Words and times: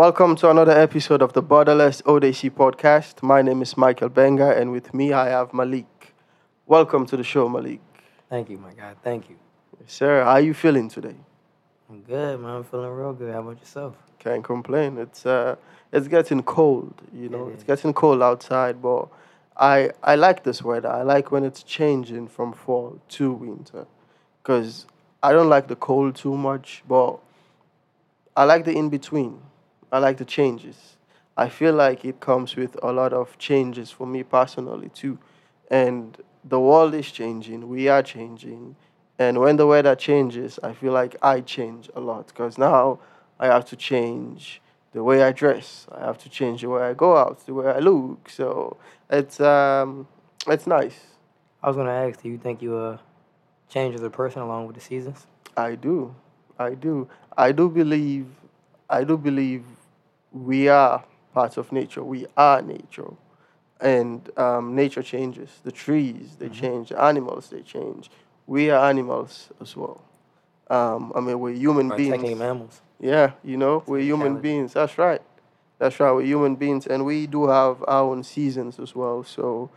Welcome 0.00 0.34
to 0.36 0.48
another 0.48 0.72
episode 0.72 1.20
of 1.20 1.34
the 1.34 1.42
Borderless 1.42 2.00
ODC 2.04 2.52
podcast. 2.52 3.22
My 3.22 3.42
name 3.42 3.60
is 3.60 3.76
Michael 3.76 4.08
Benga, 4.08 4.58
and 4.58 4.72
with 4.72 4.94
me 4.94 5.12
I 5.12 5.28
have 5.28 5.52
Malik. 5.52 6.14
Welcome 6.66 7.04
to 7.04 7.18
the 7.18 7.22
show, 7.22 7.50
Malik. 7.50 7.82
Thank 8.30 8.48
you, 8.48 8.56
my 8.56 8.72
God. 8.72 8.96
Thank 9.04 9.28
you. 9.28 9.36
Sir, 9.86 10.24
how 10.24 10.30
are 10.30 10.40
you 10.40 10.54
feeling 10.54 10.88
today? 10.88 11.16
I'm 11.90 12.00
good, 12.00 12.40
man. 12.40 12.50
I'm 12.50 12.64
feeling 12.64 12.88
real 12.88 13.12
good. 13.12 13.30
How 13.30 13.40
about 13.40 13.58
yourself? 13.58 13.94
Can't 14.18 14.42
complain. 14.42 14.96
It's 14.96 15.26
uh, 15.26 15.56
it's 15.92 16.08
getting 16.08 16.42
cold. 16.44 16.94
You 17.12 17.28
know, 17.28 17.48
It 17.48 17.56
it's 17.56 17.64
getting 17.64 17.92
cold 17.92 18.22
outside, 18.22 18.80
but 18.80 19.06
I 19.58 19.90
I 20.02 20.14
like 20.14 20.44
this 20.44 20.62
weather. 20.62 20.88
I 20.88 21.02
like 21.02 21.30
when 21.30 21.44
it's 21.44 21.62
changing 21.62 22.28
from 22.28 22.54
fall 22.54 22.98
to 23.16 23.32
winter, 23.32 23.86
because 24.42 24.86
I 25.22 25.34
don't 25.34 25.50
like 25.50 25.68
the 25.68 25.76
cold 25.76 26.16
too 26.16 26.38
much, 26.38 26.84
but 26.88 27.18
I 28.34 28.44
like 28.44 28.64
the 28.64 28.72
in 28.72 28.88
between. 28.88 29.42
I 29.92 29.98
like 29.98 30.18
the 30.18 30.24
changes. 30.24 30.96
I 31.36 31.48
feel 31.48 31.74
like 31.74 32.04
it 32.04 32.20
comes 32.20 32.56
with 32.56 32.76
a 32.82 32.92
lot 32.92 33.12
of 33.12 33.38
changes 33.38 33.90
for 33.90 34.06
me 34.06 34.22
personally 34.22 34.90
too, 34.90 35.18
and 35.70 36.16
the 36.44 36.60
world 36.60 36.94
is 36.94 37.10
changing. 37.10 37.68
We 37.68 37.88
are 37.88 38.02
changing, 38.02 38.76
and 39.18 39.38
when 39.38 39.56
the 39.56 39.66
weather 39.66 39.94
changes, 39.94 40.58
I 40.62 40.72
feel 40.72 40.92
like 40.92 41.16
I 41.22 41.40
change 41.40 41.90
a 41.94 42.00
lot 42.00 42.28
because 42.28 42.58
now 42.58 42.98
I 43.38 43.46
have 43.46 43.64
to 43.66 43.76
change 43.76 44.60
the 44.92 45.02
way 45.02 45.22
I 45.22 45.32
dress. 45.32 45.86
I 45.92 46.00
have 46.00 46.18
to 46.18 46.28
change 46.28 46.62
the 46.62 46.68
way 46.68 46.82
I 46.82 46.94
go 46.94 47.16
out, 47.16 47.46
the 47.46 47.54
way 47.54 47.66
I 47.68 47.78
look. 47.78 48.28
So 48.28 48.76
it's 49.08 49.40
um 49.40 50.06
it's 50.46 50.66
nice. 50.66 50.98
I 51.62 51.68
was 51.68 51.76
gonna 51.76 51.90
ask, 51.90 52.22
do 52.22 52.28
you 52.28 52.38
think 52.38 52.62
you 52.62 52.76
uh 52.76 52.98
change 53.68 53.94
as 53.94 54.02
a 54.02 54.10
person 54.10 54.42
along 54.42 54.66
with 54.66 54.76
the 54.76 54.82
seasons? 54.82 55.26
I 55.56 55.74
do. 55.74 56.14
I 56.58 56.74
do. 56.74 57.08
I 57.36 57.52
do 57.52 57.68
believe 57.68 58.26
I 58.88 59.04
do 59.04 59.16
believe 59.16 59.64
we 60.32 60.68
are 60.68 61.04
part 61.34 61.56
of 61.56 61.72
nature. 61.72 62.02
We 62.02 62.26
are 62.36 62.62
nature. 62.62 63.12
And 63.80 64.28
um, 64.38 64.74
nature 64.74 65.02
changes. 65.02 65.48
The 65.64 65.72
trees, 65.72 66.36
they 66.38 66.48
change. 66.48 66.90
The 66.90 67.00
animals, 67.02 67.48
they 67.48 67.62
change. 67.62 68.10
We 68.46 68.70
are 68.70 68.88
animals 68.88 69.48
as 69.60 69.76
well. 69.76 70.02
Um, 70.68 71.12
I 71.16 71.20
mean, 71.20 71.40
we're 71.40 71.54
human 71.54 71.90
Or 71.90 71.96
beings. 71.96 72.10
technically 72.12 72.34
mammals? 72.34 72.80
Yeah, 73.00 73.32
you 73.42 73.56
know, 73.56 73.82
we're 73.86 74.00
human 74.00 74.40
beings. 74.40 74.74
That's 74.74 74.98
right. 74.98 75.22
That's 75.78 75.98
right. 75.98 76.12
We're 76.12 76.26
human 76.26 76.56
beings, 76.56 76.86
and 76.86 77.06
we 77.06 77.26
do 77.26 77.48
have 77.48 77.82
our 77.88 78.02
own 78.10 78.22
seasons 78.22 78.78
as 78.78 78.94
well. 78.94 79.24
So, 79.24 79.70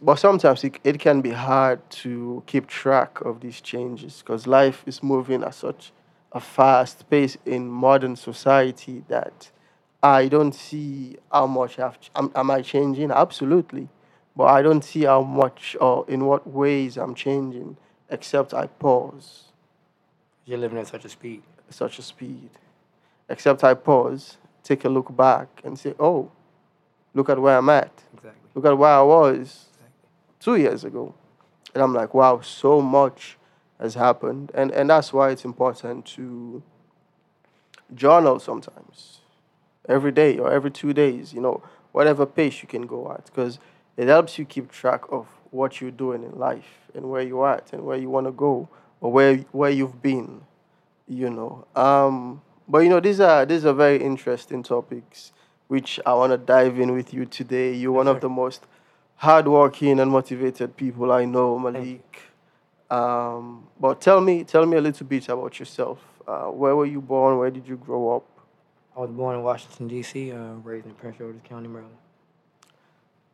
but 0.00 0.16
sometimes 0.16 0.64
it, 0.64 0.78
it 0.82 0.98
can 0.98 1.20
be 1.20 1.30
hard 1.30 1.88
to 1.90 2.42
keep 2.46 2.66
track 2.66 3.20
of 3.20 3.40
these 3.40 3.60
changes 3.60 4.22
because 4.24 4.46
life 4.46 4.82
is 4.86 5.02
moving 5.02 5.44
at 5.44 5.54
such 5.54 5.92
a 6.34 6.40
fast 6.40 7.08
pace 7.08 7.38
in 7.46 7.68
modern 7.70 8.16
society 8.16 9.04
that 9.08 9.50
I 10.02 10.28
don't 10.28 10.54
see 10.54 11.16
how 11.32 11.46
much 11.46 11.78
I've, 11.78 11.98
ch- 12.00 12.10
am, 12.14 12.30
am 12.34 12.50
I 12.50 12.60
changing? 12.60 13.10
Absolutely. 13.10 13.88
But 14.36 14.44
I 14.46 14.60
don't 14.62 14.84
see 14.84 15.04
how 15.04 15.22
much 15.22 15.76
or 15.80 16.04
in 16.08 16.24
what 16.26 16.46
ways 16.46 16.96
I'm 16.98 17.14
changing 17.14 17.76
except 18.10 18.52
I 18.52 18.66
pause 18.66 19.44
You're 20.44 20.58
living 20.58 20.78
at 20.78 20.88
such 20.88 21.04
a 21.04 21.08
speed. 21.08 21.42
such 21.70 21.98
a 21.98 22.02
speed. 22.02 22.50
Except 23.28 23.62
I 23.64 23.74
pause, 23.74 24.36
take 24.62 24.84
a 24.84 24.88
look 24.88 25.16
back, 25.16 25.48
and 25.64 25.78
say, 25.78 25.94
oh, 25.98 26.30
look 27.14 27.30
at 27.30 27.38
where 27.40 27.56
I'm 27.56 27.70
at. 27.70 28.02
Exactly. 28.12 28.50
Look 28.54 28.66
at 28.66 28.76
where 28.76 28.90
I 28.90 29.02
was 29.02 29.66
Exactly. 29.72 30.08
two 30.40 30.56
years 30.56 30.84
ago. 30.84 31.14
And 31.74 31.82
I'm 31.82 31.94
like, 31.94 32.12
wow, 32.12 32.40
so 32.42 32.80
much 32.82 33.38
has 33.84 33.94
happened. 33.94 34.50
And, 34.54 34.70
and 34.72 34.90
that's 34.90 35.12
why 35.12 35.30
it's 35.30 35.44
important 35.44 36.06
to 36.16 36.62
journal 37.94 38.40
sometimes, 38.40 39.20
every 39.88 40.10
day 40.10 40.38
or 40.38 40.50
every 40.50 40.70
two 40.70 40.92
days, 40.92 41.32
you 41.32 41.40
know, 41.40 41.62
whatever 41.92 42.26
pace 42.26 42.62
you 42.62 42.68
can 42.68 42.86
go 42.86 43.12
at, 43.12 43.26
because 43.26 43.58
it 43.96 44.08
helps 44.08 44.38
you 44.38 44.44
keep 44.44 44.72
track 44.72 45.02
of 45.10 45.26
what 45.50 45.80
you're 45.80 45.98
doing 46.04 46.22
in 46.24 46.34
life 46.38 46.90
and 46.94 47.08
where 47.10 47.22
you're 47.22 47.48
at 47.48 47.72
and 47.72 47.84
where 47.84 47.96
you 47.96 48.10
want 48.10 48.26
to 48.26 48.32
go 48.32 48.68
or 49.00 49.12
where, 49.12 49.36
where 49.52 49.70
you've 49.70 50.02
been, 50.02 50.40
you 51.06 51.30
know. 51.30 51.66
Um, 51.76 52.42
but, 52.66 52.78
you 52.78 52.88
know, 52.88 53.00
these 53.00 53.20
are, 53.20 53.46
these 53.46 53.64
are 53.64 53.74
very 53.74 54.02
interesting 54.02 54.62
topics 54.62 55.32
which 55.68 56.00
I 56.04 56.12
want 56.14 56.32
to 56.32 56.38
dive 56.38 56.80
in 56.80 56.92
with 56.92 57.14
you 57.14 57.24
today. 57.26 57.74
You're 57.74 57.92
one 57.92 58.08
of 58.08 58.20
the 58.20 58.28
most 58.28 58.66
hardworking 59.16 60.00
and 60.00 60.10
motivated 60.10 60.76
people 60.76 61.12
I 61.12 61.24
know. 61.24 61.58
Malik. 61.58 62.20
Um, 62.90 63.66
but 63.80 64.00
tell 64.00 64.20
me, 64.20 64.44
tell 64.44 64.66
me 64.66 64.76
a 64.76 64.80
little 64.80 65.06
bit 65.06 65.28
about 65.28 65.58
yourself. 65.58 65.98
Uh, 66.26 66.44
where 66.46 66.74
were 66.76 66.86
you 66.86 67.00
born? 67.00 67.38
Where 67.38 67.50
did 67.50 67.66
you 67.66 67.76
grow 67.76 68.16
up? 68.16 68.24
I 68.96 69.00
was 69.00 69.10
born 69.10 69.36
in 69.36 69.42
Washington, 69.42 69.88
D.C., 69.88 70.30
uh, 70.32 70.36
raised 70.62 70.86
in 70.86 70.92
Prince 70.94 71.18
George's 71.18 71.40
County, 71.48 71.68
Maryland. 71.68 71.96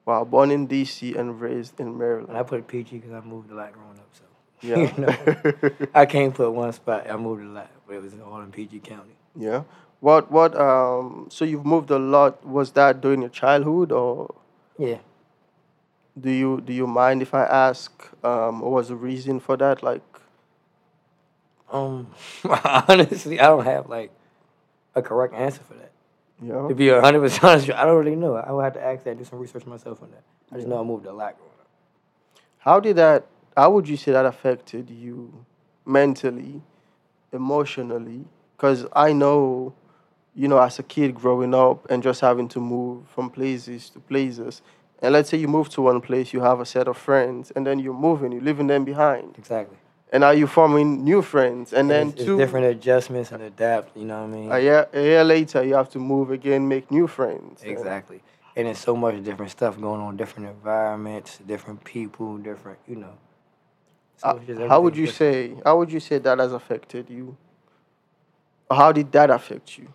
Wow, 0.07 0.25
born 0.25 0.51
in 0.51 0.67
D.C. 0.67 1.15
and 1.15 1.41
raised 1.41 1.79
in 1.79 1.89
And 1.89 1.99
Maryland. 1.99 2.37
I 2.37 2.43
put 2.43 2.67
PG 2.67 2.97
because 2.99 3.13
I 3.13 3.21
moved 3.21 3.51
a 3.51 3.55
lot 3.55 3.73
growing 3.73 3.99
up, 3.99 4.09
so. 4.13 4.25
Yeah. 4.63 4.77
you 4.77 4.93
know, 4.99 5.71
I 5.95 6.05
can't 6.07 6.35
put 6.35 6.51
one 6.53 6.73
spot. 6.73 7.11
I 7.11 7.17
moved 7.17 7.43
a 7.43 7.47
lot, 7.49 7.71
but 7.87 7.97
it 7.97 8.03
was 8.03 8.13
all 8.21 8.41
in 8.41 8.51
PG 8.51 8.81
County. 8.81 9.15
yeah. 9.37 9.63
What? 10.01 10.31
What? 10.33 10.59
Um. 10.59 11.27
So 11.31 11.45
you've 11.45 11.67
moved 11.67 11.91
a 11.91 11.99
lot. 11.99 12.43
Was 12.47 12.73
that 12.73 13.03
during 13.03 13.21
your 13.21 13.29
childhood, 13.31 13.93
or 13.93 14.35
Yeah. 14.79 14.97
Do 16.21 16.31
you 16.31 16.61
do 16.61 16.73
you 16.73 16.87
mind 16.87 17.23
if 17.23 17.35
I 17.35 17.45
ask? 17.45 17.91
Um. 18.25 18.61
What 18.61 18.73
was 18.73 18.89
the 18.89 18.97
reason 18.97 19.41
for 19.41 19.57
that? 19.57 19.83
Like. 19.83 20.03
Um, 21.71 22.09
honestly, 22.89 23.39
I 23.39 23.47
don't 23.47 23.65
have 23.65 23.89
like 23.89 24.11
a 24.95 25.03
correct 25.03 25.35
answer 25.35 25.63
for 25.63 25.75
that. 25.75 25.93
Yeah. 26.43 26.69
To 26.69 26.75
be 26.75 26.89
hundred 26.89 27.21
percent 27.21 27.45
honest, 27.45 27.71
I 27.71 27.85
don't 27.85 27.97
really 27.97 28.17
know. 28.17 28.35
I 28.37 28.51
would 28.51 28.65
have 28.65 28.73
to 28.75 28.83
ask 28.83 29.05
that, 29.05 29.19
do 29.19 29.25
some 29.25 29.39
research 29.39 29.67
myself 29.67 30.03
on 30.03 30.11
that. 30.11 30.23
I 30.51 30.57
just 30.57 30.69
know 30.69 30.81
I 30.81 30.83
moved 30.83 31.07
a 31.07 31.13
lot. 31.13 31.37
How 32.59 32.81
did 32.81 32.97
that? 32.97 33.27
How 33.57 33.71
would 33.71 33.89
you 33.89 33.97
say 33.97 34.13
that 34.13 34.25
affected 34.27 34.91
you 34.91 35.45
mentally, 35.85 36.63
emotionally? 37.33 38.25
Because 38.57 38.87
I 38.95 39.13
know, 39.13 39.75
you 40.35 40.49
know, 40.49 40.59
as 40.59 40.79
a 40.79 40.83
kid 40.83 41.15
growing 41.15 41.55
up 41.55 41.91
and 41.91 42.03
just 42.03 42.21
having 42.21 42.49
to 42.49 42.61
move 42.61 43.09
from 43.09 43.31
places 43.31 43.91
to 43.91 44.01
places, 44.01 44.63
and 45.03 45.13
let's 45.13 45.29
say 45.31 45.39
you 45.39 45.49
move 45.49 45.69
to 45.71 45.83
one 45.83 46.01
place, 46.01 46.33
you 46.33 46.41
have 46.41 46.61
a 46.61 46.67
set 46.67 46.89
of 46.89 46.97
friends, 46.97 47.53
and 47.55 47.67
then 47.67 47.79
you're 47.79 47.95
moving, 47.95 48.33
you're 48.33 48.43
leaving 48.43 48.67
them 48.67 48.85
behind, 48.85 49.35
Exactly. 49.39 49.77
and 50.13 50.21
now 50.23 50.31
you're 50.31 50.47
forming 50.49 51.05
new 51.05 51.23
friends, 51.23 51.73
and, 51.73 51.89
then 51.91 52.09
it's, 52.09 52.17
it's 52.17 52.25
two 52.27 52.37
different 52.39 52.67
adjustments 52.67 53.33
and 53.33 53.43
adapt. 53.43 53.97
You 53.97 54.05
know 54.05 54.19
what 54.23 54.35
I 54.35 54.39
mean? 54.39 54.53
a 54.53 54.59
year, 54.61 54.89
a 54.93 55.01
year 55.03 55.25
later, 55.25 55.63
you 55.65 55.75
have 55.75 55.91
to 55.91 55.99
move 55.99 56.31
again, 56.31 56.69
make 56.69 56.91
new 56.91 57.07
friends. 57.07 57.63
exactly. 57.63 58.23
And 58.57 58.67
it's 58.67 58.81
so 58.81 58.97
much 58.97 59.23
different 59.23 59.53
stuff 59.53 59.81
going 59.81 60.01
on, 60.01 60.17
different 60.17 60.49
environments, 60.49 61.39
different 61.47 61.83
people, 61.85 62.37
different. 62.37 62.79
You 62.87 62.97
know. 62.97 63.15
So 64.17 64.29
Uh, 64.29 64.69
how 64.69 64.81
would 64.81 64.97
you 64.97 65.07
different. 65.07 65.57
say? 65.57 65.63
How 65.65 65.79
would 65.79 65.91
you 65.93 66.01
say 66.01 66.19
that 66.19 66.39
has 66.41 66.53
affected 66.53 67.09
you? 67.09 67.37
How 68.71 68.91
did 68.93 69.13
that 69.13 69.31
affect 69.31 69.79
you? 69.79 69.89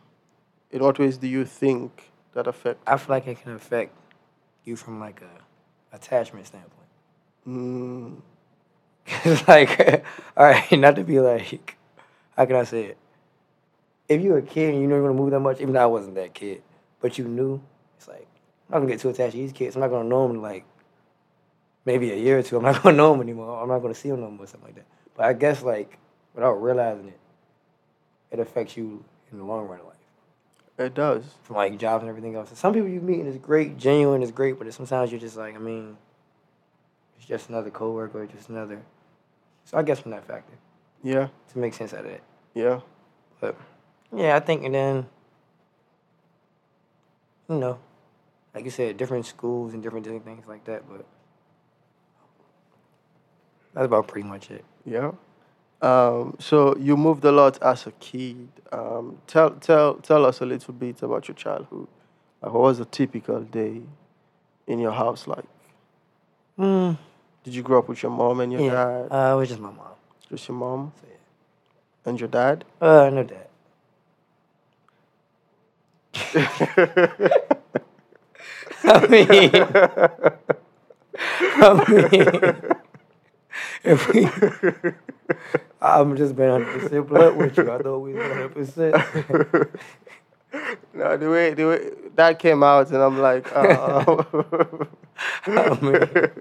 In 0.72 0.82
what 0.82 0.98
ways 0.98 1.18
do 1.18 1.28
you 1.28 1.44
think 1.46 2.12
that 2.34 2.48
affect? 2.48 2.80
I 2.88 2.98
feel 2.98 3.16
like 3.16 3.28
it 3.28 3.42
can 3.42 3.52
affect 3.54 3.94
you 4.66 4.76
from 4.76 5.00
like 5.00 5.22
a 5.22 5.96
attachment 5.96 6.48
standpoint. 6.48 6.74
Mm, 7.48 8.22
It's 9.26 9.48
like, 9.48 10.06
all 10.38 10.46
right, 10.46 10.72
not 10.74 10.96
to 10.98 11.04
be 11.04 11.20
like, 11.20 11.78
how 12.38 12.46
can 12.46 12.56
I 12.58 12.64
say 12.64 12.86
it? 12.86 12.98
If 14.10 14.22
you're 14.22 14.38
a 14.38 14.42
kid 14.44 14.74
and 14.74 14.82
you 14.82 14.88
know 14.88 14.96
you're 14.96 15.08
gonna 15.08 15.20
move 15.20 15.32
that 15.32 15.40
much, 15.40 15.62
even 15.62 15.74
though 15.74 15.84
I 15.84 15.88
wasn't 15.88 16.16
that 16.16 16.34
kid, 16.34 16.64
but 17.02 17.18
you 17.18 17.26
knew, 17.26 17.62
it's 17.98 18.08
like 18.08 18.28
I'm 18.70 18.74
not 18.74 18.80
gonna 18.80 18.92
get 18.92 19.00
too 19.02 19.10
attached 19.10 19.34
to 19.34 19.38
these 19.38 19.54
kids. 19.54 19.76
I'm 19.76 19.82
not 19.82 19.90
gonna 19.90 20.10
know 20.10 20.28
them 20.28 20.42
like 20.42 20.66
maybe 21.86 22.12
a 22.12 22.16
year 22.16 22.40
or 22.40 22.44
two. 22.44 22.58
I'm 22.58 22.64
not 22.64 22.82
gonna 22.84 22.98
know 22.98 23.12
them 23.14 23.22
anymore. 23.22 23.62
I'm 23.62 23.70
not 23.70 23.80
gonna 23.80 23.96
see 23.96 24.10
them 24.10 24.22
no 24.22 24.32
more, 24.32 24.48
something 24.48 24.68
like 24.70 24.76
that. 24.76 24.86
But 25.16 25.26
I 25.28 25.34
guess 25.34 25.64
like 25.64 25.98
without 26.36 26.54
realizing 26.62 27.10
it, 27.10 27.20
it 28.32 28.40
affects 28.40 28.78
you 28.78 29.04
in 29.32 29.40
the 29.40 29.46
long 29.46 29.68
run 29.68 29.80
of 29.82 29.88
life. 29.88 29.95
It 30.78 30.94
does. 30.94 31.24
From 31.44 31.56
like 31.56 31.78
jobs 31.78 32.02
and 32.02 32.10
everything 32.10 32.36
else. 32.36 32.52
Some 32.58 32.74
people 32.74 32.90
you 32.90 33.02
meet 33.02 33.20
and 33.20 33.28
it's 33.28 33.38
great, 33.38 33.78
genuine 33.78 34.22
is 34.22 34.32
great, 34.32 34.58
but 34.60 34.72
sometimes 34.74 35.12
you're 35.12 35.20
just 35.22 35.38
like, 35.38 35.56
I 35.56 35.60
mean, 35.60 35.98
it's 37.18 37.26
just 37.26 37.50
another 37.50 37.70
coworker, 37.70 38.24
or 38.24 38.26
just 38.26 38.50
another. 38.50 38.82
So 39.66 39.78
I 39.78 39.84
guess 39.84 40.00
from 40.00 40.12
that 40.12 40.26
factor 40.28 40.54
Yeah, 41.04 41.30
to 41.52 41.58
make 41.58 41.74
sense 41.74 41.94
out 41.94 42.02
of 42.06 42.12
it. 42.12 42.24
yeah. 42.54 42.82
But 43.42 43.56
yeah, 44.16 44.36
I 44.36 44.40
think 44.40 44.64
and 44.64 44.74
then 44.76 45.06
you 47.50 47.56
know, 47.58 47.80
like 48.54 48.66
you 48.66 48.72
said, 48.72 48.98
different 48.98 49.26
schools 49.26 49.74
and 49.74 49.84
different 49.84 50.04
different 50.04 50.26
things 50.26 50.46
like 50.48 50.66
that. 50.66 50.84
But 50.90 51.06
that's 53.74 53.86
about 53.86 54.08
pretty 54.08 54.28
much 54.28 54.50
it. 54.52 54.64
Yeah. 54.86 55.12
Um, 55.86 56.36
so 56.40 56.76
you 56.78 56.98
moved 56.98 57.26
a 57.26 57.32
lot 57.32 57.62
as 57.64 57.88
a 57.88 57.92
kid. 57.94 58.50
Um, 58.72 59.20
tell 59.28 59.52
tell 59.52 59.96
tell 59.96 60.26
us 60.26 60.42
a 60.42 60.46
little 60.48 60.74
bit 60.74 61.04
about 61.04 61.28
your 61.30 61.36
childhood. 61.36 61.88
Like, 62.42 62.54
what 62.54 62.62
was 62.64 62.80
a 62.82 62.86
typical 62.86 63.42
day 63.42 63.84
in 64.68 64.80
your 64.80 64.94
house 64.94 65.28
like? 65.28 65.46
Mm, 66.60 66.98
Did 67.44 67.56
you 67.56 67.64
grow 67.64 67.80
up 67.80 67.90
with 67.90 68.04
your 68.04 68.12
mom 68.12 68.42
and 68.42 68.52
your 68.54 68.62
yeah, 68.62 68.72
dad? 68.72 69.12
uh, 69.12 69.34
it 69.34 69.38
was 69.38 69.50
just 69.50 69.62
my 69.62 69.72
mom. 69.72 69.96
Just 70.30 70.48
your 70.48 70.58
mom 70.58 70.94
So 71.02 71.08
yeah, 71.12 71.18
and 72.06 72.20
your 72.20 72.30
dad? 72.30 72.66
uh, 72.82 73.10
no 73.12 73.24
dad. 73.24 73.48
I 78.86 79.08
mean, 79.08 79.52
I 81.62 81.86
mean, 81.90 82.75
if 83.86 84.08
we, 84.12 84.28
I'm 85.82 86.16
just 86.18 86.36
being 86.36 86.50
100% 86.50 87.08
blunt 87.08 87.38
with 87.38 87.58
you. 87.58 87.72
I 87.72 87.78
thought 87.78 88.00
we 88.00 88.14
was 88.14 88.72
100%. 88.72 89.70
no, 90.94 91.18
the 91.18 91.30
way 91.30 91.54
the 91.54 91.66
way 91.66 91.92
that 92.16 92.40
came 92.40 92.64
out, 92.64 92.88
and 92.90 92.98
I'm 92.98 93.20
like, 93.20 93.48
oh. 93.56 94.88
I 95.48 95.80
mean, 95.82 96.32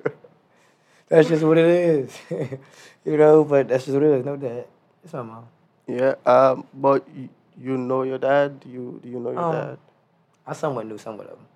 that's 1.09 1.29
just 1.29 1.43
what 1.45 1.59
it 1.59 1.67
is. 1.67 2.17
you 3.05 3.17
know, 3.17 3.45
but 3.45 3.69
that's 3.69 3.85
just 3.85 3.95
what 3.95 4.03
it 4.05 4.11
is. 4.21 4.25
No 4.25 4.37
dad. 4.37 4.67
It's 5.03 5.13
my 5.13 5.23
mom. 5.23 5.47
yeah. 5.87 6.15
Um, 6.25 6.67
but 6.73 7.05
you, 7.15 7.29
you 7.61 7.77
know 7.77 8.03
your 8.05 8.19
dad. 8.19 8.63
You 8.67 9.01
do 9.03 9.09
you 9.09 9.21
know 9.21 9.31
your 9.33 9.41
Um, 9.45 9.53
dad? 9.53 9.79
I 10.47 10.53
somewhat 10.53 10.87
knew 10.87 10.99
somewhat 10.99 11.27
of 11.29 11.39
him. 11.39 11.47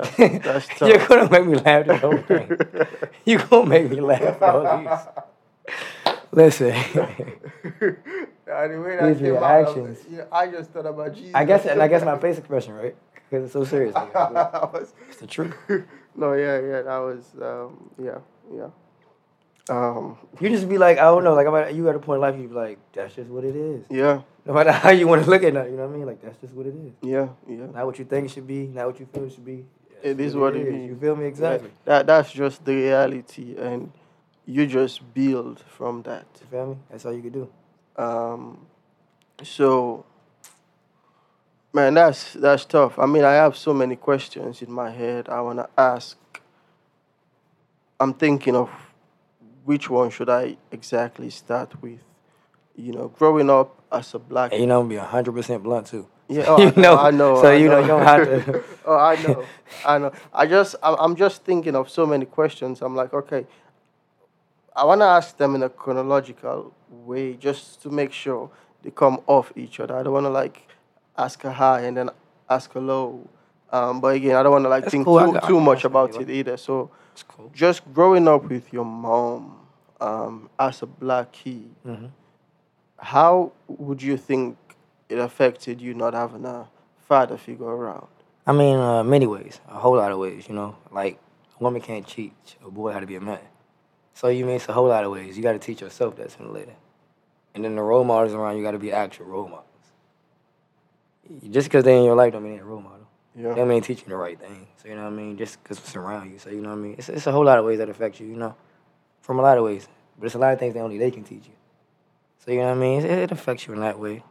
That's, 0.00 0.16
that's 0.44 0.66
tough. 0.68 0.88
You're 0.88 1.06
gonna 1.06 1.30
make 1.30 1.46
me 1.46 1.54
laugh 1.56 1.86
the 1.86 1.96
whole 1.98 2.18
thing. 2.18 2.58
you 3.24 3.38
gonna 3.38 3.66
make 3.68 3.90
me 3.90 4.00
laugh 4.00 4.38
the 4.40 4.50
whole 4.50 4.78
these. 4.78 5.76
Listen, 6.32 6.68
Yeah, 8.46 8.66
the 8.66 8.80
way 8.80 8.98
These 9.08 9.18
that 9.20 9.24
came 9.24 9.36
out, 9.36 9.76
reactions. 9.76 9.98
yeah, 10.10 10.24
I 10.32 10.46
just 10.48 10.70
thought 10.70 10.86
about 10.86 11.14
Jesus. 11.14 11.34
I 11.34 11.44
guess, 11.44 11.66
and 11.66 11.80
I 11.80 11.86
guess 11.88 12.04
my 12.04 12.18
face 12.18 12.36
expression, 12.38 12.74
right? 12.74 12.96
Because 13.28 13.44
it's 13.44 13.52
so 13.52 13.62
serious. 13.64 13.94
Was- 13.94 14.92
It's 15.08 15.18
the 15.20 15.26
truth. 15.28 15.54
no, 16.16 16.32
yeah, 16.32 16.58
yeah, 16.60 16.82
that 16.82 16.98
was, 16.98 17.24
um, 17.40 17.90
yeah, 18.02 18.18
yeah. 18.52 18.68
Um, 19.68 20.18
You 20.40 20.48
just 20.48 20.68
be 20.68 20.78
like, 20.78 20.98
I 20.98 21.02
don't 21.02 21.22
know, 21.22 21.34
like 21.34 21.46
about 21.46 21.72
you 21.74 21.88
at 21.88 21.94
a 21.94 22.00
point 22.00 22.16
in 22.16 22.22
life, 22.22 22.36
you 22.40 22.48
be 22.48 22.54
like, 22.54 22.78
that's 22.92 23.14
just 23.14 23.28
what 23.30 23.44
it 23.44 23.54
is. 23.54 23.84
yeah, 23.88 24.22
No 24.46 24.52
matter 24.54 24.72
how 24.72 24.90
you 24.90 25.06
want 25.06 25.22
to 25.24 25.30
look 25.30 25.44
at 25.44 25.54
it, 25.54 25.70
you 25.70 25.76
know 25.76 25.86
what 25.86 25.94
I 25.94 25.96
mean? 25.98 26.06
Like 26.06 26.20
that's 26.22 26.38
just 26.40 26.52
what 26.54 26.66
it 26.66 26.74
is. 26.74 26.92
yeah, 27.02 27.28
yeah. 27.48 27.66
Not 27.72 27.86
what 27.86 27.98
you 28.00 28.04
think 28.04 28.26
it 28.26 28.30
should 28.32 28.46
be, 28.48 28.66
not 28.66 28.86
what 28.86 28.98
you 28.98 29.06
feel 29.06 29.24
it 29.26 29.32
should 29.32 29.44
be. 29.44 29.64
It 30.02 30.16
That's 30.16 30.28
is 30.28 30.36
what 30.36 30.56
it 30.56 30.66
is. 30.66 30.88
You 30.88 30.96
feel 30.96 31.16
me 31.16 31.26
exactly? 31.26 31.70
That 31.84 32.06
that's 32.06 32.32
just 32.32 32.64
the 32.64 32.74
reality, 32.74 33.56
and 33.56 33.92
you 34.46 34.66
just 34.66 35.12
build 35.14 35.62
from 35.76 36.02
that. 36.02 36.26
You 36.40 36.46
feel 36.50 36.66
me? 36.68 36.76
That's 36.90 37.04
all 37.04 37.12
you 37.12 37.22
can 37.22 37.32
do. 37.32 37.48
Um, 37.96 38.66
so, 39.42 40.04
man, 41.72 41.94
that's 41.94 42.32
that's 42.34 42.64
tough. 42.64 42.98
I 42.98 43.06
mean, 43.06 43.24
I 43.24 43.32
have 43.32 43.56
so 43.56 43.74
many 43.74 43.96
questions 43.96 44.62
in 44.62 44.72
my 44.72 44.90
head. 44.90 45.28
I 45.28 45.40
wanna 45.40 45.68
ask. 45.76 46.16
I'm 47.98 48.14
thinking 48.14 48.56
of 48.56 48.70
which 49.64 49.90
one 49.90 50.10
should 50.10 50.30
I 50.30 50.56
exactly 50.72 51.28
start 51.30 51.80
with. 51.82 52.00
You 52.74 52.92
know, 52.92 53.08
growing 53.08 53.50
up 53.50 53.82
as 53.92 54.14
a 54.14 54.18
black. 54.18 54.52
And 54.52 54.60
you 54.62 54.66
know, 54.66 54.80
I'm 54.80 54.88
gonna 54.88 55.00
be 55.02 55.06
hundred 55.06 55.32
percent 55.32 55.62
blunt 55.62 55.88
too. 55.88 56.08
Yeah, 56.30 56.44
oh, 56.48 56.60
you 56.62 56.72
I 56.76 56.80
know, 56.80 56.96
I 56.96 57.10
know. 57.10 57.34
So 57.36 57.50
I 57.50 57.54
you 57.54 57.68
know, 57.68 57.78
you 57.78 57.86
don't 57.88 58.02
have 58.02 58.24
to. 58.24 58.64
oh, 58.86 58.96
I 58.96 59.20
know, 59.22 59.46
I 59.84 59.98
know. 59.98 60.12
I 60.32 60.46
just, 60.46 60.76
I'm, 60.82 60.96
I'm 60.98 61.16
just 61.16 61.44
thinking 61.44 61.74
of 61.74 61.90
so 61.90 62.06
many 62.06 62.24
questions. 62.24 62.82
I'm 62.82 62.94
like, 62.94 63.12
okay, 63.12 63.46
I 64.74 64.84
want 64.84 65.00
to 65.00 65.06
ask 65.06 65.36
them 65.36 65.54
in 65.54 65.62
a 65.62 65.68
chronological 65.68 66.72
way, 66.90 67.34
just 67.34 67.82
to 67.82 67.90
make 67.90 68.12
sure 68.12 68.50
they 68.82 68.90
come 68.90 69.20
off 69.26 69.52
each 69.56 69.80
other. 69.80 69.96
I 69.96 70.02
don't 70.02 70.12
want 70.12 70.26
to 70.26 70.30
like 70.30 70.68
ask 71.18 71.42
a 71.44 71.52
high 71.52 71.80
and 71.82 71.96
then 71.96 72.10
ask 72.48 72.74
a 72.74 72.80
low. 72.80 73.28
Um, 73.72 74.00
but 74.00 74.14
again, 74.14 74.36
I 74.36 74.42
don't 74.42 74.52
want 74.52 74.64
to 74.64 74.68
like 74.68 74.84
That's 74.84 74.92
think 74.92 75.04
cool. 75.04 75.32
Too, 75.32 75.46
too 75.46 75.60
much 75.60 75.84
about 75.84 76.20
it 76.20 76.30
either. 76.30 76.56
So, 76.56 76.90
cool. 77.28 77.50
just 77.54 77.92
growing 77.92 78.26
up 78.28 78.48
with 78.48 78.72
your 78.72 78.84
mom 78.84 79.56
um, 80.00 80.48
as 80.58 80.82
a 80.82 80.86
black 80.86 81.32
kid, 81.32 81.70
hmm 81.84 82.06
how 83.02 83.52
would 83.66 84.02
you 84.02 84.16
think 84.16 84.56
it 85.10 85.18
affected 85.18 85.80
you 85.80 85.94
not 85.94 86.14
having 86.14 86.44
a 86.44 86.68
father 87.06 87.36
figure 87.36 87.66
around? 87.66 88.06
I 88.46 88.52
mean, 88.52 88.76
uh, 88.76 89.04
many 89.04 89.26
ways, 89.26 89.60
a 89.68 89.78
whole 89.78 89.96
lot 89.96 90.12
of 90.12 90.18
ways. 90.18 90.48
You 90.48 90.54
know, 90.54 90.76
like 90.90 91.18
a 91.58 91.62
woman 91.62 91.80
can't 91.80 92.06
teach 92.06 92.56
a 92.64 92.70
boy 92.70 92.92
how 92.92 93.00
to 93.00 93.06
be 93.06 93.16
a 93.16 93.20
man. 93.20 93.40
So 94.14 94.28
you 94.28 94.44
mean 94.44 94.56
it's 94.56 94.68
a 94.68 94.72
whole 94.72 94.88
lot 94.88 95.04
of 95.04 95.10
ways. 95.12 95.36
You 95.36 95.42
got 95.42 95.52
to 95.52 95.58
teach 95.58 95.80
yourself 95.80 96.16
that 96.16 96.30
sooner 96.30 96.48
or 96.48 96.52
later. 96.52 96.74
And 97.54 97.64
then 97.64 97.74
the 97.74 97.82
role 97.82 98.04
models 98.04 98.32
around 98.32 98.56
you 98.56 98.62
got 98.62 98.72
to 98.72 98.78
be 98.78 98.92
actual 98.92 99.26
role 99.26 99.48
models. 99.48 99.66
Just 101.50 101.68
because 101.68 101.84
they 101.84 101.96
in 101.96 102.04
your 102.04 102.16
life 102.16 102.32
don't 102.32 102.42
mean 102.42 102.54
they're 102.54 102.62
a 102.62 102.66
role 102.66 102.80
model. 102.80 103.06
Yeah. 103.36 103.54
They 103.54 103.64
mean 103.64 103.82
teaching 103.82 104.08
the 104.08 104.16
right 104.16 104.38
thing. 104.38 104.66
So 104.76 104.88
you 104.88 104.96
know 104.96 105.04
what 105.04 105.12
I 105.12 105.16
mean. 105.16 105.36
Just 105.36 105.62
because 105.62 105.78
it's 105.78 105.94
around 105.96 106.30
you. 106.32 106.38
So 106.38 106.50
you 106.50 106.60
know 106.60 106.70
what 106.70 106.76
I 106.76 106.80
mean. 106.80 106.94
It's 106.98 107.08
it's 107.08 107.26
a 107.26 107.32
whole 107.32 107.44
lot 107.44 107.58
of 107.58 107.64
ways 107.64 107.78
that 107.78 107.88
affect 107.88 108.20
you. 108.20 108.26
You 108.26 108.36
know, 108.36 108.54
from 109.20 109.38
a 109.38 109.42
lot 109.42 109.56
of 109.56 109.64
ways. 109.64 109.86
But 110.18 110.26
it's 110.26 110.34
a 110.34 110.38
lot 110.38 110.52
of 110.52 110.58
things 110.58 110.74
that 110.74 110.80
only 110.80 110.98
they 110.98 111.10
can 111.10 111.24
teach 111.24 111.46
you. 111.46 111.54
So 112.44 112.50
you 112.50 112.58
know 112.58 112.66
what 112.66 112.72
I 112.72 112.80
mean. 112.80 113.04
It, 113.04 113.10
it 113.10 113.32
affects 113.32 113.66
you 113.66 113.74
in 113.74 113.80
that 113.80 113.98
way, 113.98 114.24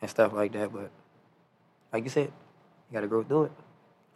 and 0.00 0.10
stuff 0.10 0.32
like 0.32 0.52
that. 0.52 0.72
But 0.72 0.90
like 1.92 2.04
you 2.04 2.10
said, 2.10 2.32
you 2.90 2.94
got 2.94 3.00
to 3.00 3.08
grow 3.08 3.22
through 3.22 3.44
it. 3.44 3.52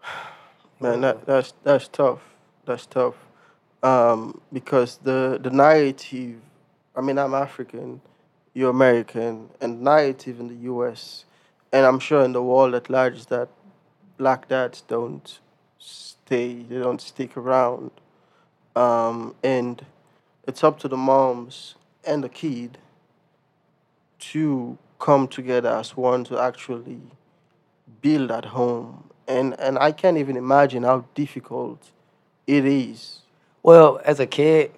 Man, 0.80 1.00
that, 1.02 1.26
that's 1.26 1.54
that's 1.62 1.88
tough. 1.88 2.20
That's 2.66 2.86
tough. 2.86 3.14
Um, 3.82 4.40
because 4.52 4.98
the 4.98 5.38
the 5.40 5.50
narrative, 5.50 6.40
I 6.96 7.00
mean, 7.00 7.18
I'm 7.18 7.34
African, 7.34 8.00
you're 8.54 8.70
American, 8.70 9.50
and 9.60 9.82
narrative 9.82 10.40
in 10.40 10.48
the 10.48 10.54
U.S. 10.72 11.24
and 11.72 11.84
I'm 11.84 11.98
sure 11.98 12.24
in 12.24 12.32
the 12.32 12.42
world 12.42 12.74
at 12.74 12.88
large 12.88 13.16
is 13.16 13.26
that 13.26 13.48
black 14.16 14.48
dads 14.48 14.80
don't 14.80 15.38
stay, 15.78 16.62
they 16.62 16.78
don't 16.78 17.00
stick 17.00 17.36
around, 17.36 17.90
um, 18.74 19.34
and 19.42 19.84
it's 20.46 20.64
up 20.64 20.78
to 20.80 20.88
the 20.88 20.96
moms 20.96 21.74
and 22.06 22.24
the 22.24 22.28
kid 22.28 22.78
to 24.18 24.78
come 25.04 25.28
together 25.28 25.68
as 25.68 25.88
one 25.96 26.24
to 26.24 26.38
actually 26.38 27.00
build 28.00 28.30
at 28.30 28.46
home 28.56 29.04
and 29.28 29.58
and 29.60 29.78
I 29.78 29.92
can't 29.92 30.16
even 30.16 30.36
imagine 30.36 30.82
how 30.82 31.04
difficult 31.14 31.90
it 32.46 32.64
is. 32.64 33.20
Well, 33.62 34.00
as 34.04 34.20
a 34.20 34.26
kid, 34.26 34.72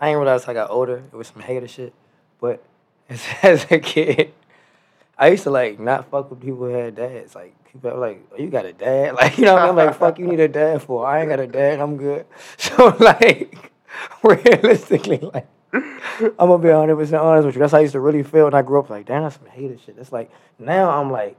I 0.00 0.06
didn't 0.06 0.20
realize 0.20 0.46
I 0.46 0.54
got 0.54 0.70
older. 0.70 1.02
It 1.12 1.16
was 1.16 1.28
some 1.28 1.42
hater 1.42 1.68
shit. 1.68 1.92
But 2.40 2.62
as, 3.08 3.24
as 3.42 3.66
a 3.70 3.78
kid, 3.78 4.32
I 5.18 5.28
used 5.28 5.44
to 5.44 5.50
like 5.50 5.78
not 5.78 6.10
fuck 6.10 6.30
with 6.30 6.40
people 6.40 6.66
who 6.66 6.72
had 6.72 6.96
dads. 6.96 7.34
Like 7.34 7.54
people 7.70 7.98
like, 7.98 8.24
oh, 8.32 8.42
you 8.42 8.48
got 8.48 8.66
a 8.66 8.72
dad? 8.72 9.14
Like, 9.20 9.38
you 9.38 9.44
know 9.44 9.54
what 9.54 9.62
I? 9.62 9.68
I'm 9.68 9.76
like, 9.76 9.96
fuck 9.96 10.18
you 10.18 10.26
need 10.26 10.40
a 10.40 10.48
dad 10.48 10.82
for. 10.82 11.06
I 11.06 11.20
ain't 11.20 11.28
got 11.28 11.40
a 11.40 11.46
dad, 11.46 11.80
I'm 11.80 11.96
good. 11.96 12.26
So 12.56 12.96
like 12.98 13.70
realistically, 14.22 15.18
like 15.18 15.46
I'm 15.72 16.32
gonna 16.36 16.58
be 16.58 16.68
100 16.68 16.96
percent 16.96 17.22
honest 17.22 17.46
with 17.46 17.54
you. 17.54 17.60
That's 17.60 17.72
how 17.72 17.78
I 17.78 17.82
used 17.82 17.92
to 17.92 18.00
really 18.00 18.22
feel 18.22 18.44
when 18.44 18.54
I 18.54 18.62
grew 18.62 18.78
up. 18.78 18.90
Like, 18.90 19.06
damn, 19.06 19.22
that's 19.22 19.36
some 19.36 19.46
hater 19.46 19.78
shit. 19.84 19.96
That's 19.96 20.12
like 20.12 20.30
now 20.58 20.90
I'm 20.90 21.10
like, 21.10 21.36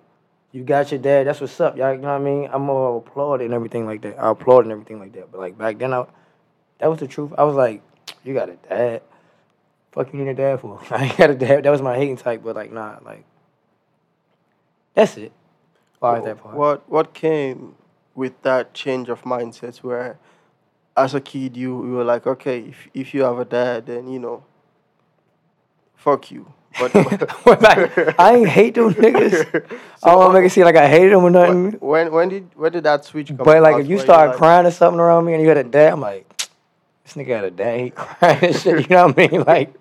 you 0.51 0.63
got 0.63 0.91
your 0.91 0.99
dad. 0.99 1.27
That's 1.27 1.39
what's 1.39 1.59
up, 1.59 1.77
y'all. 1.77 1.93
You 1.93 1.99
know 1.99 2.07
what 2.07 2.21
I 2.21 2.23
mean? 2.23 2.49
I'm 2.51 2.65
gonna 2.65 2.97
applaud 2.97 3.41
and 3.41 3.53
everything 3.53 3.85
like 3.85 4.01
that. 4.01 4.19
I 4.19 4.31
applaud 4.31 4.65
and 4.65 4.71
everything 4.71 4.99
like 4.99 5.13
that. 5.13 5.31
But 5.31 5.39
like 5.39 5.57
back 5.57 5.77
then, 5.77 5.93
I, 5.93 6.05
that 6.79 6.89
was 6.89 6.99
the 6.99 7.07
truth. 7.07 7.31
I 7.37 7.43
was 7.43 7.55
like, 7.55 7.83
you 8.23 8.33
got 8.33 8.49
a 8.49 8.55
dad. 8.55 9.01
Fuck 9.91 10.11
you 10.11 10.19
need 10.19 10.29
a 10.29 10.33
dad 10.33 10.59
for? 10.61 10.81
I 10.89 11.13
got 11.15 11.29
a 11.29 11.35
dad. 11.35 11.63
That 11.63 11.69
was 11.69 11.81
my 11.81 11.95
hating 11.95 12.17
type. 12.17 12.41
But 12.43 12.55
like, 12.55 12.71
nah, 12.71 12.97
like 13.05 13.25
that's 14.95 15.15
it. 15.17 15.31
Why 15.99 16.17
as 16.17 16.25
that 16.25 16.41
part. 16.41 16.55
What 16.55 16.89
what 16.89 17.13
came 17.13 17.75
with 18.15 18.41
that 18.41 18.73
change 18.73 19.09
of 19.09 19.21
mindset 19.21 19.77
where 19.77 20.17
as 20.95 21.13
a 21.13 21.21
kid 21.21 21.57
you, 21.57 21.85
you 21.85 21.91
were 21.93 22.03
like, 22.03 22.27
okay, 22.27 22.59
if 22.59 22.87
if 22.93 23.13
you 23.13 23.23
have 23.23 23.39
a 23.39 23.45
dad 23.45 23.87
then 23.87 24.07
you 24.07 24.19
know 24.19 24.43
fuck 25.95 26.31
you. 26.31 26.51
But 26.79 26.93
like, 27.61 28.19
I 28.19 28.35
ain't 28.35 28.49
hate 28.49 28.75
them 28.75 28.93
niggas. 28.95 29.77
I 30.03 30.09
don't 30.09 30.19
want 30.19 30.31
to 30.31 30.39
make 30.39 30.47
it 30.47 30.53
seem 30.53 30.63
like 30.63 30.75
I 30.75 30.87
hated 30.87 31.11
them 31.11 31.23
or 31.23 31.29
nothing. 31.29 31.71
when 31.73 32.11
when 32.11 32.29
did 32.29 32.49
when 32.55 32.71
did 32.71 32.83
that 32.83 33.05
switch 33.05 33.27
come 33.27 33.37
But 33.37 33.61
like, 33.61 33.83
if 33.83 33.87
you 33.87 33.99
start 33.99 34.29
like, 34.29 34.37
crying 34.37 34.65
or 34.65 34.71
something 34.71 34.99
around 34.99 35.25
me 35.25 35.33
and 35.33 35.41
you 35.41 35.47
had 35.47 35.57
a 35.57 35.63
dad, 35.63 35.93
I'm 35.93 36.01
like, 36.01 36.27
this 37.03 37.13
nigga 37.13 37.35
had 37.35 37.43
a 37.45 37.51
dad, 37.51 37.79
he 37.79 37.89
crying 37.95 38.43
and 38.43 38.55
shit. 38.55 38.81
You 38.81 38.95
know 38.95 39.07
what 39.07 39.19
I 39.19 39.27
mean? 39.27 39.43
Like, 39.43 39.73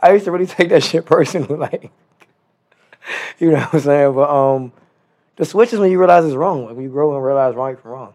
I 0.00 0.12
used 0.12 0.24
to 0.24 0.32
really 0.32 0.46
take 0.46 0.70
that 0.70 0.82
shit 0.82 1.06
personally. 1.06 1.56
Like, 1.56 1.90
you 3.38 3.50
know 3.50 3.60
what 3.60 3.74
I'm 3.74 3.80
saying? 3.80 4.14
But 4.14 4.30
um, 4.30 4.72
the 5.36 5.44
switch 5.44 5.72
is 5.72 5.78
when 5.78 5.90
you 5.90 5.98
realize 5.98 6.24
it's 6.24 6.34
wrong. 6.34 6.66
Like 6.66 6.74
when 6.74 6.84
you 6.84 6.90
grow 6.90 7.14
and 7.14 7.24
realize 7.24 7.54
right 7.54 7.80
from 7.80 7.92
wrong. 7.92 8.14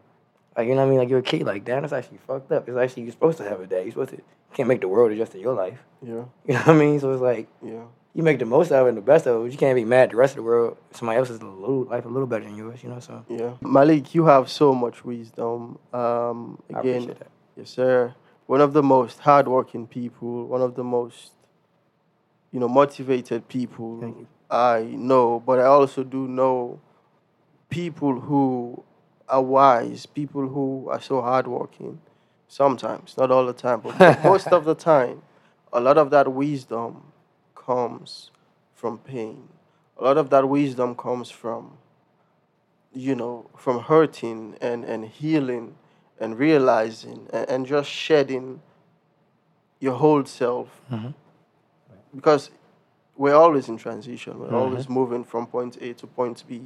Like 0.58 0.68
you 0.68 0.76
know 0.76 0.82
what 0.82 0.88
I 0.88 0.90
mean? 0.90 1.00
Like 1.00 1.10
you're 1.10 1.20
a 1.20 1.24
kid. 1.24 1.44
Like 1.44 1.66
damn, 1.66 1.84
It's 1.84 1.94
actually 1.94 2.20
fucked 2.26 2.52
up. 2.52 2.68
It's 2.70 2.78
actually 2.78 3.04
you're 3.04 3.12
supposed 3.12 3.38
to 3.40 3.44
have 3.44 3.60
a 3.60 3.68
dad. 3.68 3.84
You're 3.84 3.92
supposed 3.92 4.12
to. 4.12 4.16
You 4.18 4.24
can't 4.54 4.70
make 4.70 4.82
the 4.82 4.88
world 4.88 5.12
adjust 5.12 5.34
to 5.34 5.40
your 5.40 5.54
life. 5.54 5.80
Yeah, 6.02 6.12
You 6.46 6.54
know 6.54 6.60
what 6.60 6.68
I 6.70 6.74
mean? 6.74 7.00
So 7.00 7.12
it's 7.12 7.22
like 7.22 7.48
yeah. 7.62 7.84
you 8.14 8.24
make 8.24 8.40
the 8.40 8.46
most 8.46 8.72
of 8.72 8.86
it 8.86 8.90
and 8.90 8.98
the 8.98 9.02
best 9.02 9.26
of 9.28 9.46
it. 9.46 9.52
You 9.52 9.58
can't 9.58 9.76
be 9.76 9.84
mad 9.84 10.04
at 10.04 10.10
the 10.12 10.16
rest 10.16 10.32
of 10.34 10.38
the 10.38 10.44
world. 10.44 10.78
Somebody 10.92 11.18
else's 11.20 11.42
little, 11.44 11.84
life 11.84 12.06
a 12.06 12.08
little 12.08 12.28
better 12.28 12.46
than 12.46 12.56
yours. 12.56 12.82
You 12.84 12.90
know? 12.90 13.00
So 13.00 13.26
Yeah. 13.28 13.54
Malik, 13.62 14.16
you 14.16 14.26
have 14.26 14.50
so 14.50 14.74
much 14.74 15.04
wisdom. 15.04 15.78
Um, 15.94 16.62
I 16.74 16.80
again, 16.80 16.96
appreciate 17.04 17.20
that. 17.20 17.28
yes, 17.58 17.70
sir. 17.70 18.16
One 18.46 18.62
of 18.62 18.72
the 18.74 18.84
most 18.84 19.20
hardworking 19.20 19.88
people, 19.88 20.46
one 20.48 20.62
of 20.62 20.76
the 20.76 20.84
most, 20.84 21.32
you 22.52 22.60
know, 22.62 22.68
motivated 22.70 23.42
Thank 23.42 23.48
people 23.50 24.00
you. 24.02 24.28
I 24.50 24.84
know. 24.84 25.42
But 25.46 25.60
I 25.60 25.66
also 25.66 26.04
do 26.04 26.28
know 26.28 26.80
people 27.70 28.20
who 28.22 28.84
are 29.30 29.42
wise, 29.42 30.06
people 30.06 30.48
who 30.48 30.88
are 30.90 31.02
so 31.02 31.22
hardworking. 31.22 32.00
Sometimes, 32.48 33.18
not 33.18 33.32
all 33.32 33.46
the 33.46 33.54
time, 33.54 33.82
but 33.82 34.24
most 34.24 34.48
of 34.48 34.66
the 34.66 34.76
time, 34.76 35.22
a 35.74 35.80
lot 35.80 35.98
of 35.98 36.10
that 36.12 36.32
wisdom 36.32 37.04
comes 37.56 38.32
from 38.74 38.98
pain. 39.00 39.50
a 39.98 40.04
lot 40.04 40.18
of 40.18 40.30
that 40.30 40.48
wisdom 40.50 40.96
comes 40.96 41.30
from 41.32 41.78
you 42.94 43.16
know 43.16 43.50
from 43.58 43.80
hurting 43.82 44.56
and 44.62 44.84
and 44.86 45.06
healing 45.06 45.76
and 46.20 46.38
realizing 46.40 47.28
and, 47.34 47.50
and 47.50 47.66
just 47.66 47.90
shedding 47.90 48.62
your 49.80 49.94
whole 49.96 50.26
self 50.26 50.70
Mhm. 50.92 51.14
because 52.16 52.52
we're 53.18 53.36
always 53.36 53.68
in 53.70 53.78
transition 53.78 54.40
we're 54.40 54.46
Mm-hmm. 54.48 54.56
always 54.56 54.90
moving 54.90 55.24
from 55.24 55.48
point 55.48 55.78
a 55.82 55.94
to 55.94 56.08
point 56.08 56.44
b 56.48 56.62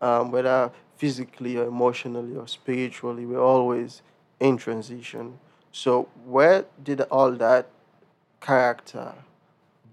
um, 0.00 0.30
whether 0.30 0.70
physically 0.96 1.56
or 1.56 1.64
emotionally 1.64 2.36
or 2.36 2.46
spiritually 2.48 3.24
we're 3.26 3.40
always 3.40 4.02
in 4.40 4.56
transition 4.56 5.38
so 5.72 6.08
where 6.24 6.64
did 6.82 7.00
all 7.02 7.32
that 7.32 7.68
character 8.40 9.12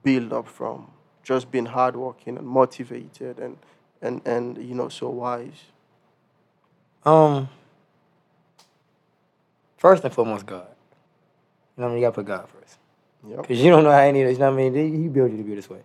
build 0.04 0.32
up 0.34 0.48
from 0.48 0.88
just 1.24 1.52
being 1.52 1.66
hardworking 1.68 2.38
and 2.38 2.48
motivated 2.48 3.40
and 3.40 3.58
and 4.02 4.22
and 4.26 4.58
you 4.58 4.76
know 4.76 4.90
so 4.90 5.10
wise 5.10 5.66
Um, 7.06 7.50
first 9.78 10.04
and 10.04 10.14
foremost, 10.14 10.46
God. 10.46 10.68
You 11.78 11.82
know 11.82 11.84
what 11.84 11.86
I 11.86 11.90
mean? 11.90 11.98
You 12.02 12.08
gotta 12.08 12.16
put 12.16 12.26
God 12.26 12.50
first. 12.50 12.78
yep 13.28 13.42
Because 13.42 13.62
you 13.62 13.70
don't 13.70 13.84
know 13.84 13.92
how 13.92 14.00
any 14.00 14.22
of 14.22 14.28
this, 14.28 14.38
you 14.38 14.40
know 14.40 14.52
what 14.52 14.60
I 14.60 14.70
mean? 14.70 15.04
He 15.04 15.08
built 15.08 15.30
you 15.32 15.38
to 15.38 15.44
be 15.44 15.56
this 15.56 15.70
way. 15.70 15.82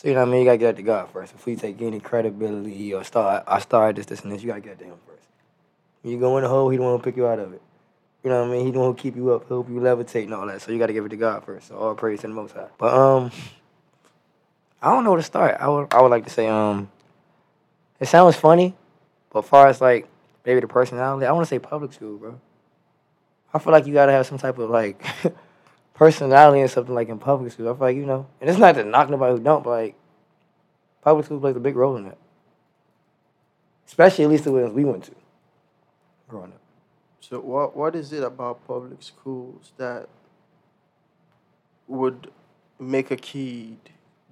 So, 0.00 0.08
you 0.08 0.14
know 0.14 0.20
what 0.20 0.28
I 0.28 0.32
mean? 0.32 0.40
You 0.40 0.46
gotta 0.46 0.56
get 0.56 0.66
that 0.68 0.76
to 0.76 0.82
God 0.82 1.10
first. 1.10 1.34
If 1.34 1.44
we 1.44 1.56
take 1.56 1.82
any 1.82 2.00
credibility 2.00 2.94
or 2.94 3.04
start, 3.04 3.44
I 3.46 3.58
started 3.58 3.96
this, 3.96 4.06
this, 4.06 4.22
and 4.22 4.32
this, 4.32 4.40
you 4.40 4.48
gotta 4.48 4.62
get 4.62 4.78
that 4.78 4.84
to 4.84 4.90
Him 4.90 4.98
first. 5.06 5.28
When 6.00 6.14
you 6.14 6.18
go 6.18 6.38
in 6.38 6.42
the 6.42 6.48
hole, 6.48 6.70
He 6.70 6.78
don't 6.78 6.86
wanna 6.86 7.02
pick 7.02 7.18
you 7.18 7.26
out 7.26 7.38
of 7.38 7.52
it. 7.52 7.60
You 8.24 8.30
know 8.30 8.40
what 8.40 8.48
I 8.48 8.50
mean? 8.50 8.64
He 8.64 8.72
don't 8.72 8.80
wanna 8.80 8.94
keep 8.94 9.14
you 9.14 9.30
up, 9.34 9.46
help 9.46 9.68
you 9.68 9.74
levitate 9.74 10.24
and 10.24 10.32
all 10.32 10.46
that. 10.46 10.62
So, 10.62 10.72
you 10.72 10.78
gotta 10.78 10.94
give 10.94 11.04
it 11.04 11.10
to 11.10 11.18
God 11.18 11.44
first. 11.44 11.68
So, 11.68 11.76
all 11.76 11.94
praise 11.94 12.22
to 12.22 12.28
the 12.28 12.32
Most 12.32 12.54
High. 12.54 12.68
But, 12.78 12.94
um, 12.94 13.30
I 14.80 14.90
don't 14.90 15.04
know 15.04 15.10
where 15.10 15.18
to 15.18 15.22
start. 15.22 15.58
I 15.60 15.68
would, 15.68 15.92
I 15.92 16.00
would 16.00 16.10
like 16.10 16.24
to 16.24 16.30
say, 16.30 16.48
um, 16.48 16.90
it 17.98 18.08
sounds 18.08 18.36
funny, 18.36 18.74
but 19.28 19.44
far 19.44 19.66
as 19.66 19.82
like 19.82 20.08
maybe 20.46 20.60
the 20.60 20.66
personality, 20.66 21.26
I 21.26 21.32
wanna 21.32 21.44
say 21.44 21.58
public 21.58 21.92
school, 21.92 22.16
bro. 22.16 22.40
I 23.52 23.58
feel 23.58 23.74
like 23.74 23.86
you 23.86 23.92
gotta 23.92 24.12
have 24.12 24.26
some 24.26 24.38
type 24.38 24.56
of 24.56 24.70
like 24.70 25.04
personality 26.00 26.62
and 26.62 26.70
something 26.70 26.94
like 26.94 27.10
in 27.10 27.18
public 27.18 27.52
school. 27.52 27.68
I 27.68 27.72
feel 27.72 27.80
like 27.80 27.96
you 27.96 28.06
know, 28.06 28.26
and 28.40 28.48
it's 28.48 28.58
not 28.58 28.74
to 28.76 28.84
knock 28.84 29.10
nobody 29.10 29.36
who 29.36 29.44
don't, 29.44 29.62
but 29.62 29.70
like 29.70 29.94
public 31.02 31.26
school 31.26 31.38
plays 31.38 31.54
a 31.54 31.60
big 31.60 31.76
role 31.76 31.94
in 31.98 32.04
that. 32.04 32.16
Especially 33.86 34.24
at 34.24 34.30
least 34.30 34.44
the 34.44 34.52
ones 34.52 34.72
we 34.72 34.82
went 34.82 35.04
to 35.04 35.12
growing 36.26 36.52
up. 36.52 36.60
So 37.20 37.40
what 37.40 37.76
what 37.76 37.94
is 37.94 38.14
it 38.14 38.22
about 38.22 38.66
public 38.66 39.02
schools 39.02 39.72
that 39.76 40.08
would 41.86 42.30
make 42.78 43.10
a 43.10 43.16
kid 43.16 43.76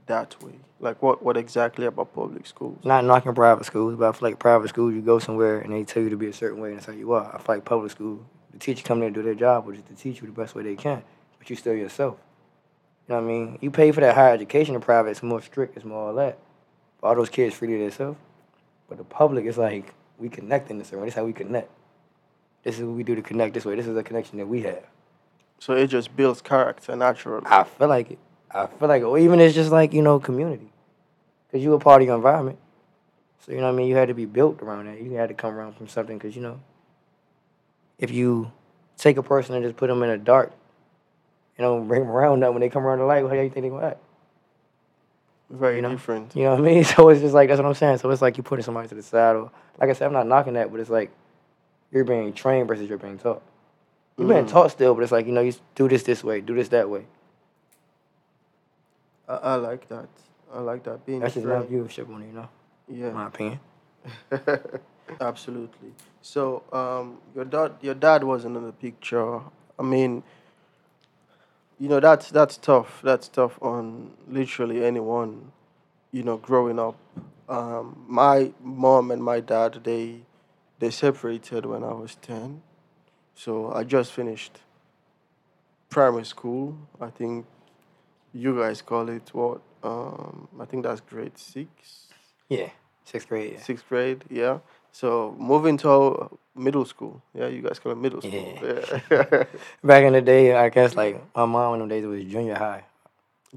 that 0.07 0.43
way? 0.43 0.55
Like 0.81 1.03
what 1.03 1.23
what 1.23 1.37
exactly 1.37 1.85
about 1.85 2.15
public 2.15 2.47
schools? 2.47 2.79
Not 2.83 3.05
knocking 3.05 3.35
private 3.35 3.67
schools, 3.67 3.95
but 3.99 4.09
I 4.09 4.13
feel 4.13 4.31
like 4.31 4.39
private 4.39 4.71
schools 4.71 4.95
you 4.95 5.03
go 5.03 5.19
somewhere 5.19 5.61
and 5.61 5.75
they 5.75 5.85
tell 5.85 6.03
you 6.03 6.09
to 6.09 6.17
be 6.17 6.29
a 6.29 6.33
certain 6.33 6.63
way 6.63 6.71
and 6.71 6.79
that's 6.79 6.87
how 6.87 6.95
you 6.95 7.13
are. 7.13 7.27
I 7.35 7.37
feel 7.37 7.57
like 7.57 7.67
public 7.67 7.91
school, 7.91 8.25
the 8.53 8.59
teacher 8.59 8.83
come 8.85 9.01
there 9.01 9.11
to 9.11 9.15
do 9.15 9.23
their 9.23 9.35
job, 9.35 9.67
which 9.67 9.77
is 9.77 9.83
to 9.91 9.95
teach 9.95 10.23
you 10.23 10.29
the 10.29 10.33
best 10.33 10.55
way 10.55 10.63
they 10.63 10.75
can, 10.75 11.03
but 11.39 11.51
you 11.51 11.57
still 11.57 11.75
yourself. 11.75 12.17
You 13.09 13.15
know 13.15 13.23
what 13.23 13.29
I 13.29 13.33
mean? 13.33 13.59
You 13.61 13.71
pay 13.71 13.91
for 13.93 14.01
that 14.01 14.15
higher 14.15 14.35
education 14.35 14.75
in 14.75 14.81
private, 14.81 15.11
it's 15.11 15.23
more 15.23 15.41
strict, 15.41 15.77
it's 15.77 15.85
more 15.85 16.09
all 16.09 16.15
that. 16.15 16.39
All 17.03 17.15
those 17.15 17.31
kids 17.31 17.55
free 17.55 17.69
to 17.69 17.79
themselves. 17.79 18.19
But 18.89 18.99
the 18.99 19.05
public 19.05 19.45
is 19.45 19.57
like, 19.57 19.95
we 20.19 20.29
connect 20.29 20.71
in 20.71 20.79
this 20.79 20.91
way. 20.93 21.01
This 21.01 21.09
is 21.09 21.15
how 21.15 21.25
we 21.25 21.33
connect. 21.33 21.71
This 22.65 22.79
is 22.79 22.85
what 22.85 22.97
we 22.97 23.03
do 23.03 23.15
to 23.15 23.23
connect 23.23 23.55
this 23.55 23.65
way. 23.65 23.77
This 23.77 23.87
is 23.87 23.97
a 23.97 24.03
connection 24.03 24.39
that 24.39 24.47
we 24.47 24.63
have. 24.63 24.85
So 25.59 25.75
it 25.75 25.89
just 25.89 26.15
builds 26.17 26.41
character 26.41 26.95
naturally. 26.97 27.47
I 27.47 27.65
feel 27.65 27.89
like 27.89 28.11
it. 28.13 28.19
I 28.51 28.67
feel 28.67 28.89
like, 28.89 29.03
or 29.03 29.19
even 29.19 29.41
it's 29.41 29.55
just 29.55 29.71
like, 29.71 29.93
you 29.93 30.03
know, 30.03 30.19
community. 30.19 30.71
Because 31.47 31.63
you 31.63 31.73
a 31.75 31.79
part 31.79 32.03
of 32.03 32.07
your 32.07 32.17
environment. 32.17 32.59
So, 33.41 33.53
you 33.53 33.59
know 33.59 33.65
what 33.65 33.73
I 33.73 33.77
mean? 33.77 33.89
You 33.89 33.97
had 33.97 34.09
to 34.09 34.15
be 34.15 34.27
built 34.27 34.61
around 34.63 34.87
that. 34.87 35.01
You 35.01 35.13
had 35.13 35.29
to 35.29 35.35
come 35.35 35.55
around 35.55 35.77
from 35.77 35.89
something 35.89 36.19
because, 36.19 36.35
you 36.35 36.43
know, 36.43 36.61
if 37.99 38.11
you 38.11 38.51
take 38.97 39.17
a 39.17 39.23
person 39.23 39.55
and 39.55 39.65
just 39.65 39.77
put 39.77 39.87
them 39.87 40.03
in 40.03 40.11
a 40.11 40.19
dark, 40.19 40.53
you 41.59 41.65
know, 41.65 41.81
bring 41.81 42.03
them 42.03 42.11
around 42.11 42.41
that 42.41 42.53
when 42.53 42.61
they 42.61 42.69
come 42.69 42.87
around 42.87 42.99
the 43.01 43.05
light, 43.05 43.23
how 43.23 43.31
do 43.31 43.43
you 43.43 43.51
think 43.51 43.65
they 43.65 43.71
to 43.71 43.81
act? 43.81 43.99
Very 45.51 45.77
you 45.77 45.83
know? 45.83 45.91
different. 45.91 46.37
You 46.37 46.45
know 46.45 46.51
what 46.51 46.61
I 46.61 46.63
mean? 46.63 46.85
So 46.97 47.09
it's 47.09 47.21
just 47.21 47.35
like, 47.35 47.49
that's 47.49 47.61
what 47.61 47.67
I'm 47.67 47.75
saying. 47.75 47.99
So 47.99 48.11
it's 48.11 48.23
like 48.23 48.37
you 48.37 48.43
putting 48.43 48.63
somebody 48.65 48.89
to 48.89 48.95
the 48.95 49.03
side. 49.03 49.35
Or, 49.35 49.51
like 49.81 49.91
I 49.91 49.93
said, 49.93 50.07
I'm 50.07 50.13
not 50.13 50.27
knocking 50.27 50.55
that, 50.55 50.71
but 50.71 50.79
it's 50.81 50.91
like 50.91 51.11
you're 51.91 52.05
being 52.05 52.33
trained 52.33 52.69
versus 52.69 52.89
you're 52.89 52.99
being 52.99 53.19
taught. 53.19 53.43
You're 54.17 54.29
being 54.29 54.45
Mhm. 54.45 54.51
taught 54.51 54.71
still, 54.71 54.95
but 54.95 55.03
it's 55.03 55.13
like, 55.13 55.27
you 55.27 55.33
know, 55.33 55.41
you 55.41 55.53
do 55.75 55.89
this 55.89 56.03
this 56.03 56.23
way, 56.23 56.41
do 56.41 56.55
this 56.55 56.69
that 56.69 56.89
way. 56.89 57.07
I, 59.29 59.35
I 59.35 59.55
like 59.57 59.89
that. 59.89 60.09
I 60.53 60.61
like 60.61 60.85
that 60.85 61.05
being 61.05 61.21
That's 61.21 61.35
just 61.35 61.47
my 61.47 61.57
viewership 61.63 62.13
on 62.13 62.23
it, 62.23 62.27
you 62.27 62.33
know, 62.33 62.49
Yeah. 62.89 63.11
my 63.13 63.27
opinion. 63.27 63.61
Absolutely. 65.21 65.93
So, 66.23 66.63
um, 66.73 67.19
your 67.35 67.45
dad, 67.45 67.73
your 67.81 67.95
dad 67.95 68.25
wasn't 68.25 68.57
in 68.57 68.65
the 68.67 68.73
picture. 68.73 69.41
I 69.79 69.83
mean, 69.83 70.23
you 71.79 71.89
know, 71.89 72.01
that's 72.01 72.31
that's 72.31 72.57
tough. 72.59 73.01
That's 73.03 73.29
tough 73.29 73.59
on 73.63 74.13
literally 74.29 74.85
anyone. 74.85 75.53
You 76.13 76.23
know, 76.25 76.37
growing 76.39 76.79
up. 76.79 76.97
Um, 77.49 78.05
my 78.09 78.53
mom 78.63 79.11
and 79.11 79.23
my 79.23 79.41
dad, 79.41 79.81
they 79.85 80.23
they 80.81 80.91
separated 80.91 81.67
when 81.67 81.85
I 81.85 81.93
was 81.95 82.17
ten. 82.17 82.63
So 83.35 83.73
I 83.73 83.85
just 83.85 84.13
finished 84.13 84.61
primary 85.91 86.25
school. 86.25 86.79
I 87.01 87.11
think 87.11 87.47
you 88.33 88.59
guys 88.59 88.83
call 88.83 89.09
it 89.09 89.31
what? 89.35 89.61
Um, 89.83 90.49
I 90.61 90.65
think 90.67 90.85
that's 90.85 91.01
grade 91.01 91.39
six 91.39 92.09
Yeah, 92.49 92.71
sixth 93.05 93.29
grade. 93.29 93.55
Yeah. 93.55 93.61
sixth 93.63 93.89
grade, 93.89 94.25
yeah. 94.31 94.59
So 94.99 95.33
moving 95.39 95.77
to 95.79 96.29
middle 96.57 96.85
school, 96.85 97.23
yeah. 97.33 97.47
You 97.47 97.63
guys 97.63 97.79
call 97.79 97.93
it 97.93 97.99
middle 97.99 98.21
school, 98.21 98.59
Yeah. 98.61 99.01
yeah. 99.09 99.45
Back 99.85 100.03
in 100.03 100.13
the 100.13 100.21
day, 100.21 100.57
I 100.57 100.71
guess 100.71 100.97
like 100.97 101.23
my 101.37 101.47
mom 101.47 101.75
in 101.75 101.79
them 101.81 101.89
days 101.89 102.05
was 102.05 102.25
junior 102.25 102.57
high, 102.57 102.83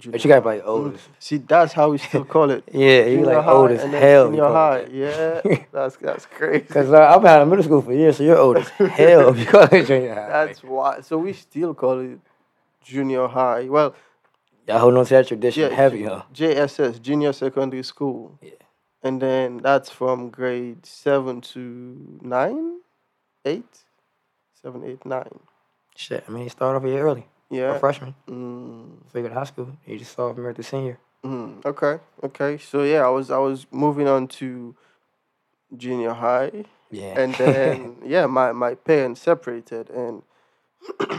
but 0.05 0.24
you 0.24 0.27
got 0.27 0.45
like 0.45 0.62
oldest. 0.63 1.10
See, 1.17 1.38
that's 1.38 1.74
how 1.74 1.89
we 1.89 1.98
still 1.98 2.25
call 2.25 2.51
it. 2.51 2.63
Yeah, 2.71 3.05
you 3.05 3.25
like 3.25 3.43
high 3.43 3.51
old 3.51 3.71
as 3.71 3.81
hell. 3.81 4.27
Junior 4.27 4.50
high, 4.50 4.86
yeah. 4.91 5.41
That's 5.71 5.95
that's 5.95 6.27
crazy. 6.27 6.65
Cause 6.65 6.93
uh, 6.93 7.10
I've 7.10 7.21
been 7.24 7.31
out 7.31 7.41
of 7.41 7.48
middle 7.48 7.63
school 7.63 7.81
for 7.81 7.93
years, 7.93 8.17
so 8.17 8.24
you're 8.24 8.38
old 8.38 8.57
as 8.57 8.69
hell 8.69 9.36
you 9.36 9.45
call 9.48 9.63
it 9.63 9.88
junior 9.88 10.13
high. 10.13 10.45
That's 10.45 10.63
why. 10.63 11.01
So 11.01 11.17
we 11.17 11.33
still 11.33 11.74
call 11.74 12.01
it 12.01 12.19
junior 12.83 13.25
high. 13.27 13.67
Well, 13.67 13.95
Y'all 14.67 14.77
holding 14.77 15.00
on 15.00 15.05
to 15.05 15.13
that 15.15 15.27
tradition 15.27 15.63
yeah, 15.63 15.75
heavy, 15.75 16.03
huh? 16.03 16.21
JSS, 16.31 17.01
junior 17.01 17.33
secondary 17.33 17.81
school. 17.81 18.38
Yeah. 18.43 18.51
And 19.03 19.22
then 19.22 19.58
that's 19.58 19.89
from 19.89 20.29
grade 20.29 20.86
seven 20.86 21.41
to 21.53 22.20
nine, 22.22 22.79
eight, 23.46 23.84
seven, 24.62 24.84
eight, 24.84 25.05
nine. 25.05 25.39
Shit, 25.96 26.24
I 26.27 26.31
mean, 26.31 26.43
you 26.43 26.50
start 26.50 26.75
off 26.75 26.84
a 26.84 26.88
year 26.88 27.03
early. 27.05 27.27
Yeah. 27.50 27.75
a 27.75 27.79
freshman, 27.79 28.15
Mm. 28.27 29.12
so 29.12 29.17
you 29.17 29.24
go 29.24 29.27
to 29.29 29.34
high 29.34 29.43
school, 29.43 29.75
you 29.86 29.98
just 30.00 30.13
saw 30.15 30.34
from 30.34 30.53
through 30.53 30.63
senior. 30.63 30.98
Mm, 31.25 31.65
okay, 31.65 32.00
okay. 32.24 32.58
So 32.58 32.84
yeah, 32.84 33.05
I 33.05 33.10
was 33.10 33.29
I 33.29 33.39
was 33.39 33.67
moving 33.72 34.08
on 34.08 34.27
to 34.39 34.74
junior 35.75 36.13
high, 36.13 36.63
Yeah. 36.91 37.20
and 37.20 37.36
then 37.36 37.98
yeah, 38.05 38.25
my 38.27 38.53
my 38.53 38.75
parents 38.75 39.22
separated, 39.22 39.89
and 39.89 40.24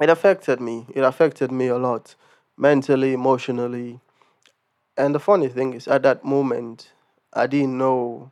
it 0.00 0.08
affected 0.08 0.60
me. 0.60 0.86
It 0.94 1.02
affected 1.02 1.50
me 1.50 1.66
a 1.66 1.76
lot, 1.78 2.14
mentally, 2.56 3.12
emotionally. 3.12 3.98
And 4.96 5.12
the 5.14 5.20
funny 5.20 5.48
thing 5.48 5.74
is, 5.74 5.88
at 5.88 6.02
that 6.04 6.24
moment, 6.24 6.92
I 7.32 7.46
didn't 7.46 7.76
know 7.78 8.30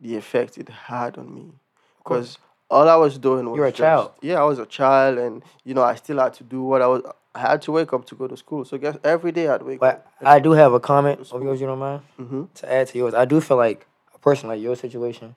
the 0.00 0.16
effect 0.16 0.56
it 0.58 0.68
had 0.68 1.18
on 1.18 1.34
me, 1.34 1.52
because 1.98 2.38
all 2.70 2.88
I 2.88 2.96
was 2.96 3.18
doing 3.18 3.44
was 3.50 3.56
You 3.56 3.60
were 3.62 3.66
a 3.66 3.70
just- 3.70 3.78
child. 3.80 4.12
Yeah, 4.22 4.40
I 4.40 4.44
was 4.44 4.58
a 4.58 4.66
child, 4.66 5.18
and 5.18 5.42
you 5.64 5.74
know, 5.74 5.82
I 5.82 5.94
still 5.96 6.18
had 6.18 6.34
to 6.34 6.44
do 6.44 6.62
what 6.62 6.80
I 6.82 6.86
was. 6.86 7.02
I 7.34 7.38
had 7.40 7.62
to 7.62 7.72
wake 7.72 7.92
up 7.92 8.04
to 8.06 8.14
go 8.16 8.26
to 8.26 8.36
school. 8.36 8.64
So 8.64 8.76
guess 8.76 8.96
every 9.04 9.30
day 9.30 9.46
I'd 9.48 9.62
wake 9.62 9.78
but 9.78 10.06
up. 10.20 10.26
I 10.26 10.40
do 10.40 10.50
have 10.52 10.72
a 10.72 10.80
comment 10.80 11.20
of 11.30 11.42
yours, 11.42 11.60
you 11.60 11.66
don't 11.68 11.78
mind? 11.78 12.02
Mm-hmm. 12.18 12.44
to 12.54 12.72
add 12.72 12.88
to 12.88 12.98
yours, 12.98 13.14
I 13.14 13.24
do 13.24 13.40
feel 13.40 13.56
like 13.56 13.86
a 14.14 14.18
person 14.18 14.48
like 14.48 14.60
your 14.60 14.74
situation 14.74 15.36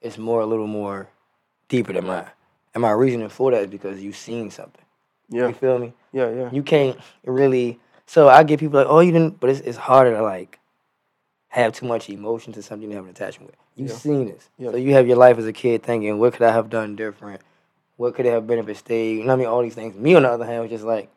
is 0.00 0.18
more 0.18 0.40
a 0.40 0.46
little 0.46 0.66
more 0.66 1.08
deeper 1.68 1.92
than 1.92 2.06
mine. 2.06 2.26
And 2.74 2.82
my 2.82 2.90
reasoning 2.92 3.28
for 3.28 3.50
that 3.52 3.62
is 3.62 3.66
because 3.68 4.00
you've 4.02 4.16
seen 4.16 4.50
something. 4.50 4.84
Yeah, 5.28 5.48
You 5.48 5.54
feel 5.54 5.78
me? 5.78 5.92
yeah, 6.12 6.30
yeah. 6.30 6.48
You 6.52 6.62
can't 6.64 6.98
really. 7.24 7.78
So 8.06 8.28
I 8.28 8.42
get 8.42 8.58
people 8.58 8.78
like, 8.80 8.88
oh, 8.88 8.98
you 9.00 9.12
didn't, 9.12 9.38
but 9.38 9.50
it's, 9.50 9.60
it's 9.60 9.78
harder 9.78 10.12
to 10.16 10.22
like 10.22 10.58
have 11.50 11.72
too 11.72 11.86
much 11.86 12.08
emotion 12.08 12.52
to 12.54 12.62
something 12.62 12.88
you 12.88 12.96
have 12.96 13.04
an 13.04 13.10
attachment 13.10 13.50
with. 13.50 13.56
You've 13.74 13.90
Yeah. 13.90 13.96
seen 13.96 14.26
this. 14.26 14.48
Yeah. 14.56 14.70
So 14.70 14.76
you 14.76 14.94
have 14.94 15.06
your 15.06 15.16
life 15.16 15.36
as 15.38 15.46
a 15.46 15.52
kid 15.52 15.82
thinking, 15.82 16.18
what 16.18 16.32
could 16.32 16.42
I 16.42 16.52
have 16.52 16.70
done 16.70 16.96
different? 16.96 17.40
What 17.96 18.14
could 18.14 18.24
it 18.24 18.30
have 18.32 18.46
been 18.46 18.58
if 18.60 18.68
it 18.68 18.76
stayed? 18.76 19.18
You 19.18 19.24
know 19.24 19.28
what 19.28 19.32
I 19.34 19.36
mean? 19.36 19.46
All 19.48 19.62
these 19.62 19.74
things. 19.74 19.94
Me, 19.96 20.14
on 20.14 20.22
the 20.22 20.30
other 20.30 20.46
hand, 20.46 20.62
was 20.62 20.70
just 20.70 20.84
like, 20.84 21.10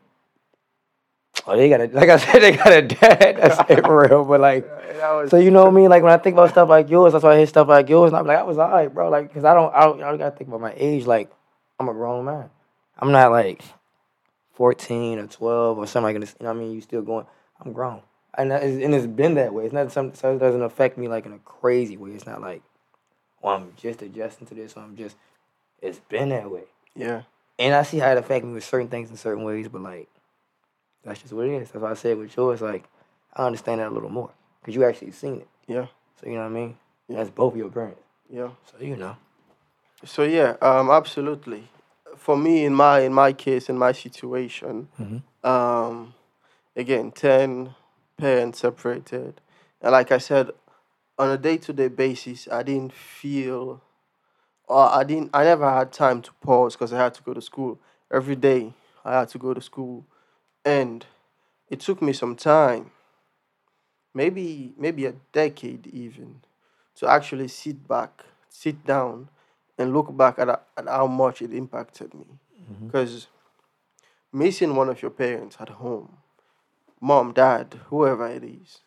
oh, 1.47 1.55
they 1.55 1.69
got 1.69 1.81
a, 1.81 1.85
like 1.87 2.09
I 2.09 2.17
said, 2.17 2.39
they 2.41 2.57
got 2.57 2.73
a 2.73 2.81
dad. 2.81 3.37
That's 3.37 3.69
it 3.69 3.85
for 3.85 4.07
real. 4.07 4.25
But 4.25 4.41
like, 4.41 4.65
was- 5.01 5.29
so 5.29 5.37
you 5.37 5.51
know 5.51 5.63
what 5.65 5.71
I 5.71 5.75
mean? 5.75 5.89
Like 5.89 6.01
when 6.03 6.11
I 6.11 6.17
think 6.17 6.33
about 6.33 6.49
stuff 6.49 6.67
like 6.67 6.89
yours, 6.89 7.13
that's 7.13 7.23
why 7.23 7.33
I 7.33 7.37
hear 7.37 7.47
stuff 7.47 7.67
like 7.67 7.87
yours, 7.87 8.09
and 8.09 8.17
I'm 8.17 8.25
like, 8.25 8.39
I 8.39 8.43
was 8.43 8.57
alright, 8.57 8.93
bro. 8.93 9.09
Like, 9.09 9.31
cause 9.33 9.45
I 9.45 9.53
don't, 9.53 9.73
I 9.73 9.85
don't, 9.85 10.01
I 10.01 10.09
don't 10.09 10.17
gotta 10.17 10.35
think 10.35 10.47
about 10.47 10.61
my 10.61 10.73
age. 10.75 11.05
Like, 11.05 11.29
I'm 11.79 11.89
a 11.89 11.93
grown 11.93 12.25
man. 12.25 12.49
I'm 12.97 13.11
not 13.11 13.31
like 13.31 13.61
14 14.53 15.19
or 15.19 15.27
12 15.27 15.77
or 15.77 15.87
something 15.87 16.13
like 16.13 16.19
this. 16.19 16.35
You 16.39 16.45
know 16.45 16.53
what 16.53 16.59
I 16.59 16.63
mean? 16.63 16.71
You 16.73 16.81
still 16.81 17.01
going? 17.01 17.25
I'm 17.63 17.71
grown. 17.71 18.01
And 18.35 18.51
is- 18.51 18.83
and 18.83 18.93
it's 18.95 19.05
been 19.07 19.35
that 19.35 19.53
way. 19.53 19.65
It's 19.65 19.73
not 19.73 19.91
something 19.91 20.15
so 20.15 20.35
it 20.35 20.39
doesn't 20.39 20.61
affect 20.61 20.97
me 20.97 21.07
like 21.07 21.25
in 21.25 21.33
a 21.33 21.39
crazy 21.39 21.97
way. 21.97 22.11
It's 22.11 22.25
not 22.25 22.41
like, 22.41 22.61
well, 23.41 23.55
I'm 23.55 23.73
just 23.77 24.01
adjusting 24.01 24.47
to 24.47 24.55
this. 24.55 24.75
Or 24.77 24.81
I'm 24.81 24.95
just. 24.95 25.15
It's 25.81 25.99
been 25.99 26.29
that 26.29 26.49
way, 26.49 26.63
Yeah. 26.95 27.23
and 27.59 27.75
I 27.75 27.83
see 27.83 27.97
how 27.99 28.09
it 28.11 28.17
affect 28.17 28.45
me 28.45 28.53
with 28.53 28.63
certain 28.63 28.87
things 28.87 29.09
in 29.09 29.17
certain 29.17 29.43
ways. 29.43 29.67
But 29.67 29.81
like, 29.81 30.07
that's 31.03 31.21
just 31.21 31.33
what 31.33 31.45
it 31.47 31.51
is. 31.61 31.71
That's 31.71 31.83
why 31.83 31.91
I 31.91 31.95
said 31.95 32.17
with 32.17 32.35
yours, 32.37 32.61
like, 32.61 32.85
I 33.33 33.45
understand 33.45 33.81
that 33.81 33.89
a 33.89 33.93
little 33.93 34.09
more 34.09 34.29
because 34.61 34.75
you 34.75 34.85
actually 34.85 35.11
seen 35.11 35.41
it. 35.41 35.47
Yeah. 35.67 35.87
So 36.21 36.27
you 36.27 36.35
know 36.35 36.39
what 36.41 36.45
I 36.45 36.49
mean. 36.49 36.77
Yeah. 37.09 37.17
That's 37.17 37.29
both 37.31 37.55
your 37.57 37.69
parents. 37.69 37.99
Yeah. 38.29 38.49
So 38.71 38.77
you 38.79 38.95
know. 38.95 39.17
So 40.05 40.23
yeah, 40.23 40.55
um, 40.61 40.89
absolutely. 40.89 41.67
For 42.15 42.37
me, 42.37 42.63
in 42.63 42.73
my 42.73 43.01
in 43.01 43.13
my 43.13 43.33
case, 43.33 43.67
in 43.69 43.77
my 43.77 43.91
situation, 43.91 44.87
Mhm. 45.01 45.21
um, 45.45 46.13
again, 46.77 47.11
ten 47.11 47.75
parents 48.17 48.60
separated, 48.60 49.41
and 49.82 49.91
like 49.91 50.12
I 50.12 50.17
said, 50.17 50.51
on 51.17 51.29
a 51.29 51.38
day 51.38 51.58
to 51.58 51.74
day 51.74 51.89
basis, 51.89 52.48
I 52.51 52.63
didn't 52.63 52.93
feel, 52.93 53.82
or 54.67 54.89
I 54.89 55.03
didn't, 55.03 55.29
I 55.34 55.43
never 55.43 55.70
had 55.70 55.91
time 55.91 56.22
to 56.24 56.32
pause 56.41 56.75
because 56.75 56.93
I 56.93 56.98
had 56.98 57.13
to 57.15 57.24
go 57.24 57.34
to 57.34 57.41
school 57.41 57.79
every 58.12 58.36
day. 58.36 58.74
I 59.05 59.20
had 59.20 59.29
to 59.29 59.38
go 59.38 59.53
to 59.53 59.62
school, 59.62 60.05
and 60.63 61.05
it 61.70 61.79
took 61.82 62.01
me 62.01 62.13
some 62.13 62.36
time, 62.36 62.91
maybe 64.13 64.74
maybe 64.77 65.05
a 65.05 65.13
decade 65.32 65.88
even, 65.88 66.41
to 66.96 67.08
actually 67.08 67.48
sit 67.48 67.88
back, 67.88 68.24
sit 68.50 68.86
down, 68.86 69.29
and 69.77 69.93
look 69.93 70.15
back 70.15 70.39
at, 70.39 70.50
at 70.50 70.88
how 70.88 71.08
much 71.08 71.41
it 71.41 71.53
impacted 71.53 72.13
me. 72.13 72.25
Mm-hmm. 72.72 72.88
Because 72.88 73.27
missing 74.32 74.75
one 74.75 74.89
of 74.89 75.01
your 75.01 75.12
parents 75.12 75.58
at 75.60 75.70
home, 75.70 76.17
mom, 77.03 77.33
dad, 77.33 77.75
whoever 77.89 78.27
it 78.27 78.43
is, 78.43 78.79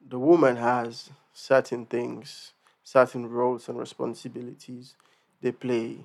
the 0.00 0.18
woman 0.18 0.56
has 0.56 1.10
certain 1.34 1.84
things, 1.84 2.52
certain 2.82 3.28
roles 3.28 3.68
and 3.68 3.78
responsibilities 3.78 4.94
they 5.42 5.52
play 5.52 5.98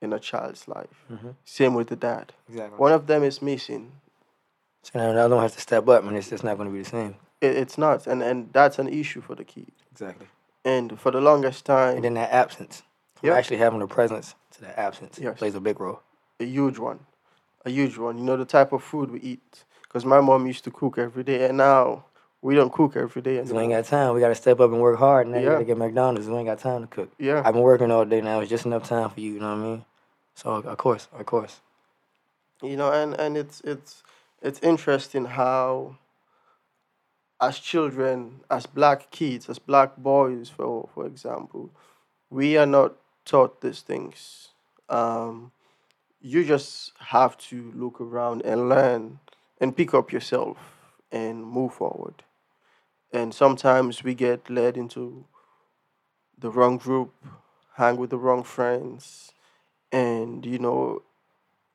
in 0.00 0.12
a 0.14 0.18
child's 0.18 0.66
life. 0.66 1.04
Mhm. 1.10 1.34
Same 1.44 1.74
with 1.74 1.88
the 1.88 1.96
dad. 1.96 2.32
Exactly. 2.48 2.78
One 2.78 2.92
of 2.92 3.06
them 3.06 3.22
is 3.22 3.42
missing. 3.42 3.92
So 4.82 4.98
now 4.98 5.12
the 5.12 5.20
other 5.20 5.34
one 5.36 5.44
has 5.44 5.54
to 5.54 5.60
step 5.60 5.86
up, 5.88 6.04
and 6.04 6.16
it's 6.16 6.30
just 6.30 6.44
not 6.44 6.56
going 6.56 6.68
to 6.68 6.72
be 6.72 6.82
the 6.82 6.88
same. 6.88 7.16
It, 7.40 7.56
it's 7.56 7.76
not, 7.78 8.06
and, 8.06 8.22
and 8.22 8.50
that's 8.52 8.78
an 8.78 8.88
issue 8.88 9.20
for 9.20 9.34
the 9.34 9.44
kid. 9.44 9.72
Exactly. 9.92 10.26
And 10.64 10.98
for 10.98 11.10
the 11.10 11.20
longest 11.20 11.66
time, 11.66 11.96
And 11.96 12.04
then 12.04 12.14
that 12.14 12.30
absence, 12.32 12.82
Yeah. 13.22 13.34
actually 13.34 13.58
having 13.58 13.82
a 13.82 13.86
presence 13.86 14.34
to 14.52 14.62
that 14.62 14.78
absence, 14.78 15.18
Yes. 15.18 15.38
plays 15.38 15.54
a 15.54 15.60
big 15.60 15.78
role. 15.80 16.00
a 16.40 16.44
huge 16.44 16.78
one, 16.78 17.00
a 17.64 17.70
huge 17.70 17.96
one. 17.98 18.18
You 18.18 18.24
know 18.24 18.36
the 18.36 18.44
type 18.46 18.72
of 18.72 18.82
food 18.82 19.10
we 19.10 19.20
eat. 19.20 19.64
Because 19.94 20.04
my 20.04 20.20
mom 20.20 20.44
used 20.48 20.64
to 20.64 20.72
cook 20.72 20.98
every 20.98 21.22
day, 21.22 21.46
and 21.46 21.56
now 21.56 22.04
we 22.42 22.56
don't 22.56 22.72
cook 22.72 22.96
every 22.96 23.22
day 23.22 23.38
Cause 23.38 23.52
we 23.52 23.60
ain't 23.60 23.70
got 23.70 23.84
time. 23.84 24.12
We 24.12 24.18
got 24.18 24.30
to 24.30 24.34
step 24.34 24.58
up 24.58 24.72
and 24.72 24.80
work 24.80 24.98
hard. 24.98 25.28
Now 25.28 25.38
you 25.38 25.46
got 25.46 25.58
to 25.58 25.64
get 25.64 25.78
McDonald's. 25.78 26.26
We 26.26 26.34
ain't 26.34 26.48
got 26.48 26.58
time 26.58 26.80
to 26.80 26.88
cook. 26.88 27.12
Yeah, 27.16 27.42
I've 27.44 27.54
been 27.54 27.62
working 27.62 27.92
all 27.92 28.04
day 28.04 28.20
now. 28.20 28.40
It's 28.40 28.50
just 28.50 28.66
enough 28.66 28.88
time 28.88 29.08
for 29.10 29.20
you. 29.20 29.34
You 29.34 29.38
know 29.38 29.56
what 29.56 29.64
I 29.64 29.68
mean? 29.68 29.84
So 30.34 30.50
of 30.50 30.76
course, 30.78 31.06
of 31.12 31.24
course. 31.26 31.60
you 32.60 32.76
know, 32.76 32.90
and 32.90 33.14
and 33.14 33.36
it's 33.36 33.60
it's 33.60 34.02
it's 34.42 34.58
interesting 34.64 35.26
how, 35.26 35.96
as 37.40 37.60
children, 37.60 38.40
as 38.50 38.66
black 38.66 39.12
kids, 39.12 39.48
as 39.48 39.60
black 39.60 39.96
boys, 39.96 40.48
for 40.48 40.88
for 40.92 41.06
example, 41.06 41.70
we 42.30 42.56
are 42.56 42.66
not 42.66 42.94
taught 43.24 43.60
these 43.60 43.82
things. 43.82 44.48
Um, 44.88 45.52
you 46.20 46.44
just 46.44 46.94
have 46.98 47.36
to 47.36 47.70
look 47.76 48.00
around 48.00 48.42
and 48.42 48.68
learn 48.68 49.20
and 49.64 49.74
pick 49.74 49.94
up 49.94 50.12
yourself 50.12 50.58
and 51.10 51.42
move 51.42 51.72
forward. 51.72 52.22
And 53.10 53.32
sometimes 53.32 54.04
we 54.04 54.14
get 54.14 54.50
led 54.50 54.76
into 54.76 55.24
the 56.38 56.50
wrong 56.50 56.76
group, 56.76 57.14
hang 57.76 57.96
with 57.96 58.10
the 58.10 58.18
wrong 58.18 58.42
friends, 58.42 59.32
and 59.90 60.44
you 60.44 60.58
know, 60.58 61.00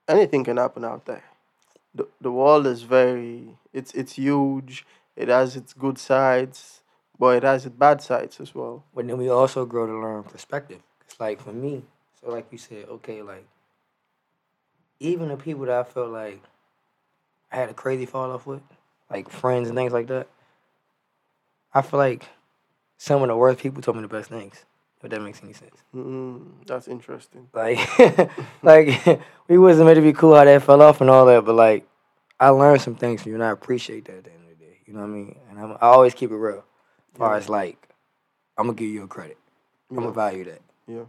anything 0.07 0.43
can 0.43 0.57
happen 0.57 0.85
out 0.85 1.05
there. 1.05 1.23
The 1.95 2.07
the 2.21 2.31
world 2.31 2.67
is 2.67 2.83
very 2.83 3.57
it's 3.73 3.91
it's 3.93 4.13
huge. 4.13 4.85
It 5.15 5.27
has 5.27 5.55
its 5.55 5.73
good 5.73 5.97
sides, 5.97 6.83
but 7.17 7.37
it 7.37 7.43
has 7.43 7.65
its 7.65 7.75
bad 7.75 8.03
sides 8.03 8.39
as 8.39 8.53
well. 8.53 8.83
But 8.93 9.07
then 9.07 9.17
we 9.17 9.29
also 9.29 9.65
grow 9.65 9.87
to 9.87 9.97
learn 10.05 10.23
perspective. 10.23 10.81
It's 11.07 11.19
like 11.19 11.41
for 11.41 11.53
me, 11.53 11.81
so 12.21 12.29
like 12.29 12.51
you 12.51 12.59
said, 12.59 12.85
okay, 12.97 13.23
like 13.23 13.47
even 14.99 15.29
the 15.29 15.37
people 15.37 15.65
that 15.65 15.79
I 15.79 15.83
felt 15.83 16.11
like 16.11 16.43
I 17.51 17.55
had 17.57 17.69
a 17.69 17.73
crazy 17.73 18.05
fall 18.05 18.31
off 18.31 18.45
with, 18.45 18.61
like 19.09 19.29
friends 19.29 19.69
and 19.69 19.77
things 19.77 19.93
like 19.93 20.07
that, 20.07 20.27
I 21.73 21.81
feel 21.81 21.99
like 21.99 22.25
some 22.97 23.21
of 23.21 23.27
the 23.27 23.35
worst 23.35 23.59
people 23.59 23.81
told 23.81 23.97
me 23.97 24.03
the 24.03 24.07
best 24.07 24.29
things. 24.29 24.65
If 25.01 25.11
that 25.11 25.21
makes 25.21 25.41
any 25.41 25.53
sense. 25.53 25.75
Mm, 25.95 26.67
that's 26.67 26.89
interesting. 26.89 27.47
Like, 27.53 27.79
like 28.63 29.21
we 29.47 29.57
wasn't 29.57 29.85
meant 29.85 29.95
to 29.95 30.01
be 30.01 30.11
cool 30.11 30.35
how 30.35 30.43
that 30.43 30.61
fell 30.63 30.81
off 30.81 30.99
and 30.99 31.09
all 31.09 31.25
that, 31.27 31.45
but 31.45 31.55
like 31.55 31.87
I 32.39 32.49
learned 32.49 32.81
some 32.81 32.95
things 32.95 33.21
from 33.21 33.29
you, 33.31 33.35
and 33.35 33.43
I 33.43 33.51
appreciate 33.51 34.05
that 34.05 34.17
at 34.17 34.23
the 34.25 34.31
end 34.31 34.43
of 34.51 34.59
the 34.59 34.65
day. 34.65 34.77
You 34.85 34.93
know 34.93 34.99
what 34.99 35.05
I 35.05 35.09
mean? 35.09 35.39
And 35.49 35.59
I'm, 35.59 35.71
I 35.73 35.87
always 35.87 36.13
keep 36.13 36.31
it 36.31 36.35
real. 36.35 36.65
As 37.13 37.17
far 37.17 37.35
as 37.35 37.47
like, 37.47 37.77
I'm 38.57 38.65
gonna 38.67 38.75
give 38.75 38.89
you 38.89 39.03
a 39.03 39.07
credit. 39.07 39.37
I'm 39.89 39.97
gonna 39.97 40.11
value 40.11 40.43
that. 40.45 40.61
Yeah. 40.85 41.03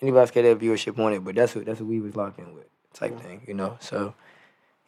Anybody's 0.00 0.30
got 0.30 0.42
that 0.42 0.58
viewership 0.60 0.96
on 0.98 1.12
it, 1.12 1.24
but 1.24 1.34
that's 1.34 1.54
what 1.56 1.66
that's 1.66 1.80
what 1.80 1.88
we 1.88 2.00
was 2.00 2.14
locked 2.14 2.38
in 2.38 2.54
with, 2.54 2.66
type 2.94 3.12
Yeah. 3.12 3.18
thing. 3.18 3.42
You 3.48 3.54
know, 3.54 3.76
so. 3.80 4.14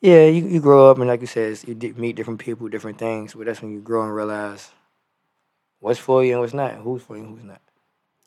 Yeah, 0.00 0.26
you, 0.26 0.46
you 0.46 0.60
grow 0.60 0.90
up 0.90 0.98
and 0.98 1.08
like 1.08 1.20
you 1.20 1.26
said, 1.26 1.58
you 1.66 1.74
di- 1.74 1.92
meet 1.92 2.16
different 2.16 2.40
people, 2.40 2.68
different 2.68 2.98
things. 2.98 3.34
But 3.34 3.46
that's 3.46 3.62
when 3.62 3.72
you 3.72 3.80
grow 3.80 4.04
and 4.04 4.14
realize 4.14 4.70
what's 5.80 5.98
for 5.98 6.24
you 6.24 6.32
and 6.32 6.40
what's 6.40 6.54
not, 6.54 6.74
who's 6.76 7.02
for 7.02 7.16
you 7.16 7.24
and 7.24 7.34
who's 7.34 7.44
not. 7.44 7.60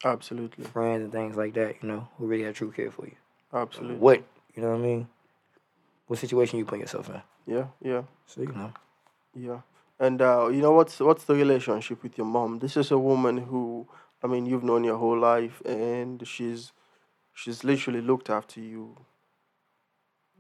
Absolutely. 0.03 0.65
Friends 0.65 1.03
and 1.03 1.11
things 1.11 1.35
like 1.37 1.53
that, 1.53 1.75
you 1.81 1.87
know, 1.87 2.07
who 2.17 2.27
really 2.27 2.43
have 2.43 2.55
true 2.55 2.71
care 2.71 2.91
for 2.91 3.05
you. 3.05 3.15
Absolutely. 3.53 3.97
What 3.97 4.23
you 4.55 4.61
know 4.63 4.69
what 4.71 4.79
I 4.79 4.81
mean? 4.81 5.07
What 6.07 6.19
situation 6.19 6.59
you 6.59 6.65
put 6.65 6.79
yourself 6.79 7.09
in? 7.09 7.21
Yeah, 7.47 7.67
yeah, 7.81 8.03
So 8.25 8.41
you 8.41 8.47
know. 8.51 8.73
yeah. 9.35 9.61
And 9.99 10.21
uh, 10.21 10.47
you 10.49 10.61
know 10.61 10.71
what's 10.71 10.99
what's 10.99 11.25
the 11.25 11.35
relationship 11.35 12.03
with 12.03 12.17
your 12.17 12.27
mom? 12.27 12.59
This 12.59 12.75
is 12.77 12.91
a 12.91 12.97
woman 12.97 13.37
who 13.37 13.87
I 14.23 14.27
mean 14.27 14.45
you've 14.45 14.63
known 14.63 14.83
your 14.83 14.97
whole 14.97 15.17
life 15.19 15.61
and 15.65 16.27
she's 16.27 16.71
she's 17.33 17.63
literally 17.63 18.01
looked 18.01 18.29
after 18.29 18.59
you. 18.59 18.97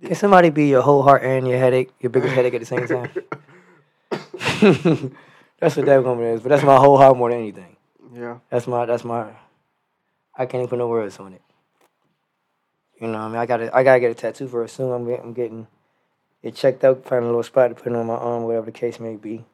Can 0.03 0.15
somebody 0.15 0.49
be 0.49 0.67
your 0.67 0.81
whole 0.81 1.03
heart 1.03 1.23
and 1.23 1.47
your 1.47 1.59
headache, 1.59 1.91
your 1.99 2.09
biggest 2.09 2.33
headache 2.33 2.55
at 2.55 2.59
the 2.59 2.65
same 2.65 2.87
time? 2.87 3.09
that's 5.59 5.77
what 5.77 5.85
that 5.85 6.03
woman 6.03 6.25
is. 6.25 6.41
But 6.41 6.49
that's 6.49 6.63
my 6.63 6.77
whole 6.77 6.97
heart 6.97 7.17
more 7.17 7.29
than 7.29 7.39
anything. 7.39 7.75
Yeah. 8.13 8.39
That's 8.49 8.67
my 8.67 8.85
that's 8.85 9.03
my 9.03 9.31
I 10.35 10.45
can't 10.45 10.55
even 10.61 10.67
put 10.67 10.79
no 10.79 10.87
words 10.87 11.19
on 11.19 11.33
it. 11.33 11.41
You 12.99 13.07
know, 13.07 13.13
what 13.13 13.25
I 13.25 13.27
mean, 13.27 13.37
I 13.37 13.45
gotta 13.45 13.75
I 13.75 13.83
gotta 13.83 13.99
get 13.99 14.11
a 14.11 14.15
tattoo 14.15 14.47
for 14.47 14.61
her 14.61 14.67
soon. 14.67 14.91
I'm 14.91 15.05
getting, 15.05 15.23
I'm 15.23 15.33
getting 15.33 15.67
it 16.41 16.55
checked 16.55 16.83
out, 16.83 17.05
find 17.05 17.23
a 17.23 17.27
little 17.27 17.43
spot 17.43 17.69
to 17.69 17.75
put 17.75 17.91
it 17.91 17.95
on 17.95 18.07
my 18.07 18.15
arm, 18.15 18.43
whatever 18.43 18.65
the 18.65 18.71
case 18.71 18.99
may 18.99 19.15
be. 19.15 19.45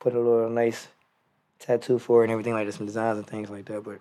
Put 0.00 0.14
a 0.14 0.20
little 0.20 0.50
nice 0.50 0.88
tattoo 1.58 1.98
for 1.98 2.18
her 2.18 2.24
and 2.24 2.32
everything 2.32 2.54
like 2.54 2.66
that, 2.66 2.72
some 2.72 2.86
designs 2.86 3.18
and 3.18 3.26
things 3.26 3.50
like 3.50 3.66
that. 3.66 3.84
But 3.84 4.00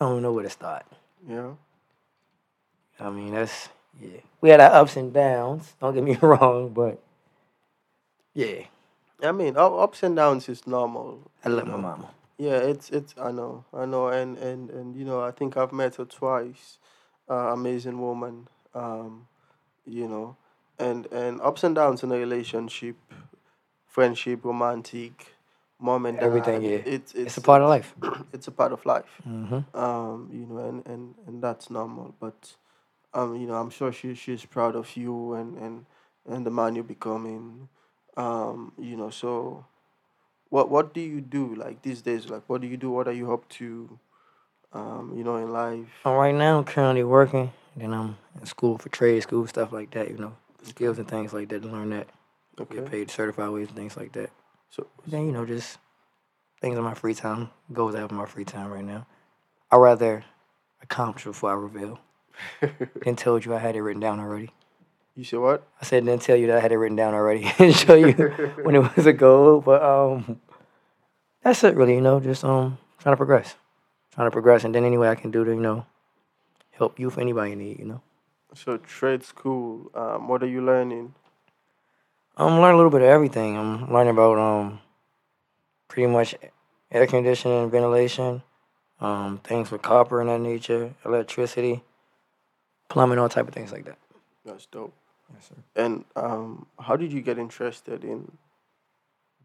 I 0.00 0.06
don't 0.06 0.22
know 0.22 0.32
where 0.32 0.44
to 0.44 0.50
start. 0.50 0.84
Yeah. 1.26 1.52
I 3.00 3.10
mean, 3.10 3.32
that's 3.32 3.68
yeah. 4.00 4.20
We 4.40 4.50
had 4.50 4.60
our 4.60 4.72
ups 4.72 4.96
and 4.96 5.12
downs. 5.12 5.74
Don't 5.80 5.94
get 5.94 6.04
me 6.04 6.16
wrong, 6.22 6.70
but 6.70 7.00
yeah, 8.34 8.64
I 9.22 9.32
mean, 9.32 9.56
ups 9.56 10.02
and 10.02 10.16
downs 10.16 10.48
is 10.48 10.66
normal. 10.66 11.30
I 11.44 11.48
love 11.48 11.66
my 11.66 11.76
mama. 11.76 12.10
Yeah, 12.36 12.56
it's 12.56 12.90
it's 12.90 13.14
I 13.20 13.30
know 13.30 13.64
I 13.72 13.86
know 13.86 14.08
and 14.08 14.36
and 14.38 14.70
and 14.70 14.96
you 14.96 15.04
know 15.04 15.20
I 15.20 15.30
think 15.30 15.56
I've 15.56 15.72
met 15.72 15.96
her 15.96 16.04
twice. 16.04 16.78
Uh, 17.30 17.52
amazing 17.52 18.00
woman. 18.00 18.48
Um, 18.74 19.28
you 19.86 20.08
know, 20.08 20.36
and 20.78 21.06
and 21.12 21.40
ups 21.40 21.64
and 21.64 21.74
downs 21.74 22.02
in 22.02 22.10
a 22.10 22.16
relationship, 22.16 22.96
friendship, 23.86 24.44
romantic, 24.44 25.34
mom 25.80 26.06
and 26.06 26.18
dad. 26.18 26.26
Everything, 26.26 26.62
yeah. 26.62 26.70
It's 26.70 27.12
it's, 27.12 27.14
It's 27.14 27.36
a 27.36 27.40
part 27.40 27.62
of 27.62 27.68
life. 27.68 27.94
It's 28.32 28.48
a 28.48 28.50
part 28.50 28.72
of 28.72 28.84
life. 28.84 29.22
Mm-hmm. 29.28 29.76
Um, 29.76 30.28
you 30.32 30.46
know, 30.46 30.58
and 30.58 30.86
and 30.86 31.14
and 31.26 31.42
that's 31.42 31.70
normal. 31.70 32.14
But 32.18 32.54
um, 33.14 33.36
you 33.36 33.46
know, 33.46 33.54
I'm 33.54 33.70
sure 33.70 33.92
she 33.92 34.14
she's 34.14 34.44
proud 34.44 34.76
of 34.76 34.96
you 34.96 35.34
and 35.34 35.56
and 35.56 35.86
and 36.28 36.44
the 36.44 36.50
man 36.50 36.74
you're 36.74 36.84
becoming. 36.84 37.68
Um, 38.16 38.72
you 38.78 38.96
know, 38.96 39.10
so 39.10 39.64
what 40.50 40.70
what 40.70 40.92
do 40.94 41.00
you 41.00 41.20
do 41.20 41.54
like 41.54 41.82
these 41.82 42.02
days? 42.02 42.28
Like, 42.28 42.42
what 42.46 42.60
do 42.60 42.66
you 42.66 42.76
do? 42.76 42.90
What 42.90 43.08
are 43.08 43.12
you 43.12 43.32
up 43.32 43.48
to? 43.50 43.98
Um, 44.72 45.14
you 45.16 45.22
know, 45.22 45.36
in 45.36 45.52
life. 45.52 45.86
Um, 46.04 46.14
right 46.14 46.34
now, 46.34 46.58
I'm 46.58 46.64
currently 46.64 47.04
working. 47.04 47.52
Then 47.76 47.92
I'm 47.92 48.16
in 48.40 48.46
school 48.46 48.76
for 48.76 48.88
trade 48.88 49.22
school, 49.22 49.46
stuff 49.46 49.72
like 49.72 49.92
that. 49.92 50.10
You 50.10 50.18
know, 50.18 50.36
skills 50.62 50.98
and 50.98 51.08
things 51.08 51.32
like 51.32 51.48
that 51.50 51.62
to 51.62 51.68
learn 51.68 51.90
that. 51.90 52.08
Okay. 52.60 52.76
Get 52.76 52.90
paid 52.90 53.10
certified 53.10 53.50
ways 53.50 53.68
and 53.68 53.76
things 53.76 53.96
like 53.96 54.12
that. 54.12 54.30
So 54.70 54.88
Then 55.06 55.26
you 55.26 55.32
know, 55.32 55.46
just 55.46 55.78
things 56.60 56.76
in 56.76 56.82
my 56.82 56.94
free 56.94 57.14
time. 57.14 57.50
I 57.76 57.80
have 57.98 58.10
in 58.10 58.16
my 58.16 58.26
free 58.26 58.44
time 58.44 58.70
right 58.72 58.84
now. 58.84 59.06
I 59.70 59.76
rather 59.76 60.24
accomplish 60.82 61.24
before 61.24 61.50
I 61.50 61.54
reveal. 61.54 62.00
Than 63.02 63.16
told 63.16 63.44
you 63.44 63.54
I 63.54 63.58
had 63.58 63.76
it 63.76 63.82
written 63.82 64.00
down 64.00 64.20
already. 64.20 64.50
You 65.16 65.22
said 65.22 65.38
what? 65.38 65.66
I 65.80 65.84
said 65.84 66.04
then 66.06 66.18
tell 66.18 66.36
you 66.36 66.48
that 66.48 66.56
I 66.56 66.60
had 66.60 66.72
it 66.72 66.76
written 66.76 66.96
down 66.96 67.14
already 67.14 67.50
and 67.58 67.74
show 67.74 67.94
you 67.94 68.12
when 68.62 68.74
it 68.74 68.96
was 68.96 69.06
a 69.06 69.12
goal. 69.12 69.60
But 69.60 69.82
um, 69.82 70.40
that's 71.42 71.62
it 71.62 71.76
really. 71.76 71.94
You 71.94 72.00
know, 72.00 72.20
just 72.20 72.44
um 72.44 72.78
trying 72.98 73.12
to 73.12 73.16
progress, 73.16 73.54
trying 74.12 74.26
to 74.26 74.32
progress, 74.32 74.64
and 74.64 74.74
then 74.74 74.84
any 74.84 74.98
way 74.98 75.08
I 75.08 75.14
can 75.14 75.30
do 75.30 75.44
to 75.44 75.50
you 75.50 75.60
know 75.60 75.86
help 76.72 76.98
youth 76.98 77.18
anybody 77.18 77.52
in 77.52 77.58
need. 77.58 77.78
You 77.78 77.84
know. 77.84 78.02
So 78.54 78.76
trade 78.78 79.22
school. 79.22 79.90
Um, 79.94 80.28
what 80.28 80.42
are 80.42 80.48
you 80.48 80.64
learning? 80.64 81.14
I'm 82.36 82.60
learning 82.60 82.74
a 82.74 82.76
little 82.76 82.90
bit 82.90 83.02
of 83.02 83.08
everything. 83.08 83.56
I'm 83.56 83.92
learning 83.92 84.14
about 84.14 84.38
um 84.38 84.80
pretty 85.86 86.08
much 86.08 86.34
air 86.90 87.06
conditioning, 87.06 87.70
ventilation, 87.70 88.42
um, 89.00 89.38
things 89.44 89.70
with 89.70 89.82
copper 89.82 90.20
and 90.20 90.28
that 90.28 90.40
nature, 90.40 90.94
electricity, 91.04 91.82
plumbing, 92.88 93.18
all 93.18 93.28
type 93.28 93.48
of 93.48 93.54
things 93.54 93.72
like 93.72 93.84
that. 93.86 93.98
That's 94.44 94.66
dope. 94.66 94.94
Yes, 95.32 95.48
sir. 95.48 95.54
And 95.82 96.04
um, 96.16 96.66
how 96.78 96.96
did 96.96 97.12
you 97.12 97.20
get 97.22 97.38
interested 97.38 98.04
in 98.04 98.30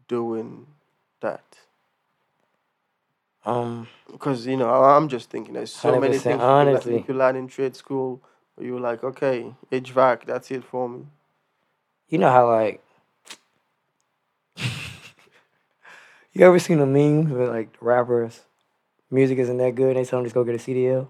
doing 0.08 0.66
that? 1.20 1.44
Um, 3.46 3.88
Because 4.12 4.46
you 4.46 4.56
know, 4.56 4.70
I'm 4.70 5.08
just 5.08 5.30
thinking 5.30 5.54
there's 5.54 5.72
so 5.72 5.98
many 5.98 6.18
things 6.18 6.24
you 6.26 6.38
could 6.38 6.38
learn- 6.38 6.68
honestly. 6.68 7.04
you 7.08 7.14
learn 7.14 7.36
in 7.36 7.48
trade 7.48 7.74
school. 7.74 8.20
But 8.56 8.66
you 8.66 8.74
were 8.74 8.80
like, 8.80 9.02
okay, 9.02 9.54
HVAC, 9.72 10.26
that's 10.26 10.50
it 10.50 10.64
for 10.64 10.88
me. 10.88 11.06
you 12.08 12.18
know 12.18 12.30
how 12.30 12.46
like 12.46 12.82
you 16.32 16.44
ever 16.44 16.58
seen 16.58 16.78
the 16.78 16.86
memes 16.86 17.30
with 17.32 17.48
like 17.48 17.74
rappers, 17.80 18.40
music 19.10 19.38
isn't 19.38 19.56
that 19.58 19.74
good, 19.74 19.96
they 19.96 20.04
tell 20.04 20.18
them 20.18 20.26
just 20.26 20.34
go 20.34 20.44
get 20.44 20.56
a 20.56 20.58
CDL. 20.58 21.08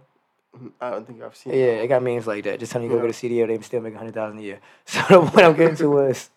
I 0.80 0.90
don't 0.90 1.06
think 1.06 1.22
I've 1.22 1.36
seen. 1.36 1.52
Yeah, 1.52 1.82
it 1.82 1.86
got 1.88 2.02
memes 2.02 2.26
like 2.26 2.44
that. 2.44 2.58
Just 2.58 2.72
telling 2.72 2.90
you 2.90 2.96
go 2.96 3.02
Yeah. 3.02 3.10
get 3.10 3.22
a 3.22 3.26
CDL, 3.26 3.46
they 3.46 3.60
still 3.62 3.80
make 3.80 3.94
a 3.94 3.98
hundred 3.98 4.14
thousand 4.14 4.38
a 4.40 4.42
year. 4.42 4.60
So 4.86 5.00
the 5.08 5.30
point 5.30 5.46
I'm 5.46 5.54
getting 5.56 5.76
to 5.76 5.90
was, 5.90 6.30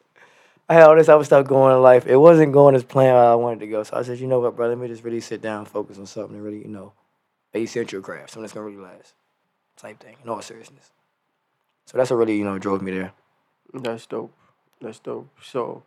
I 0.69 0.75
had 0.75 0.83
all 0.83 0.95
this 0.95 1.09
other 1.09 1.23
stuff 1.23 1.47
going 1.47 1.75
in 1.75 1.81
life. 1.81 2.05
It 2.07 2.17
wasn't 2.17 2.53
going 2.53 2.75
as 2.75 2.83
planned 2.83 3.17
I 3.17 3.35
wanted 3.35 3.59
to 3.61 3.67
go. 3.67 3.83
So 3.83 3.97
I 3.97 4.03
said, 4.03 4.19
you 4.19 4.27
know 4.27 4.39
what, 4.39 4.55
brother, 4.55 4.75
let 4.75 4.81
me 4.81 4.87
just 4.87 5.03
really 5.03 5.19
sit 5.19 5.41
down, 5.41 5.65
focus 5.65 5.97
on 5.97 6.05
something 6.05 6.35
and 6.35 6.43
really, 6.45 6.59
you 6.59 6.67
know, 6.69 6.93
a 7.53 7.59
essential 7.59 8.01
craft, 8.01 8.29
something 8.31 8.43
that's 8.43 8.53
gonna 8.53 8.65
really 8.65 8.77
last, 8.77 9.13
type 9.77 9.99
thing. 9.99 10.15
In 10.23 10.29
all 10.29 10.41
seriousness. 10.41 10.91
So 11.87 11.97
that's 11.97 12.09
what 12.11 12.17
really, 12.17 12.37
you 12.37 12.45
know, 12.45 12.57
drove 12.59 12.81
me 12.81 12.91
there. 12.91 13.13
That's 13.73 14.05
dope. 14.05 14.33
That's 14.79 14.99
dope. 14.99 15.27
So, 15.41 15.83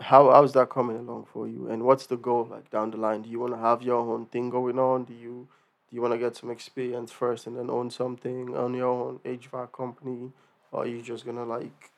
how 0.00 0.30
how's 0.30 0.52
that 0.54 0.70
coming 0.70 0.96
along 0.96 1.26
for 1.32 1.46
you? 1.48 1.68
And 1.68 1.84
what's 1.84 2.06
the 2.06 2.16
goal 2.16 2.46
like 2.50 2.70
down 2.70 2.90
the 2.90 2.96
line? 2.96 3.22
Do 3.22 3.30
you 3.30 3.38
want 3.40 3.54
to 3.54 3.58
have 3.60 3.82
your 3.82 3.96
own 4.00 4.26
thing 4.26 4.50
going 4.50 4.78
on? 4.78 5.04
Do 5.04 5.14
you 5.14 5.48
you 5.90 6.02
want 6.02 6.12
to 6.12 6.18
get 6.18 6.36
some 6.36 6.50
experience 6.50 7.10
first 7.10 7.46
and 7.46 7.56
then 7.56 7.70
own 7.70 7.90
something 7.90 8.56
on 8.56 8.74
your 8.74 8.88
own 8.88 9.20
HVAC 9.24 9.72
company, 9.72 10.32
or 10.72 10.86
you 10.86 11.00
just 11.02 11.24
gonna 11.24 11.44
like, 11.44 11.90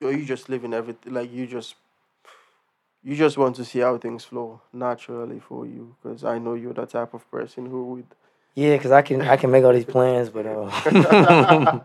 or 0.00 0.12
you 0.12 0.24
just 0.24 0.48
living 0.48 0.74
everything 0.74 1.14
like 1.14 1.32
you 1.32 1.46
just 1.46 1.76
you 3.02 3.16
just 3.16 3.36
want 3.36 3.56
to 3.56 3.64
see 3.64 3.80
how 3.80 3.98
things 3.98 4.24
flow 4.24 4.60
naturally 4.72 5.40
for 5.40 5.66
you? 5.66 5.96
Because 6.02 6.24
I 6.24 6.38
know 6.38 6.54
you're 6.54 6.72
the 6.72 6.86
type 6.86 7.14
of 7.14 7.28
person 7.30 7.66
who 7.66 7.84
would. 7.86 8.06
Yeah, 8.54 8.76
cause 8.76 8.90
I 8.90 9.00
can 9.00 9.22
I 9.22 9.36
can 9.36 9.50
make 9.50 9.64
all 9.64 9.72
these 9.72 9.86
plans, 9.86 10.28
but 10.28 10.44
uh, 10.46 10.66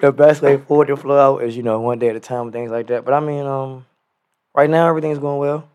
the 0.00 0.10
best 0.10 0.40
way 0.40 0.56
forward 0.56 0.88
to 0.88 0.96
flow 0.96 1.18
out 1.18 1.42
is 1.44 1.54
you 1.54 1.62
know 1.62 1.80
one 1.80 1.98
day 1.98 2.08
at 2.08 2.16
a 2.16 2.20
time 2.20 2.44
and 2.44 2.52
things 2.52 2.70
like 2.70 2.86
that. 2.86 3.04
But 3.04 3.12
I 3.12 3.20
mean, 3.20 3.44
um, 3.44 3.84
right 4.54 4.70
now 4.70 4.88
everything's 4.88 5.18
going 5.18 5.38
well. 5.38 5.68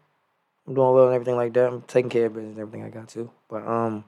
I'm 0.67 0.73
doing 0.73 0.93
well 0.93 1.05
and 1.05 1.13
everything 1.13 1.35
like 1.35 1.53
that. 1.53 1.67
I'm 1.67 1.81
taking 1.83 2.09
care 2.09 2.25
of 2.25 2.33
business 2.33 2.57
and 2.57 2.59
everything 2.59 2.83
I 2.83 2.89
got 2.89 3.09
to. 3.09 3.29
But 3.47 3.67
um, 3.67 4.03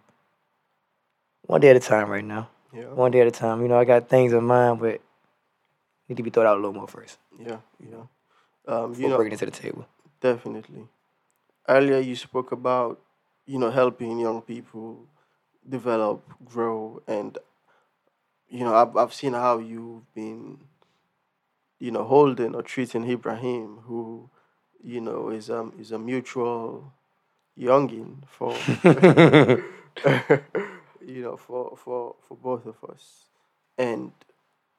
one 1.43 1.61
day 1.61 1.69
at 1.69 1.75
a 1.75 1.79
time 1.79 2.09
right 2.09 2.23
now. 2.23 2.49
Yeah. 2.73 2.85
One 2.85 3.11
day 3.11 3.21
at 3.21 3.27
a 3.27 3.31
time. 3.31 3.61
You 3.61 3.67
know, 3.67 3.77
I 3.77 3.85
got 3.85 4.09
things 4.09 4.33
in 4.33 4.43
mind, 4.43 4.79
but 4.79 5.01
need 6.07 6.17
to 6.17 6.23
be 6.23 6.29
thought 6.29 6.45
out 6.45 6.57
a 6.57 6.59
little 6.59 6.73
more 6.73 6.87
first 6.87 7.17
Yeah. 7.39 7.57
Yeah. 7.79 8.05
Um, 8.67 8.91
before 8.91 9.01
you 9.03 9.09
know, 9.09 9.17
bringing 9.17 9.33
it 9.33 9.39
to 9.39 9.45
the 9.45 9.51
table. 9.51 9.85
Definitely. 10.21 10.87
Earlier, 11.67 11.99
you 11.99 12.15
spoke 12.15 12.51
about, 12.51 12.99
you 13.45 13.59
know, 13.59 13.71
helping 13.71 14.19
young 14.19 14.41
people 14.41 15.05
develop, 15.67 16.23
grow, 16.45 17.01
and, 17.07 17.37
you 18.49 18.63
know, 18.63 18.75
I've, 18.75 18.95
I've 18.95 19.13
seen 19.13 19.33
how 19.33 19.59
you've 19.59 20.13
been, 20.13 20.59
you 21.79 21.91
know, 21.91 22.03
holding 22.05 22.55
or 22.55 22.61
treating 22.61 23.09
Ibrahim, 23.09 23.79
who, 23.85 24.29
you 24.81 25.01
know, 25.01 25.29
is 25.29 25.49
um 25.49 25.73
is 25.79 25.91
a 25.91 25.99
mutual 25.99 26.93
youngin 27.57 28.23
for, 28.27 28.55
you 31.05 31.21
know, 31.23 31.37
for 31.37 31.75
for 31.77 32.15
for 32.27 32.37
both 32.37 32.65
of 32.65 32.77
us, 32.89 33.25
and 33.77 34.11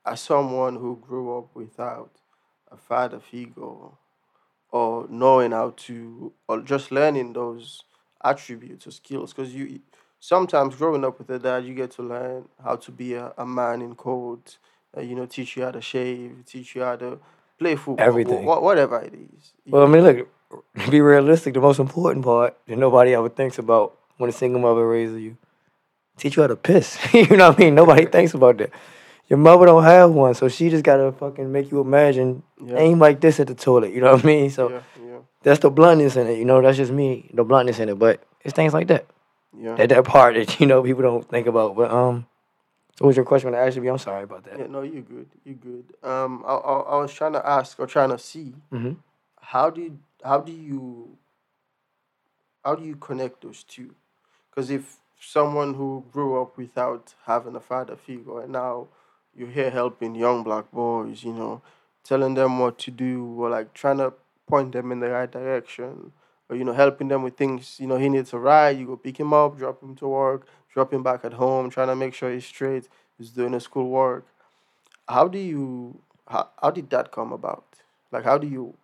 as 0.06 0.20
someone 0.20 0.76
who 0.76 0.96
grew 0.96 1.38
up 1.38 1.54
without 1.54 2.10
a 2.70 2.76
father 2.76 3.20
figure 3.20 3.90
or 4.70 5.06
knowing 5.08 5.52
how 5.52 5.72
to 5.76 6.32
or 6.48 6.60
just 6.60 6.90
learning 6.90 7.32
those 7.32 7.82
attributes 8.24 8.86
or 8.86 8.90
skills 8.90 9.32
because 9.32 9.54
you 9.54 9.80
sometimes 10.20 10.74
growing 10.76 11.04
up 11.04 11.18
with 11.18 11.30
a 11.30 11.38
dad 11.38 11.64
you 11.64 11.74
get 11.74 11.90
to 11.90 12.02
learn 12.02 12.48
how 12.62 12.76
to 12.76 12.90
be 12.90 13.14
a, 13.14 13.32
a 13.38 13.46
man 13.46 13.82
in 13.82 13.94
code 13.94 14.54
uh, 14.96 15.00
you 15.00 15.14
know 15.14 15.26
teach 15.26 15.56
you 15.56 15.64
how 15.64 15.70
to 15.70 15.80
shave 15.80 16.42
teach 16.46 16.74
you 16.74 16.82
how 16.82 16.96
to 16.96 17.18
play 17.58 17.76
football 17.76 18.04
Everything. 18.06 18.42
wh- 18.44 18.62
whatever 18.62 19.00
it 19.00 19.14
is 19.14 19.52
Well, 19.70 19.84
I 19.84 19.86
mean, 19.86 20.02
look, 20.04 20.28
to 20.84 20.90
be 20.90 21.00
realistic, 21.00 21.54
the 21.54 21.60
most 21.60 21.78
important 21.78 22.24
part 22.24 22.56
that 22.66 22.76
nobody 22.78 23.14
ever 23.14 23.28
thinks 23.28 23.58
about 23.58 23.96
when 24.18 24.30
a 24.30 24.32
single 24.32 24.60
mother 24.60 24.86
raises 24.86 25.20
you, 25.20 25.36
teach 26.16 26.36
you 26.36 26.42
how 26.42 26.48
to 26.48 26.56
piss. 26.56 26.98
you 27.14 27.26
know 27.36 27.50
what 27.50 27.60
I 27.60 27.64
mean? 27.64 27.74
Nobody 27.74 28.06
thinks 28.06 28.34
about 28.34 28.58
that. 28.58 28.70
Your 29.28 29.38
mother 29.38 29.66
don't 29.66 29.84
have 29.84 30.10
one, 30.10 30.34
so 30.34 30.48
she 30.48 30.68
just 30.70 30.84
gotta 30.84 31.10
fucking 31.12 31.50
make 31.50 31.70
you 31.70 31.80
imagine 31.80 32.42
yeah, 32.62 32.76
aim 32.76 32.98
like 32.98 33.20
this 33.20 33.40
at 33.40 33.46
the 33.46 33.54
toilet. 33.54 33.92
You 33.92 34.00
know 34.02 34.12
what 34.12 34.24
I 34.24 34.26
mean? 34.26 34.50
So 34.50 34.68
yeah 34.70 34.80
yeah 35.02 35.18
that's 35.42 35.60
the 35.60 35.70
bluntness 35.70 36.16
in 36.16 36.26
it. 36.26 36.38
You 36.38 36.44
know, 36.44 36.60
that's 36.60 36.76
just 36.76 36.92
me, 36.92 37.30
the 37.32 37.44
bluntness 37.44 37.78
in 37.78 37.88
it. 37.88 37.98
But 37.98 38.22
it's 38.42 38.54
things 38.54 38.74
like 38.74 38.88
that. 38.88 39.06
yeah 39.58 39.76
That 39.76 39.88
that 39.88 40.04
part 40.04 40.34
that 40.34 40.60
you 40.60 40.66
know 40.66 40.82
people 40.82 41.02
don't 41.02 41.26
think 41.28 41.46
about. 41.46 41.74
But 41.74 41.90
um, 41.90 42.26
what 42.98 43.08
was 43.08 43.16
your 43.16 43.24
question 43.24 43.50
when 43.50 43.58
I 43.60 43.66
asked 43.66 43.76
you? 43.76 43.90
I'm 43.90 43.98
sorry 43.98 44.24
about 44.24 44.44
that. 44.44 44.58
yeah 44.58 44.66
no 44.66 44.82
you're 44.82 45.02
good 45.02 45.28
you're 45.44 45.54
good 45.56 45.84
um 46.02 46.44
I, 46.46 46.52
I, 46.54 46.78
I 46.80 46.96
was 47.02 47.12
trying 47.12 47.32
to 47.32 47.44
ask 47.46 47.80
or 47.80 47.86
trying 47.86 48.10
to 48.10 48.18
see 48.18 48.54
hmm 48.70 48.92
how 49.40 49.68
do 49.70 49.80
you, 49.82 49.98
how 50.24 50.38
do 50.40 50.52
you 50.52 51.16
how 52.64 52.74
do 52.74 52.84
you 52.84 52.96
connect 52.96 53.42
those 53.42 53.62
two 53.64 53.94
because 54.50 54.70
if 54.70 54.96
someone 55.28 55.74
who 55.74 56.04
grew 56.12 56.40
up 56.42 56.56
without 56.58 57.14
having 57.26 57.56
a 57.56 57.60
father 57.60 57.96
figure 57.96 58.42
and 58.42 58.52
now 58.52 58.88
you're 59.36 59.50
here 59.50 59.70
helping 59.70 60.14
young 60.14 60.42
black 60.44 60.70
boys 60.72 61.24
you 61.24 61.32
know 61.32 61.62
telling 62.04 62.34
them 62.34 62.58
what 62.58 62.78
to 62.78 62.90
do 62.90 63.24
or 63.38 63.50
like 63.50 63.74
trying 63.74 63.98
to 63.98 64.12
point 64.48 64.72
them 64.72 64.92
in 64.92 65.00
the 65.00 65.10
right 65.10 65.32
direction 65.32 66.12
or 66.48 66.56
you 66.56 66.64
know 66.64 66.72
helping 66.74 67.08
them 67.08 67.22
with 67.22 67.36
things 67.36 67.76
you 67.80 67.86
know 67.86 67.96
he 67.98 68.08
needs 68.08 68.32
a 68.32 68.38
ride 68.38 68.78
you 68.78 68.86
go 68.86 68.96
pick 68.96 69.18
him 69.18 69.32
up 69.32 69.58
drop 69.58 69.82
him 69.82 69.96
to 69.96 70.08
work 70.08 70.46
drop 70.72 70.92
him 70.92 71.02
back 71.02 71.24
at 71.24 71.34
home 71.34 71.70
trying 71.70 71.88
to 71.88 71.96
make 71.96 72.14
sure 72.14 72.32
he's 72.32 72.46
straight 72.46 72.88
he's 73.18 73.30
doing 73.30 73.52
his 73.54 73.64
school 73.64 73.88
work 73.88 74.26
how 75.08 75.28
do 75.28 75.38
you 75.38 76.00
how, 76.28 76.48
how 76.62 76.70
did 76.70 76.90
that 76.90 77.12
come 77.12 77.32
about? 77.32 77.64
Like 78.12 78.24
how 78.24 78.38
do 78.38 78.46
you 78.46 78.74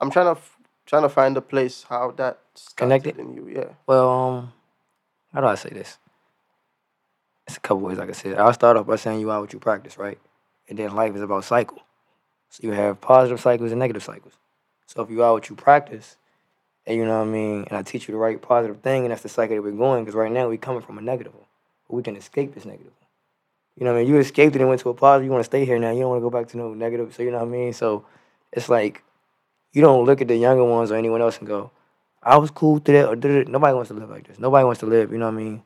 i'm 0.00 0.10
trying 0.10 0.26
to 0.26 0.40
f- 0.40 0.58
trying 0.86 1.02
to 1.02 1.08
find 1.08 1.36
a 1.36 1.40
place 1.42 1.84
how 1.88 2.12
that 2.12 2.38
started 2.54 3.02
Connected? 3.04 3.18
in 3.20 3.34
you 3.34 3.48
yeah. 3.54 3.70
Well, 3.86 4.08
um, 4.10 4.52
how 5.32 5.40
do 5.40 5.46
I 5.46 5.54
say 5.54 5.70
this? 5.70 5.98
It's 7.46 7.56
a 7.56 7.60
couple 7.60 7.80
ways, 7.80 7.98
I 7.98 8.10
said. 8.12 8.38
I'll 8.38 8.52
start 8.52 8.76
off 8.76 8.86
by 8.86 8.96
saying 8.96 9.20
you 9.20 9.30
are 9.30 9.40
what 9.40 9.52
you 9.52 9.58
practice, 9.58 9.96
right? 9.96 10.18
And 10.68 10.78
then 10.78 10.94
life 10.94 11.14
is 11.14 11.22
about 11.22 11.44
cycle. 11.44 11.78
So 12.50 12.60
you 12.62 12.72
have 12.72 13.00
positive 13.00 13.40
cycles 13.40 13.70
and 13.70 13.78
negative 13.78 14.02
cycles. 14.02 14.34
So 14.86 15.02
if 15.02 15.10
you 15.10 15.22
are 15.22 15.32
what 15.32 15.48
you 15.48 15.56
practice, 15.56 16.16
and 16.86 16.96
you 16.96 17.04
know 17.04 17.18
what 17.18 17.28
I 17.28 17.30
mean, 17.30 17.64
and 17.68 17.72
I 17.76 17.82
teach 17.82 18.08
you 18.08 18.12
the 18.12 18.18
right 18.18 18.40
positive 18.40 18.80
thing, 18.80 19.02
and 19.02 19.10
that's 19.10 19.22
the 19.22 19.28
cycle 19.28 19.56
that 19.56 19.62
we're 19.62 19.72
going, 19.72 20.04
because 20.04 20.14
right 20.14 20.32
now 20.32 20.48
we're 20.48 20.56
coming 20.56 20.82
from 20.82 20.98
a 20.98 21.02
negative 21.02 21.34
one. 21.34 21.44
But 21.86 21.96
we 21.96 22.02
can 22.02 22.16
escape 22.16 22.54
this 22.54 22.64
negative 22.64 22.92
one. 22.92 23.08
You 23.76 23.84
know 23.84 23.92
what 23.92 24.00
I 24.00 24.02
mean? 24.02 24.12
You 24.12 24.18
escaped 24.18 24.56
it 24.56 24.60
and 24.60 24.68
went 24.68 24.80
to 24.80 24.88
a 24.88 24.94
positive, 24.94 25.26
you 25.26 25.30
want 25.30 25.40
to 25.40 25.48
stay 25.48 25.64
here 25.64 25.78
now. 25.78 25.92
You 25.92 26.00
don't 26.00 26.10
want 26.10 26.20
to 26.20 26.22
go 26.22 26.30
back 26.30 26.48
to 26.48 26.56
no 26.56 26.74
negative. 26.74 27.14
So 27.14 27.22
you 27.22 27.30
know 27.30 27.38
what 27.38 27.48
I 27.48 27.50
mean? 27.50 27.72
So 27.72 28.06
it's 28.52 28.68
like 28.68 29.04
you 29.72 29.82
don't 29.82 30.04
look 30.04 30.20
at 30.20 30.28
the 30.28 30.36
younger 30.36 30.64
ones 30.64 30.90
or 30.90 30.96
anyone 30.96 31.20
else 31.20 31.38
and 31.38 31.46
go, 31.46 31.70
I 32.22 32.36
was 32.36 32.50
cool 32.50 32.80
to 32.80 32.92
that 32.92 33.08
or 33.08 33.16
did 33.16 33.30
it. 33.30 33.48
Nobody 33.48 33.74
wants 33.74 33.88
to 33.88 33.94
live 33.94 34.10
like 34.10 34.26
this. 34.26 34.38
Nobody 34.38 34.64
wants 34.64 34.80
to 34.80 34.86
live, 34.86 35.12
you 35.12 35.18
know 35.18 35.26
what 35.26 35.34
I 35.34 35.36
mean, 35.36 35.62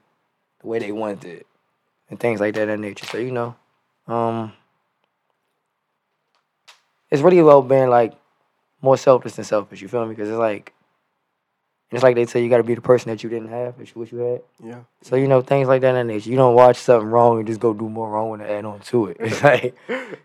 the 0.60 0.66
way 0.66 0.78
they 0.78 0.92
wanted 0.92 1.24
it. 1.24 1.46
And 2.10 2.20
things 2.20 2.40
like 2.40 2.54
that 2.54 2.68
in 2.68 2.80
nature. 2.80 3.06
So, 3.06 3.18
you 3.18 3.32
know, 3.32 3.56
um 4.06 4.52
it's 7.10 7.22
really 7.22 7.38
about 7.38 7.68
being 7.68 7.88
like 7.90 8.14
more 8.80 8.96
selfless 8.96 9.36
than 9.36 9.44
selfish, 9.44 9.80
you 9.80 9.88
feel 9.88 10.04
me? 10.04 10.10
Because 10.14 10.28
it's 10.28 10.38
like 10.38 10.72
it's 11.90 12.02
like 12.02 12.14
they 12.16 12.24
say 12.24 12.42
you 12.42 12.48
gotta 12.48 12.62
be 12.62 12.74
the 12.74 12.80
person 12.80 13.10
that 13.10 13.22
you 13.22 13.28
didn't 13.28 13.48
have, 13.48 13.76
that 13.78 13.94
you 13.94 14.00
wish 14.00 14.12
you 14.12 14.18
had. 14.18 14.40
yeah 14.64 14.80
So, 15.02 15.16
you 15.16 15.28
know, 15.28 15.42
things 15.42 15.68
like 15.68 15.82
that 15.82 15.94
in 15.94 16.06
nature. 16.06 16.30
You 16.30 16.36
don't 16.36 16.54
watch 16.54 16.76
something 16.76 17.08
wrong 17.08 17.38
and 17.38 17.46
just 17.46 17.60
go 17.60 17.74
do 17.74 17.88
more 17.88 18.08
wrong 18.10 18.32
and 18.32 18.42
add 18.42 18.64
on 18.64 18.80
to 18.80 19.06
it. 19.06 19.18
It's 19.20 19.42
like 19.42 19.76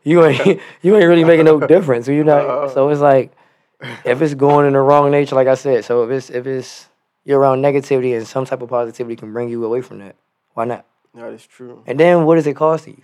you 0.03 0.25
ain't 0.25 0.61
you 0.81 0.95
ain't 0.95 1.07
really 1.07 1.25
making 1.25 1.45
no 1.45 1.59
difference. 1.59 2.07
You 2.07 2.23
know 2.23 2.71
so 2.73 2.89
it's 2.89 3.01
like 3.01 3.33
if 4.05 4.21
it's 4.21 4.33
going 4.33 4.65
in 4.67 4.73
the 4.73 4.79
wrong 4.79 5.11
nature, 5.11 5.35
like 5.35 5.47
I 5.47 5.55
said, 5.55 5.85
so 5.85 6.03
if 6.03 6.11
it's 6.11 6.29
if 6.29 6.47
it's 6.47 6.89
you're 7.25 7.39
around 7.39 7.61
negativity 7.61 8.15
and 8.15 8.27
some 8.27 8.45
type 8.45 8.61
of 8.61 8.69
positivity 8.69 9.15
can 9.15 9.33
bring 9.33 9.49
you 9.49 9.63
away 9.65 9.81
from 9.81 9.99
that, 9.99 10.15
why 10.53 10.65
not? 10.65 10.85
that 11.13 11.33
is 11.33 11.45
true 11.45 11.83
And 11.87 11.99
then 11.99 12.25
what 12.25 12.35
does 12.35 12.45
it 12.47 12.55
cost 12.55 12.87
you? 12.87 13.01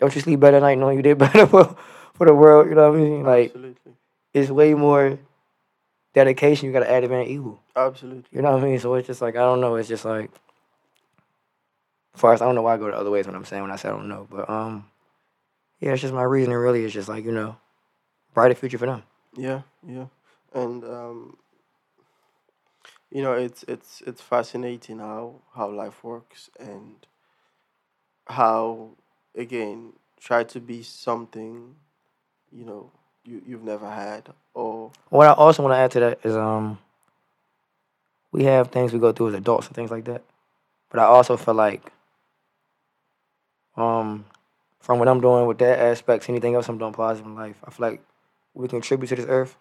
Don't 0.00 0.14
you 0.14 0.20
sleep 0.20 0.40
better 0.40 0.56
at 0.56 0.62
night 0.62 0.78
knowing 0.78 0.96
you 0.96 1.02
did 1.02 1.18
better 1.26 1.46
for 1.46 1.76
for 2.14 2.26
the 2.26 2.34
world. 2.34 2.68
You 2.68 2.74
know 2.74 2.90
what 2.90 2.98
I 2.98 3.02
mean? 3.02 3.22
Like 3.22 3.46
Absolutely. 3.46 3.92
it's 4.32 4.50
way 4.50 4.74
more 4.74 5.18
dedication 6.14 6.66
you 6.66 6.72
gotta 6.72 6.90
add 6.90 7.04
than 7.04 7.22
evil. 7.22 7.60
Absolutely. 7.76 8.24
You 8.32 8.42
know 8.42 8.52
what 8.52 8.62
I 8.62 8.66
mean? 8.66 8.78
So 8.78 8.94
it's 8.94 9.06
just 9.06 9.20
like 9.20 9.36
I 9.36 9.40
don't 9.40 9.60
know. 9.60 9.76
It's 9.76 9.88
just 9.88 10.04
like, 10.04 10.30
as 12.14 12.20
far 12.20 12.32
as 12.32 12.40
I 12.40 12.46
don't 12.46 12.54
know 12.54 12.62
why 12.62 12.74
I 12.74 12.78
go 12.78 12.86
the 12.86 12.96
other 12.96 13.10
ways 13.10 13.26
when 13.26 13.34
I'm 13.34 13.44
saying 13.44 13.62
when 13.62 13.72
I 13.72 13.76
say 13.76 13.88
I 13.88 13.92
don't 13.92 14.08
know, 14.08 14.26
but 14.30 14.48
um, 14.48 14.86
yeah, 15.80 15.92
it's 15.92 16.02
just 16.02 16.14
my 16.14 16.22
reasoning. 16.22 16.56
Really, 16.56 16.84
is 16.84 16.92
just 16.92 17.08
like 17.08 17.24
you 17.24 17.32
know, 17.32 17.56
brighter 18.32 18.54
future 18.54 18.78
for 18.78 18.86
them. 18.86 19.02
Yeah, 19.36 19.62
yeah, 19.86 20.06
and 20.52 20.84
um, 20.84 21.36
you 23.10 23.22
know, 23.22 23.32
it's 23.32 23.64
it's 23.64 24.00
it's 24.06 24.20
fascinating 24.20 24.98
how 24.98 25.42
how 25.54 25.70
life 25.70 26.04
works 26.04 26.50
and 26.58 27.06
how 28.26 28.90
again 29.36 29.92
try 30.20 30.44
to 30.44 30.60
be 30.60 30.82
something, 30.82 31.74
you 32.52 32.64
know, 32.64 32.90
you 33.24 33.42
you've 33.46 33.64
never 33.64 33.90
had 33.90 34.28
or 34.54 34.92
What 35.10 35.26
I 35.26 35.32
also 35.32 35.62
want 35.62 35.74
to 35.74 35.78
add 35.78 35.90
to 35.92 36.00
that 36.00 36.20
is 36.24 36.36
um, 36.36 36.78
we 38.32 38.44
have 38.44 38.68
things 38.70 38.92
we 38.92 38.98
go 38.98 39.12
through 39.12 39.28
as 39.28 39.34
adults 39.34 39.66
and 39.66 39.76
things 39.76 39.90
like 39.90 40.04
that, 40.04 40.22
but 40.90 41.00
I 41.00 41.04
also 41.04 41.36
feel 41.36 41.54
like 41.54 41.92
um, 43.76 44.24
from 44.80 44.98
what 44.98 45.08
I'm 45.08 45.20
doing 45.20 45.46
with 45.46 45.58
that 45.58 45.78
aspect, 45.78 46.28
anything 46.28 46.54
else 46.54 46.68
I'm 46.68 46.78
doing 46.78 46.92
positive 46.92 47.26
in 47.26 47.34
life, 47.34 47.60
I 47.64 47.70
feel 47.70 47.88
like 47.90 48.00
we 48.54 48.68
contribute 48.68 49.08
to 49.08 49.16
this 49.16 49.26
earth 49.28 49.56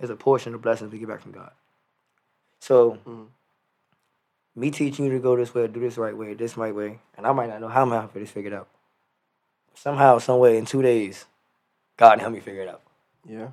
is 0.00 0.10
a 0.10 0.16
portion 0.16 0.54
of 0.54 0.60
the 0.60 0.62
blessings 0.62 0.92
we 0.92 0.98
get 0.98 1.08
back 1.08 1.22
from 1.22 1.32
God. 1.32 1.50
So 2.60 2.98
mm, 3.06 3.26
me 4.54 4.70
teaching 4.70 5.04
you 5.06 5.12
to 5.12 5.18
go 5.18 5.36
this 5.36 5.54
way, 5.54 5.66
do 5.66 5.80
this 5.80 5.98
right 5.98 6.16
way, 6.16 6.34
this 6.34 6.56
right 6.56 6.74
way, 6.74 6.98
and 7.16 7.26
I 7.26 7.32
might 7.32 7.48
not 7.48 7.60
know 7.60 7.68
how 7.68 7.82
I'm 7.82 7.88
gonna 7.90 8.02
have 8.02 8.14
this 8.14 8.30
figured 8.30 8.52
out. 8.54 8.68
Somehow, 9.74 10.18
some 10.18 10.38
way, 10.38 10.56
in 10.56 10.64
two 10.64 10.80
days, 10.82 11.26
God 11.98 12.20
help 12.20 12.32
me 12.32 12.40
figure 12.40 12.62
it 12.62 12.68
out. 12.68 12.82
yeah, 13.28 13.48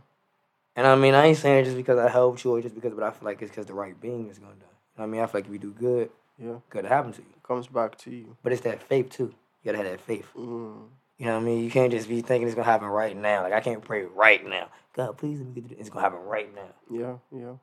And 0.75 0.87
I 0.87 0.95
mean, 0.95 1.13
I 1.13 1.25
ain't 1.25 1.37
saying 1.37 1.59
it 1.61 1.65
just 1.65 1.75
because 1.77 1.99
I 1.99 2.09
helped 2.09 2.43
you 2.45 2.51
or 2.55 2.61
just 2.61 2.75
because, 2.75 2.93
but 2.93 3.03
I 3.03 3.11
feel 3.11 3.25
like 3.25 3.41
it's 3.41 3.51
because 3.51 3.65
the 3.65 3.73
right 3.73 3.99
being 3.99 4.29
is 4.29 4.39
gonna 4.39 4.53
do. 4.53 4.61
it. 4.61 4.67
You 4.97 5.01
know 5.01 5.03
what 5.03 5.03
I 5.03 5.07
mean, 5.07 5.21
I 5.21 5.25
feel 5.27 5.39
like 5.41 5.47
if 5.47 5.51
you 5.53 5.59
do 5.59 5.71
good, 5.71 6.09
yeah, 6.37 6.55
good 6.69 6.83
to 6.83 6.89
happen 6.89 7.11
to 7.13 7.21
you. 7.21 7.27
comes 7.45 7.67
back 7.67 7.97
to 7.99 8.11
you. 8.11 8.37
But 8.41 8.53
it's 8.53 8.61
that 8.61 8.81
faith 8.83 9.09
too. 9.09 9.33
You 9.63 9.71
gotta 9.71 9.77
have 9.79 9.87
that 9.91 10.01
faith. 10.01 10.27
Mm, 10.37 10.87
You 11.17 11.27
know 11.27 11.35
what 11.35 11.41
I 11.41 11.43
mean? 11.43 11.63
You 11.63 11.69
can't 11.69 11.91
just 11.91 12.09
be 12.09 12.21
thinking 12.21 12.47
it's 12.47 12.55
gonna 12.55 12.65
happen 12.65 12.87
right 12.87 13.15
now. 13.15 13.43
Like 13.43 13.53
I 13.53 13.61
can't 13.61 13.83
pray 13.83 14.03
right 14.03 14.45
now. 14.45 14.69
God, 14.95 15.17
please 15.17 15.39
let 15.39 15.47
me 15.47 15.61
get 15.61 15.71
it. 15.71 15.79
it's 15.79 15.89
gonna 15.89 16.01
happen 16.01 16.19
right 16.19 16.53
now. 16.53 16.73
yeah, 16.89 17.15
yeah. 17.31 17.53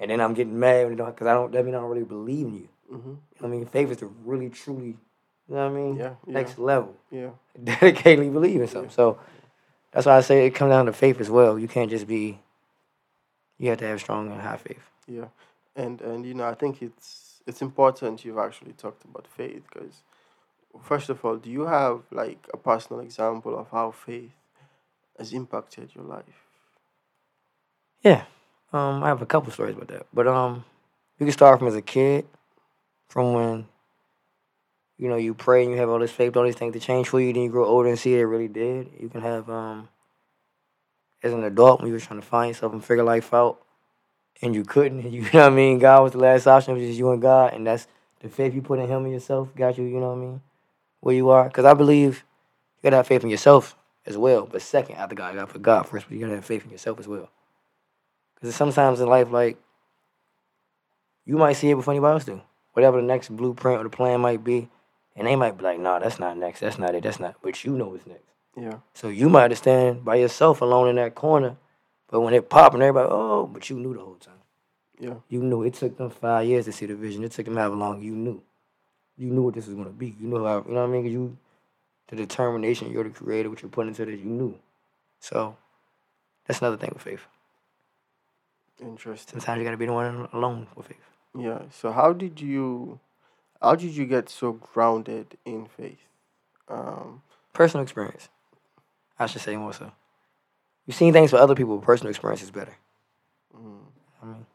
And 0.00 0.10
then 0.10 0.20
I'm 0.20 0.34
getting 0.34 0.58
mad 0.58 0.84
when 0.84 0.92
it 0.92 0.96
don't 0.96 1.10
because 1.14 1.26
I 1.26 1.34
don't. 1.34 1.52
That 1.52 1.64
mean 1.64 1.74
I 1.74 1.78
don't 1.78 1.90
really 1.90 2.04
believe 2.04 2.46
in 2.46 2.54
you. 2.54 2.68
Mm-hmm. 2.92 3.08
You 3.08 3.14
know 3.14 3.20
what 3.38 3.48
I 3.48 3.50
mean, 3.50 3.66
faith 3.66 3.90
is 3.90 3.96
to 3.98 4.06
really, 4.24 4.48
truly. 4.48 4.96
You 5.48 5.54
know 5.54 5.68
what 5.68 5.72
I 5.72 5.80
mean? 5.80 5.96
Yeah, 5.96 6.14
yeah. 6.26 6.32
Next 6.34 6.58
level. 6.58 6.94
Yeah, 7.10 7.30
dedicatedly 7.62 8.32
believe 8.32 8.60
in 8.60 8.68
something. 8.68 8.90
So 8.90 9.18
that's 9.92 10.06
why 10.06 10.16
I 10.16 10.20
say 10.20 10.46
it 10.46 10.50
comes 10.54 10.70
down 10.70 10.86
to 10.86 10.92
faith 10.92 11.20
as 11.20 11.30
well. 11.30 11.58
You 11.58 11.68
can't 11.68 11.90
just 11.90 12.06
be. 12.06 12.40
You 13.58 13.70
have 13.70 13.78
to 13.78 13.86
have 13.86 14.00
strong 14.00 14.30
and 14.30 14.40
high 14.40 14.56
faith. 14.56 14.90
yeah, 15.08 15.26
and 15.74 16.00
and 16.00 16.24
you 16.24 16.34
know, 16.34 16.44
I 16.44 16.54
think 16.54 16.82
it's 16.82 17.42
it's 17.46 17.62
important 17.62 18.24
you've 18.24 18.38
actually 18.38 18.72
talked 18.74 19.04
about 19.04 19.26
faith 19.26 19.62
because, 19.72 20.02
first 20.82 21.08
of 21.08 21.24
all, 21.24 21.36
do 21.36 21.50
you 21.50 21.62
have 21.62 22.02
like 22.10 22.48
a 22.52 22.56
personal 22.56 23.00
example 23.00 23.58
of 23.58 23.68
how 23.70 23.90
faith 23.90 24.32
has 25.18 25.32
impacted 25.32 25.94
your 25.94 26.04
life? 26.04 26.46
Yeah. 28.02 28.24
Um, 28.72 29.02
I 29.02 29.08
have 29.08 29.22
a 29.22 29.26
couple 29.26 29.50
stories 29.52 29.76
about 29.76 29.88
that, 29.88 30.06
but 30.12 30.26
um, 30.26 30.64
you 31.18 31.26
can 31.26 31.32
start 31.32 31.58
from 31.58 31.68
as 31.68 31.74
a 31.74 31.82
kid, 31.82 32.26
from 33.08 33.32
when. 33.32 33.66
You 34.98 35.08
know, 35.08 35.16
you 35.16 35.32
pray 35.32 35.62
and 35.62 35.70
you 35.70 35.78
have 35.78 35.88
all 35.88 36.00
this 36.00 36.10
faith, 36.10 36.36
all 36.36 36.42
these 36.42 36.56
things 36.56 36.74
to 36.74 36.80
change 36.80 37.08
for 37.08 37.20
you. 37.20 37.32
Then 37.32 37.44
you 37.44 37.50
grow 37.50 37.64
older 37.64 37.88
and 37.88 37.98
see 37.98 38.14
it 38.14 38.24
really 38.24 38.48
did. 38.48 38.90
You 38.98 39.08
can 39.08 39.20
have 39.20 39.48
um, 39.48 39.88
as 41.22 41.32
an 41.32 41.44
adult 41.44 41.80
when 41.80 41.88
you 41.88 41.94
were 41.94 42.00
trying 42.00 42.20
to 42.20 42.26
find 42.26 42.48
yourself 42.48 42.72
and 42.72 42.84
figure 42.84 43.04
life 43.04 43.32
out, 43.32 43.60
and 44.42 44.54
you 44.54 44.64
couldn't. 44.64 45.02
You 45.12 45.22
know 45.22 45.28
what 45.28 45.42
I 45.44 45.50
mean? 45.50 45.78
God 45.78 46.02
was 46.02 46.12
the 46.12 46.18
last 46.18 46.46
option, 46.48 46.74
which 46.74 46.82
is 46.82 46.98
you 46.98 47.10
and 47.12 47.22
God, 47.22 47.54
and 47.54 47.66
that's 47.66 47.86
the 48.20 48.28
faith 48.28 48.54
you 48.54 48.62
put 48.62 48.80
in 48.80 48.88
Him 48.88 49.04
and 49.04 49.12
yourself 49.12 49.54
got 49.54 49.78
you. 49.78 49.84
You 49.84 50.00
know 50.00 50.08
what 50.08 50.18
I 50.18 50.20
mean? 50.20 50.40
Where 51.00 51.14
you 51.14 51.30
are, 51.30 51.44
because 51.44 51.64
I 51.64 51.74
believe 51.74 52.24
you 52.78 52.82
gotta 52.82 52.96
have 52.96 53.06
faith 53.06 53.22
in 53.22 53.30
yourself 53.30 53.76
as 54.06 54.16
well. 54.16 54.46
But 54.50 54.62
second, 54.62 54.96
after 54.96 55.14
God, 55.14 55.28
you 55.34 55.40
gotta 55.40 55.52
put 55.52 55.62
God 55.62 55.82
first. 55.84 56.06
But 56.08 56.14
you 56.14 56.20
gotta 56.20 56.36
have 56.36 56.44
faith 56.44 56.64
in 56.64 56.70
yourself 56.70 56.98
as 56.98 57.06
well. 57.08 57.30
Because 58.34 58.54
sometimes 58.54 59.00
in 59.00 59.08
life, 59.08 59.30
like 59.30 59.58
you 61.24 61.36
might 61.36 61.54
see 61.54 61.70
it 61.70 61.76
before 61.76 61.92
anybody 61.92 62.12
else 62.14 62.24
do. 62.24 62.40
Whatever 62.72 63.00
the 63.00 63.06
next 63.06 63.28
blueprint 63.28 63.80
or 63.80 63.84
the 63.84 63.90
plan 63.90 64.20
might 64.20 64.44
be, 64.44 64.68
and 65.16 65.26
they 65.26 65.36
might 65.36 65.56
be 65.58 65.64
like, 65.64 65.78
"Nah, 65.80 65.98
that's 65.98 66.18
not 66.18 66.36
next. 66.36 66.60
That's 66.60 66.78
not 66.78 66.94
it. 66.94 67.02
That's 67.02 67.18
not." 67.20 67.36
But 67.42 67.64
you 67.64 67.72
know 67.72 67.94
it's 67.94 68.06
next. 68.06 68.22
Yeah, 68.56 68.78
So 68.94 69.08
you 69.08 69.28
might 69.28 69.50
have 69.52 69.58
stand 69.58 70.04
by 70.04 70.16
yourself 70.16 70.60
alone 70.62 70.88
in 70.88 70.96
that 70.96 71.14
corner, 71.14 71.56
but 72.08 72.20
when 72.20 72.34
it 72.34 72.48
popped 72.48 72.74
and 72.74 72.82
everybody, 72.82 73.08
oh, 73.10 73.46
but 73.46 73.70
you 73.70 73.76
knew 73.78 73.94
the 73.94 74.00
whole 74.00 74.16
time. 74.16 74.34
yeah, 74.98 75.14
You 75.28 75.42
knew 75.42 75.62
it 75.62 75.74
took 75.74 75.96
them 75.96 76.10
five 76.10 76.46
years 76.46 76.64
to 76.64 76.72
see 76.72 76.86
the 76.86 76.96
vision. 76.96 77.22
It 77.22 77.30
took 77.32 77.44
them 77.44 77.56
however 77.56 77.76
long. 77.76 78.02
You 78.02 78.16
knew. 78.16 78.42
You 79.18 79.30
knew 79.30 79.42
what 79.42 79.54
this 79.54 79.66
was 79.66 79.76
gonna 79.76 79.90
be. 79.90 80.08
You 80.20 80.28
knew 80.28 80.44
how. 80.44 80.64
You 80.66 80.74
know 80.74 80.82
what 80.82 80.88
I 80.90 80.92
mean? 80.92 81.04
'Cause 81.04 81.12
you, 81.12 81.38
the 82.08 82.16
determination 82.16 82.90
you're 82.92 83.04
the 83.04 83.10
creator, 83.10 83.50
what 83.50 83.62
you 83.62 83.68
put 83.68 83.88
into 83.88 84.04
this, 84.06 84.20
you 84.20 84.26
knew. 84.26 84.58
So 85.20 85.56
that's 86.46 86.60
another 86.60 86.76
thing 86.78 86.90
with 86.94 87.02
faith. 87.02 87.22
interesting. 88.80 89.40
Sometimes 89.40 89.58
you 89.58 89.64
gotta 89.64 89.76
be 89.76 89.86
the 89.86 89.92
one 89.92 90.28
alone 90.32 90.68
with 90.76 90.88
faith. 90.88 91.08
Yeah. 91.38 91.62
So 91.72 91.92
how 91.92 92.12
did 92.12 92.40
you, 92.40 93.00
how 93.62 93.74
did 93.76 93.90
you 93.92 94.06
get 94.06 94.28
so 94.28 94.52
grounded 94.52 95.38
in 95.44 95.66
faith? 95.66 96.00
Um, 96.68 97.22
Personal 97.52 97.82
experience. 97.82 98.28
I 99.18 99.26
should 99.26 99.42
say 99.42 99.56
more 99.56 99.72
so. 99.72 99.92
You've 100.86 100.96
seen 100.96 101.12
things 101.12 101.30
for 101.30 101.36
other 101.38 101.54
people, 101.54 101.78
personal 101.80 102.10
experience 102.10 102.42
is 102.42 102.50
better. 102.50 102.76
mm, 103.56 103.80
I 104.22 104.26
mean, 104.26 104.46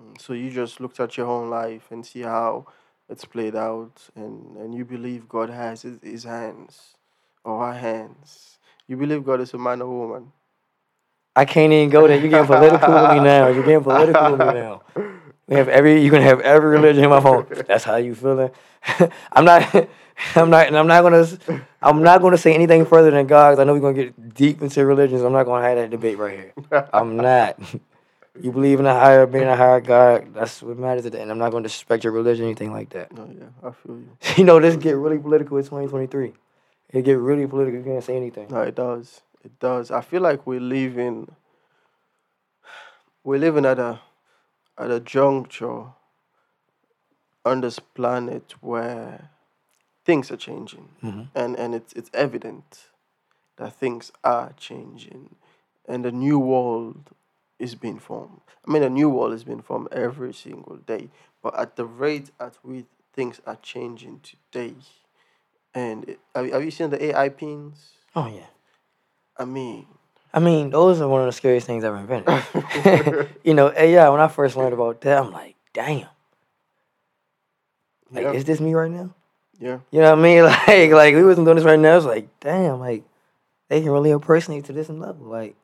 mm. 0.00 0.20
so 0.20 0.32
you 0.34 0.50
just 0.50 0.80
looked 0.80 1.00
at 1.00 1.16
your 1.16 1.26
own 1.26 1.50
life 1.50 1.90
and 1.90 2.06
see 2.06 2.22
how 2.22 2.66
it's 3.08 3.24
played 3.24 3.56
out, 3.56 4.08
and 4.14 4.56
and 4.56 4.74
you 4.74 4.84
believe 4.84 5.28
God 5.28 5.50
has 5.50 5.82
his, 5.82 5.98
his 6.02 6.24
hands 6.24 6.96
or 7.44 7.66
her 7.66 7.78
hands. 7.78 8.58
You 8.86 8.96
believe 8.96 9.24
God 9.24 9.40
is 9.40 9.54
a 9.54 9.58
man 9.58 9.82
or 9.82 9.88
woman. 9.88 10.32
I 11.36 11.44
can't 11.44 11.72
even 11.72 11.90
go 11.90 12.06
there. 12.08 12.18
You're 12.18 12.30
getting 12.30 12.46
political 12.46 12.92
with 12.94 13.10
me 13.10 13.20
now. 13.20 13.48
You're 13.48 13.62
getting 13.62 13.82
political 13.82 14.32
with 14.32 14.40
me 14.40 14.46
now. 14.46 14.82
We 15.46 15.56
have 15.56 15.68
every. 15.68 16.02
You 16.02 16.10
can 16.10 16.22
have 16.22 16.40
every 16.40 16.70
religion 16.70 17.04
in 17.04 17.10
my 17.10 17.20
phone. 17.20 17.46
That's 17.66 17.84
how 17.84 17.96
you 17.96 18.14
feeling. 18.14 18.50
I'm 19.32 19.44
not. 19.44 19.62
I'm 20.34 20.50
not. 20.50 20.66
And 20.66 20.76
I'm 20.76 20.86
not 20.88 21.02
gonna. 21.02 21.26
I'm 21.80 22.02
not 22.02 22.20
gonna 22.20 22.38
say 22.38 22.54
anything 22.54 22.84
further 22.84 23.10
than 23.10 23.26
God. 23.26 23.58
I 23.58 23.64
know 23.64 23.72
we're 23.74 23.80
gonna 23.80 23.94
get 23.94 24.34
deep 24.34 24.60
into 24.62 24.84
religions. 24.84 25.22
I'm 25.22 25.32
not 25.32 25.44
gonna 25.44 25.64
have 25.64 25.78
that 25.78 25.90
debate 25.90 26.18
right 26.18 26.38
here. 26.38 26.88
I'm 26.92 27.16
not. 27.16 27.58
You 28.40 28.52
believe 28.52 28.80
in 28.80 28.86
a 28.86 28.94
higher 28.94 29.26
being, 29.26 29.44
a 29.44 29.56
higher 29.56 29.80
God. 29.80 30.34
That's 30.34 30.62
what 30.62 30.78
matters 30.78 31.06
at 31.06 31.12
the 31.12 31.20
end. 31.20 31.30
I'm 31.30 31.38
not 31.38 31.50
gonna 31.50 31.64
disrespect 31.64 32.04
your 32.04 32.12
religion, 32.12 32.44
or 32.44 32.48
anything 32.48 32.72
like 32.72 32.90
that. 32.90 33.12
No, 33.12 33.28
yeah, 33.32 33.46
I 33.62 33.72
feel 33.72 33.96
you. 33.96 34.10
You 34.36 34.44
know, 34.44 34.60
this 34.60 34.76
get 34.76 34.96
really 34.96 35.18
political 35.18 35.56
in 35.56 35.64
2023. 35.64 36.32
It 36.90 37.02
get 37.04 37.18
really 37.18 37.46
political. 37.46 37.78
You 37.80 37.84
can't 37.84 38.04
say 38.04 38.16
anything. 38.16 38.48
No, 38.50 38.62
it 38.62 38.74
does. 38.74 39.22
It 39.44 39.58
does. 39.58 39.90
I 39.90 40.00
feel 40.00 40.22
like 40.22 40.46
we 40.46 40.58
live 40.58 40.98
in 40.98 41.28
we're 43.24 43.38
living 43.38 43.66
at 43.66 43.78
a 43.78 44.00
at 44.78 44.90
a 44.90 45.00
juncture 45.00 45.86
on 47.44 47.60
this 47.60 47.78
planet 47.78 48.54
where 48.60 49.30
things 50.04 50.30
are 50.30 50.36
changing. 50.36 50.88
Mhm. 51.02 51.28
And 51.34 51.56
and 51.56 51.74
it's 51.74 51.92
it's 51.94 52.10
evident 52.14 52.88
that 53.56 53.74
things 53.74 54.12
are 54.24 54.52
changing 54.56 55.36
and 55.86 56.06
a 56.06 56.12
new 56.12 56.38
world 56.38 57.10
is 57.58 57.74
being 57.74 57.98
formed. 57.98 58.40
I 58.66 58.70
mean 58.70 58.82
a 58.82 58.90
new 58.90 59.08
world 59.08 59.32
is 59.32 59.44
being 59.44 59.62
formed 59.62 59.88
every 59.92 60.32
single 60.34 60.76
day. 60.76 61.10
But 61.42 61.58
at 61.58 61.76
the 61.76 61.84
rate 61.84 62.30
at 62.40 62.56
which 62.62 62.86
things 63.14 63.40
are 63.46 63.56
changing 63.62 64.20
today 64.20 64.74
and 65.74 66.08
it, 66.08 66.20
have, 66.34 66.46
you- 66.46 66.52
have 66.52 66.64
you 66.64 66.70
seen 66.70 66.90
the 66.90 67.02
AI 67.06 67.28
pins? 67.28 67.90
Oh 68.16 68.26
yeah. 68.26 68.46
I 69.36 69.44
mean, 69.44 69.86
I 70.34 70.40
mean, 70.40 70.70
those 70.70 71.00
are 71.00 71.08
one 71.08 71.20
of 71.20 71.26
the 71.26 71.32
scariest 71.32 71.66
things 71.66 71.84
ever 71.84 71.96
invented. 71.96 72.42
you 73.44 73.54
know, 73.54 73.72
AI. 73.74 74.08
When 74.10 74.20
I 74.20 74.28
first 74.28 74.56
learned 74.56 74.74
about 74.74 75.00
that, 75.02 75.22
I'm 75.22 75.32
like, 75.32 75.54
damn. 75.72 76.06
Like, 78.10 78.24
yeah, 78.24 78.32
is 78.32 78.44
this 78.44 78.60
me 78.60 78.74
right 78.74 78.90
now? 78.90 79.14
yeah, 79.60 79.78
You 79.90 80.00
know 80.00 80.10
what 80.10 80.18
I 80.18 80.22
mean? 80.22 80.42
Like, 80.44 80.90
like 80.92 81.14
we 81.14 81.24
wasn't 81.24 81.46
doing 81.46 81.56
this 81.56 81.64
right 81.64 81.78
now. 81.78 81.96
It's 81.96 82.06
like, 82.06 82.28
damn, 82.40 82.78
like 82.80 83.04
they 83.68 83.80
can 83.80 83.90
really 83.90 84.10
impersonate 84.10 84.64
to 84.66 84.72
this 84.72 84.88
level. 84.88 85.26
Like, 85.26 85.56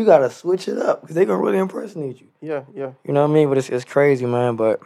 you 0.00 0.06
gotta 0.06 0.30
switch 0.30 0.66
it 0.66 0.78
up 0.78 1.02
because 1.02 1.14
they 1.14 1.26
gonna 1.26 1.42
really 1.42 1.58
impersonate 1.58 2.20
you. 2.22 2.28
yeah, 2.40 2.62
yeah. 2.74 2.92
You 3.04 3.12
know 3.12 3.20
what 3.20 3.30
I 3.30 3.34
mean? 3.34 3.50
But 3.50 3.58
it's 3.58 3.68
it's 3.68 3.84
crazy, 3.84 4.24
man. 4.24 4.56
But 4.56 4.80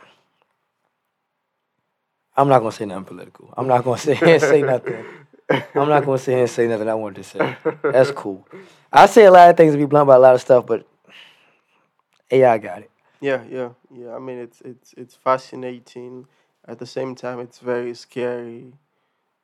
I'm 2.36 2.48
not 2.48 2.58
gonna 2.58 2.72
say 2.72 2.84
nothing 2.84 3.04
political. 3.04 3.54
I'm 3.56 3.68
not 3.68 3.84
gonna 3.84 3.96
sit 3.98 4.18
here 4.18 4.28
and 4.28 4.42
say 4.42 4.62
nothing. 4.62 5.04
I'm 5.48 5.88
not 5.88 6.04
gonna 6.04 6.18
sit 6.18 6.32
here 6.32 6.40
and 6.40 6.50
say 6.50 6.66
nothing 6.66 6.88
I 6.88 6.94
wanted 6.94 7.22
to 7.22 7.24
say. 7.24 7.56
That's 7.84 8.10
cool. 8.10 8.44
I 8.92 9.06
say 9.06 9.26
a 9.26 9.30
lot 9.30 9.50
of 9.50 9.56
things 9.56 9.74
to 9.74 9.78
be 9.78 9.84
blunt 9.84 10.08
about 10.08 10.18
a 10.18 10.22
lot 10.22 10.34
of 10.34 10.40
stuff, 10.40 10.66
but 10.66 10.84
AI 12.32 12.58
got 12.58 12.80
it. 12.80 12.90
Yeah, 13.20 13.44
yeah, 13.48 13.68
yeah. 13.94 14.16
I 14.16 14.18
mean, 14.18 14.38
it's 14.38 14.60
it's 14.62 14.94
it's 14.96 15.14
fascinating. 15.14 16.26
At 16.66 16.80
the 16.80 16.86
same 16.86 17.14
time, 17.14 17.38
it's 17.38 17.60
very 17.60 17.94
scary 17.94 18.72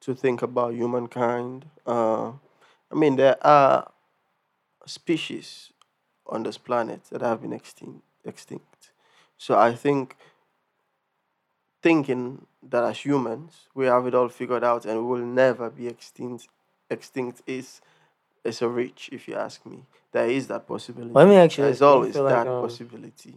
to 0.01 0.15
think 0.17 0.43
about 0.43 0.75
humankind. 0.75 1.67
Uh, 1.87 2.33
I 2.91 2.95
mean, 2.95 3.15
there 3.15 3.37
are 3.47 3.93
species 4.87 5.73
on 6.27 6.43
this 6.43 6.59
planet 6.59 7.05
that 7.11 7.23
have 7.23 7.43
been 7.43 7.53
extinct. 7.53 8.03
Extinct. 8.25 8.93
So 9.39 9.59
I 9.59 9.75
think 9.75 10.17
thinking 11.83 12.47
that 12.63 12.85
as 12.85 12.99
humans 12.99 13.69
we 13.75 13.87
have 13.87 14.07
it 14.07 14.15
all 14.15 14.29
figured 14.29 14.63
out 14.63 14.85
and 14.85 14.99
we 14.99 15.07
will 15.07 15.25
never 15.25 15.71
be 15.71 15.87
extinct 15.87 16.47
extinct 16.91 17.41
is 17.47 17.81
is 18.45 18.63
a 18.63 18.69
reach 18.69 19.09
if 19.13 19.29
you 19.29 19.35
ask 19.35 19.65
me. 19.67 19.85
There 20.13 20.29
is 20.29 20.49
that 20.49 20.67
possibility. 20.67 21.15
Let 21.15 21.29
me 21.29 21.37
ask 21.37 21.59
you 21.59 21.65
There's 21.65 21.83
always 21.83 22.17
like, 22.17 22.35
that 22.35 22.47
um, 22.47 22.63
possibility. 22.63 23.35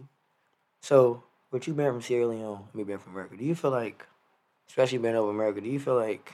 So, 0.82 1.23
with 1.51 1.67
you 1.67 1.73
being 1.73 1.91
from 1.91 2.01
Sierra 2.01 2.27
Leone, 2.27 2.63
me 2.73 2.84
being 2.84 2.99
from 2.99 3.13
America, 3.13 3.38
do 3.38 3.45
you 3.45 3.56
feel 3.56 3.71
like, 3.71 4.06
especially 4.67 4.97
being 4.97 5.15
over 5.15 5.29
America, 5.29 5.62
do 5.62 5.69
you 5.69 5.79
feel 5.79 5.95
like, 5.95 6.34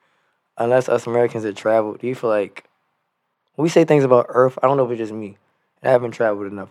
unless 0.58 0.88
us 0.88 1.06
Americans 1.06 1.42
that 1.44 1.56
traveled, 1.56 2.00
do 2.00 2.06
you 2.06 2.14
feel 2.14 2.30
like, 2.30 2.64
we 3.56 3.68
say 3.68 3.84
things 3.84 4.04
about 4.04 4.26
Earth, 4.28 4.58
I 4.62 4.66
don't 4.66 4.76
know 4.76 4.84
if 4.84 4.90
it's 4.90 4.98
just 4.98 5.12
me, 5.12 5.38
I 5.82 5.90
haven't 5.90 6.12
traveled 6.12 6.50
enough, 6.50 6.70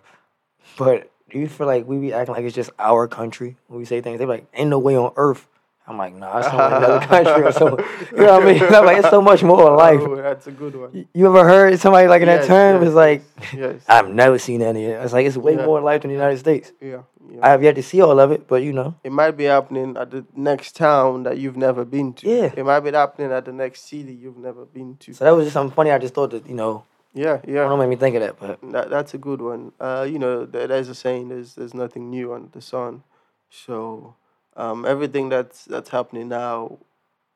but 0.78 1.12
do 1.30 1.40
you 1.40 1.48
feel 1.48 1.68
like 1.68 1.88
we 1.88 1.98
be 1.98 2.14
acting 2.14 2.36
like 2.36 2.46
it's 2.46 2.56
just 2.56 2.72
our 2.80 3.08
country 3.08 3.58
when 3.68 3.80
we 3.80 3.86
say 3.86 4.02
things? 4.02 4.20
They 4.20 4.26
be 4.26 4.30
like, 4.30 4.48
ain't 4.54 4.70
no 4.70 4.80
way 4.80 4.96
on 4.96 5.12
Earth. 5.16 5.48
I'm 5.86 5.98
like, 5.98 6.16
nah, 6.16 6.38
it's 6.40 6.48
somewhere 6.48 6.68
in 6.78 6.84
another 6.84 7.06
country 7.14 7.44
or 7.44 7.52
something. 7.52 7.86
You 8.12 8.18
know 8.26 8.34
what 8.40 8.44
I 8.44 8.54
mean? 8.54 8.64
I'm 8.64 8.86
like, 8.86 8.98
it's 9.00 9.10
so 9.10 9.22
much 9.22 9.44
more 9.44 9.68
in 9.70 9.76
life. 9.76 10.00
Oh, 10.02 10.16
that's 10.16 10.48
a 10.48 10.52
good 10.52 10.76
one. 10.76 11.08
You- 11.14 11.28
ever 11.28 11.44
heard 11.44 11.78
somebody 11.80 12.08
like 12.08 12.22
in 12.22 12.28
that 12.28 12.46
term? 12.48 12.82
yes, 12.82 12.88
It's 12.88 12.96
like, 12.96 13.22
yes. 13.54 13.82
I've 13.90 14.08
never 14.10 14.40
seen 14.40 14.62
any. 14.62 14.86
It's 14.86 15.12
like, 15.12 15.26
it's 15.26 15.36
way 15.36 15.56
Yeah. 15.56 15.66
more 15.66 15.80
in 15.80 15.84
life 15.84 16.02
than 16.04 16.10
the 16.10 16.16
United 16.16 16.38
States. 16.38 16.72
yeah, 16.80 17.02
yeah. 17.30 17.40
I 17.42 17.50
have 17.50 17.62
yet 17.62 17.76
to 17.76 17.84
see 17.84 18.00
all 18.02 18.18
of 18.20 18.32
it, 18.32 18.48
but 18.48 18.64
you 18.64 18.72
know. 18.72 18.96
it 19.04 19.12
might 19.12 19.32
be 19.32 19.44
happening 19.44 19.98
at 19.98 20.10
the 20.12 20.26
next 20.36 20.76
town 20.78 21.24
that 21.24 21.38
you've 21.38 21.58
never 21.58 21.84
been 21.84 22.14
to. 22.14 22.30
Yeah. 22.30 22.52
It 22.56 22.64
might 22.66 22.80
be 22.80 22.92
happening 22.92 23.32
at 23.34 23.44
the 23.44 23.52
next 23.52 23.90
city 23.90 24.14
you've 24.14 24.38
never 24.38 24.64
been 24.66 24.96
to. 25.02 25.14
So 25.14 25.26
that 25.26 25.32
was 25.32 25.46
just 25.48 25.54
something 25.54 25.76
funny. 25.76 25.92
I 25.92 25.98
just 25.98 26.14
thought 26.14 26.32
that, 26.32 26.48
you 26.48 26.56
know, 26.56 26.86
Yeah, 27.14 27.40
I 27.46 27.52
yeah. 27.52 27.68
don't 27.68 27.78
made 27.80 27.90
me 27.90 27.98
think 27.98 28.16
of 28.16 28.22
that, 28.22 28.40
but 28.40 28.60
That, 28.72 28.90
that's 28.90 29.14
a 29.14 29.18
good 29.18 29.42
one. 29.42 29.74
Uh, 29.82 30.08
you 30.10 30.18
know, 30.18 30.46
there, 30.46 30.68
there's 30.68 30.88
a 30.90 30.96
saying: 30.96 31.28
"There's 31.30 31.54
there's 31.56 31.74
nothing 31.74 32.10
new 32.10 32.34
under 32.34 32.50
the 32.50 32.62
sun." 32.62 33.04
So, 33.52 34.16
um, 34.56 34.86
everything 34.86 35.30
that's 35.30 35.66
that's 35.66 35.90
happening 35.90 36.30
now, 36.30 36.78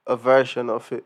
a 0.05 0.15
version 0.15 0.69
of 0.69 0.91
it 0.91 1.05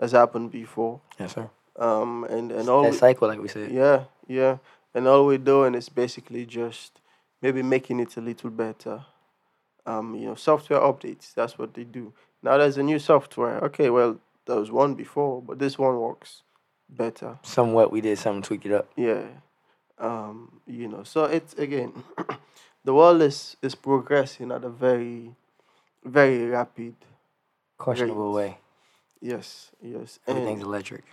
has 0.00 0.12
happened 0.12 0.50
before. 0.50 1.00
yes, 1.18 1.34
sir. 1.34 1.48
Um, 1.76 2.24
and 2.24 2.52
and 2.52 2.68
all 2.68 2.82
That 2.82 2.92
we- 2.92 2.98
cycle, 2.98 3.28
like 3.28 3.40
we 3.40 3.48
said. 3.48 3.70
yeah, 3.70 4.04
yeah, 4.28 4.58
and 4.94 5.06
all 5.06 5.26
we're 5.26 5.38
doing 5.38 5.74
is 5.74 5.88
basically 5.88 6.44
just 6.46 7.00
maybe 7.42 7.62
making 7.62 8.00
it 8.00 8.16
a 8.16 8.20
little 8.20 8.50
better. 8.50 9.04
Um, 9.86 10.14
you 10.14 10.26
know, 10.26 10.34
software 10.34 10.80
updates. 10.80 11.32
That's 11.34 11.58
what 11.58 11.72
they 11.74 11.84
do. 11.84 12.12
Now 12.42 12.58
there's 12.58 12.76
a 12.76 12.82
new 12.82 12.98
software. 12.98 13.58
Okay, 13.64 13.88
well 13.90 14.18
there 14.46 14.56
was 14.56 14.70
one 14.70 14.94
before, 14.94 15.40
but 15.42 15.58
this 15.58 15.78
one 15.78 15.96
works 15.98 16.42
better. 16.88 17.38
Somewhat, 17.42 17.90
we 17.92 18.00
did 18.00 18.18
something, 18.18 18.42
tweak 18.42 18.66
it 18.66 18.72
up. 18.72 18.90
Yeah. 18.96 19.22
Um, 19.98 20.60
you 20.66 20.88
know, 20.88 21.02
so 21.04 21.24
it's 21.24 21.54
again, 21.54 21.92
the 22.84 22.94
world 22.94 23.22
is 23.22 23.56
is 23.62 23.74
progressing 23.74 24.50
at 24.52 24.64
a 24.64 24.70
very, 24.70 25.34
very 26.04 26.46
rapid. 26.46 26.94
Questionable 27.78 28.32
way. 28.32 28.58
Yes, 29.20 29.70
yes, 29.82 30.18
Everything's 30.26 30.60
and 30.60 30.66
electric. 30.68 31.04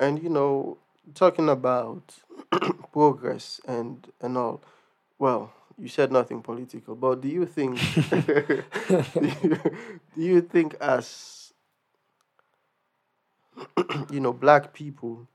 and 0.00 0.22
you 0.22 0.28
know, 0.28 0.78
talking 1.14 1.48
about 1.48 2.14
progress 2.92 3.60
and 3.66 4.06
and 4.20 4.36
all. 4.36 4.62
Well, 5.18 5.52
you 5.78 5.88
said 5.88 6.12
nothing 6.12 6.42
political, 6.42 6.94
but 6.94 7.20
do 7.20 7.28
you 7.28 7.46
think? 7.46 7.78
do, 8.10 8.22
you, 9.20 9.60
do 10.14 10.22
you 10.22 10.40
think 10.40 10.74
as 10.80 11.52
you 14.10 14.20
know, 14.20 14.32
black 14.32 14.72
people, 14.72 15.26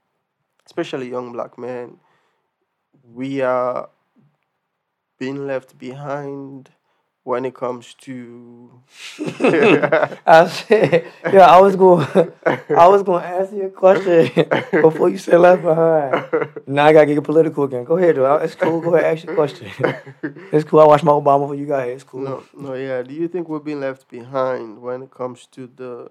especially 0.66 1.10
young 1.10 1.32
black 1.32 1.58
men, 1.58 1.98
we 3.14 3.42
are 3.42 3.90
being 5.20 5.46
left 5.46 5.78
behind 5.78 6.72
when 7.24 7.46
it 7.46 7.54
comes 7.54 7.94
to 7.94 8.72
I 9.20 10.50
yeah, 11.32 11.46
I 11.46 11.60
was 11.60 11.76
going, 11.76 12.08
I 12.46 12.88
was 12.88 13.04
going 13.04 13.22
to 13.22 13.28
answer 13.28 13.56
your 13.56 13.70
question 13.70 14.32
before 14.82 15.10
you 15.10 15.18
said 15.18 15.40
left 15.40 15.62
behind. 15.62 16.50
Now 16.66 16.86
I 16.86 16.94
gotta 16.94 17.14
get 17.14 17.24
political 17.24 17.66
again. 17.66 17.84
Go 17.84 17.98
ahead, 17.98 18.16
though. 18.16 18.38
It's 18.38 18.56
cool. 18.56 18.82
Go 18.82 18.96
ahead, 18.96 19.18
ask 19.18 19.26
your 19.26 19.36
question. 19.36 19.70
It's 20.52 20.64
cool. 20.68 20.80
I 20.80 20.86
watched 20.86 21.04
my 21.04 21.12
Obama 21.12 21.42
before 21.42 21.56
you 21.56 21.68
got 21.68 21.86
here. 21.86 21.94
It's 21.94 22.04
cool. 22.04 22.22
no, 22.22 22.44
no, 22.58 22.74
yeah. 22.74 23.04
Do 23.04 23.14
you 23.14 23.28
think 23.28 23.48
we're 23.48 23.60
being 23.60 23.82
left 23.82 24.10
behind 24.10 24.82
when 24.82 25.04
it 25.04 25.12
comes 25.12 25.46
to 25.52 25.68
the? 25.68 26.10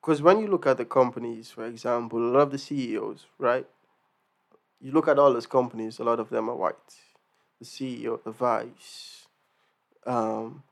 Because 0.00 0.22
when 0.22 0.40
you 0.40 0.46
look 0.46 0.66
at 0.66 0.78
the 0.78 0.84
companies, 0.84 1.50
for 1.50 1.66
example, 1.66 2.18
a 2.18 2.30
lot 2.34 2.40
of 2.40 2.50
the 2.52 2.58
CEOs, 2.58 3.26
right? 3.38 3.66
You 4.80 4.92
look 4.92 5.08
at 5.08 5.18
all 5.18 5.32
those 5.32 5.46
companies. 5.46 5.98
A 5.98 6.04
lot 6.04 6.20
of 6.20 6.30
them 6.30 6.48
are 6.48 6.56
white. 6.56 6.90
The 7.60 7.64
CEO, 7.64 8.14
of 8.14 8.24
the 8.24 8.32
vice. 8.32 9.26
Um, 10.06 10.62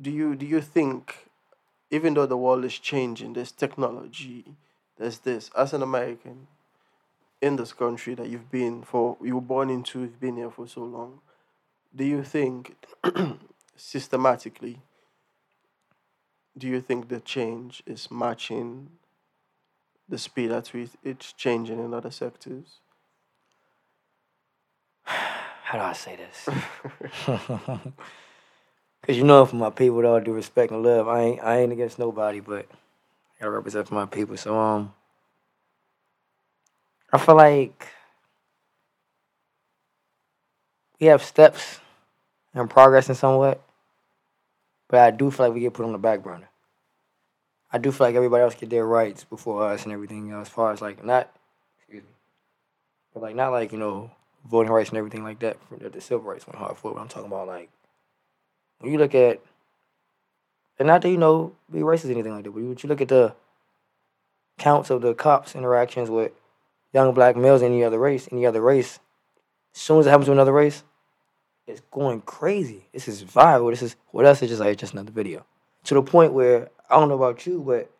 do 0.00 0.10
you 0.10 0.34
do 0.34 0.46
you 0.46 0.60
think, 0.60 1.28
even 1.90 2.14
though 2.14 2.26
the 2.26 2.36
world 2.36 2.64
is 2.64 2.78
changing, 2.78 3.34
there's 3.34 3.52
technology, 3.52 4.56
there's 4.98 5.18
this. 5.18 5.50
As 5.56 5.72
an 5.72 5.82
American, 5.82 6.46
in 7.40 7.56
this 7.56 7.72
country 7.72 8.14
that 8.14 8.28
you've 8.28 8.50
been 8.50 8.82
for, 8.82 9.16
you 9.22 9.34
were 9.34 9.40
born 9.40 9.68
into, 9.68 10.00
you've 10.00 10.20
been 10.20 10.36
here 10.36 10.50
for 10.50 10.66
so 10.66 10.82
long. 10.82 11.20
Do 11.94 12.04
you 12.04 12.22
think 12.22 12.76
systematically, 13.76 14.80
do 16.56 16.68
you 16.68 16.80
think 16.80 17.08
the 17.08 17.20
change 17.20 17.82
is 17.86 18.10
matching 18.10 18.90
the 20.08 20.18
speed 20.18 20.50
at 20.50 20.68
which 20.68 20.90
it's 21.02 21.32
changing 21.32 21.78
in 21.78 21.92
other 21.92 22.10
sectors? 22.10 22.80
How 25.62 25.78
do 25.78 25.84
I 25.84 25.92
say 25.92 26.16
this? 26.16 26.48
Cause 29.02 29.16
you 29.16 29.24
know, 29.24 29.44
for 29.46 29.56
my 29.56 29.70
people, 29.70 29.96
with 29.96 30.06
all 30.06 30.20
due 30.20 30.32
respect 30.32 30.70
and 30.70 30.84
love, 30.84 31.08
I 31.08 31.22
ain't, 31.22 31.42
I 31.42 31.58
ain't 31.58 31.72
against 31.72 31.98
nobody, 31.98 32.38
but 32.38 32.66
I 33.40 33.46
represent 33.46 33.88
for 33.88 33.94
my 33.94 34.06
people. 34.06 34.36
So, 34.36 34.56
um, 34.56 34.94
I 37.12 37.18
feel 37.18 37.34
like 37.34 37.88
we 41.00 41.08
have 41.08 41.24
steps 41.24 41.80
and 42.54 42.70
progress 42.70 43.08
in 43.08 43.16
somewhat, 43.16 43.60
but 44.88 45.00
I 45.00 45.10
do 45.10 45.32
feel 45.32 45.46
like 45.46 45.54
we 45.54 45.60
get 45.60 45.74
put 45.74 45.84
on 45.84 45.90
the 45.90 45.98
back 45.98 46.22
burner. 46.22 46.48
I 47.72 47.78
do 47.78 47.90
feel 47.90 48.06
like 48.06 48.14
everybody 48.14 48.44
else 48.44 48.54
get 48.54 48.70
their 48.70 48.86
rights 48.86 49.24
before 49.24 49.66
us 49.68 49.82
and 49.82 49.92
everything 49.92 50.30
else, 50.30 50.46
as 50.46 50.52
far 50.52 50.72
as 50.72 50.80
like 50.80 51.04
not, 51.04 51.28
excuse 51.78 52.04
me, 52.04 52.10
but 53.12 53.24
like 53.24 53.34
not 53.34 53.50
like 53.50 53.72
you 53.72 53.78
know 53.78 54.12
voting 54.48 54.72
rights 54.72 54.90
and 54.90 54.98
everything 54.98 55.24
like 55.24 55.38
that. 55.40 55.56
For 55.68 55.76
the, 55.76 55.88
the 55.90 56.00
civil 56.00 56.24
rights 56.24 56.46
went 56.46 56.58
hard 56.58 56.76
for. 56.76 56.92
But 56.94 57.00
I'm 57.00 57.08
talking 57.08 57.26
about 57.26 57.46
like 57.46 57.70
when 58.80 58.92
you 58.92 58.98
look 58.98 59.14
at, 59.14 59.40
and 60.78 60.86
not 60.88 61.02
that 61.02 61.10
you 61.10 61.16
know 61.18 61.54
be 61.70 61.80
racist 61.80 62.08
or 62.08 62.12
anything 62.12 62.32
like 62.34 62.44
that, 62.44 62.50
but 62.50 62.60
you, 62.60 62.76
you 62.80 62.88
look 62.88 63.00
at 63.00 63.08
the 63.08 63.34
counts 64.58 64.90
of 64.90 65.00
the 65.02 65.14
cops' 65.14 65.54
interactions 65.54 66.10
with 66.10 66.32
young 66.92 67.14
black 67.14 67.36
males 67.36 67.62
in 67.62 67.68
any 67.72 67.84
other 67.84 67.98
race, 67.98 68.28
any 68.32 68.46
other 68.46 68.60
race. 68.60 68.98
As 69.74 69.80
soon 69.80 70.00
as 70.00 70.06
it 70.06 70.10
happens 70.10 70.26
to 70.26 70.32
another 70.32 70.52
race, 70.52 70.82
it's 71.66 71.80
going 71.90 72.20
crazy. 72.22 72.86
This 72.92 73.08
is 73.08 73.24
viral. 73.24 73.70
This 73.70 73.82
is 73.82 73.96
what 74.10 74.26
else 74.26 74.42
is 74.42 74.50
just 74.50 74.60
like 74.60 74.76
just 74.76 74.92
another 74.92 75.12
video. 75.12 75.46
To 75.84 75.94
the 75.94 76.02
point 76.02 76.32
where 76.32 76.68
I 76.90 76.98
don't 77.00 77.08
know 77.08 77.14
about 77.14 77.46
you, 77.46 77.62
but 77.66 77.90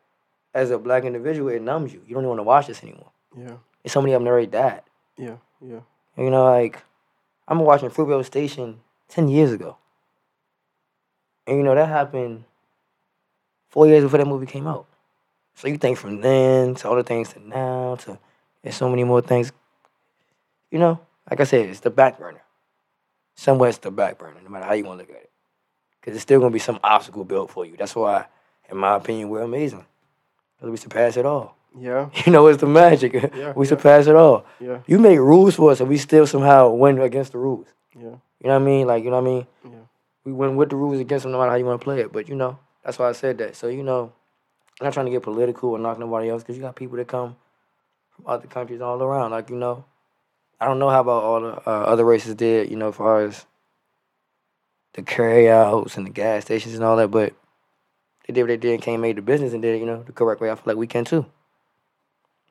as 0.54 0.70
a 0.70 0.78
black 0.78 1.04
individual, 1.04 1.48
it 1.48 1.62
numbs 1.62 1.92
you. 1.92 2.02
You 2.06 2.14
don't 2.14 2.24
even 2.24 2.28
want 2.28 2.38
to 2.40 2.44
watch 2.44 2.66
this 2.66 2.82
anymore. 2.82 3.10
Yeah, 3.36 3.56
And 3.84 3.90
so 3.90 4.02
many 4.02 4.12
of 4.12 4.20
them 4.20 4.28
already 4.28 4.46
died. 4.48 4.82
yeah, 5.16 5.36
yeah. 5.66 5.80
You 6.16 6.30
know, 6.30 6.44
like 6.44 6.82
I'm 7.48 7.60
watching 7.60 7.90
Fruitvale 7.90 8.24
Station 8.24 8.80
ten 9.08 9.28
years 9.28 9.52
ago, 9.52 9.76
and 11.46 11.56
you 11.56 11.62
know 11.62 11.74
that 11.74 11.88
happened 11.88 12.44
four 13.68 13.86
years 13.86 14.04
before 14.04 14.18
that 14.18 14.26
movie 14.26 14.46
came 14.46 14.66
out. 14.66 14.86
So 15.54 15.68
you 15.68 15.78
think 15.78 15.98
from 15.98 16.20
then 16.20 16.74
to 16.76 16.88
all 16.88 16.96
the 16.96 17.02
things 17.02 17.32
to 17.32 17.40
now 17.40 17.96
to 18.00 18.18
there's 18.62 18.76
so 18.76 18.88
many 18.88 19.04
more 19.04 19.22
things. 19.22 19.52
You 20.70 20.78
know, 20.78 21.00
like 21.30 21.40
I 21.40 21.44
said, 21.44 21.68
it's 21.68 21.80
the 21.80 21.90
back 21.90 22.18
burner. 22.18 22.42
Somewhere 23.34 23.70
it's 23.70 23.78
the 23.78 23.90
back 23.90 24.18
burner, 24.18 24.40
no 24.42 24.50
matter 24.50 24.66
how 24.66 24.74
you 24.74 24.84
want 24.84 25.00
to 25.00 25.06
look 25.06 25.16
at 25.16 25.22
it, 25.22 25.30
because 26.00 26.14
it's 26.14 26.22
still 26.22 26.40
gonna 26.40 26.52
be 26.52 26.58
some 26.58 26.78
obstacle 26.84 27.24
built 27.24 27.50
for 27.50 27.64
you. 27.64 27.76
That's 27.76 27.96
why, 27.96 28.26
in 28.70 28.76
my 28.76 28.96
opinion, 28.96 29.30
we're 29.30 29.42
amazing. 29.42 29.86
Because 30.56 30.70
we 30.70 30.76
surpass 30.76 31.16
it 31.16 31.26
all. 31.26 31.56
Yeah, 31.78 32.10
You 32.26 32.32
know, 32.32 32.46
it's 32.48 32.60
the 32.60 32.66
magic. 32.66 33.12
Yeah, 33.14 33.52
we 33.54 33.64
yeah. 33.66 33.68
surpass 33.70 34.06
it 34.06 34.14
all. 34.16 34.44
yeah, 34.60 34.80
You 34.86 34.98
make 34.98 35.18
rules 35.18 35.54
for 35.56 35.70
us, 35.70 35.80
and 35.80 35.88
we 35.88 35.96
still 35.98 36.26
somehow 36.26 36.68
win 36.70 36.98
against 37.00 37.32
the 37.32 37.38
rules. 37.38 37.66
yeah, 37.94 38.02
You 38.02 38.10
know 38.44 38.50
what 38.50 38.54
I 38.56 38.58
mean? 38.58 38.86
Like, 38.86 39.04
you 39.04 39.10
know 39.10 39.20
what 39.20 39.30
I 39.30 39.34
mean? 39.34 39.46
yeah. 39.64 39.70
We 40.24 40.32
win 40.32 40.56
with 40.56 40.70
the 40.70 40.76
rules 40.76 41.00
against 41.00 41.22
them 41.24 41.32
no 41.32 41.38
matter 41.38 41.50
how 41.50 41.56
you 41.56 41.64
want 41.64 41.80
to 41.80 41.84
play 41.84 42.00
it. 42.00 42.12
But, 42.12 42.28
you 42.28 42.34
know, 42.36 42.58
that's 42.84 42.98
why 42.98 43.08
I 43.08 43.12
said 43.12 43.38
that. 43.38 43.56
So, 43.56 43.68
you 43.68 43.82
know, 43.82 44.12
I'm 44.80 44.84
not 44.84 44.92
trying 44.92 45.06
to 45.06 45.12
get 45.12 45.22
political 45.22 45.70
or 45.70 45.78
knock 45.78 45.98
nobody 45.98 46.28
else 46.28 46.42
because 46.42 46.56
you 46.56 46.62
got 46.62 46.76
people 46.76 46.96
that 46.98 47.08
come 47.08 47.36
from 48.14 48.26
other 48.26 48.46
countries 48.46 48.80
all 48.80 49.02
around. 49.02 49.30
Like, 49.32 49.48
you 49.50 49.56
know, 49.56 49.84
I 50.60 50.66
don't 50.66 50.78
know 50.78 50.90
how 50.90 51.00
about 51.00 51.22
all 51.24 51.40
the 51.40 51.52
uh, 51.68 51.84
other 51.84 52.04
races 52.04 52.34
did, 52.36 52.70
you 52.70 52.76
know, 52.76 52.88
as 52.90 52.94
far 52.96 53.22
as 53.24 53.46
the 54.94 55.02
carryouts 55.02 55.96
and 55.96 56.06
the 56.06 56.10
gas 56.10 56.44
stations 56.44 56.74
and 56.74 56.84
all 56.84 56.96
that, 56.98 57.08
but 57.10 57.32
they 58.26 58.34
did 58.34 58.42
what 58.42 58.48
they 58.48 58.56
did 58.58 58.74
and 58.74 58.82
came 58.82 59.00
made 59.00 59.16
the 59.16 59.22
business 59.22 59.52
and 59.54 59.62
did 59.62 59.74
it, 59.74 59.78
you 59.80 59.86
know, 59.86 60.02
the 60.02 60.12
correct 60.12 60.40
way. 60.40 60.50
I 60.50 60.54
feel 60.54 60.64
like 60.66 60.76
we 60.76 60.86
can 60.86 61.04
too. 61.04 61.26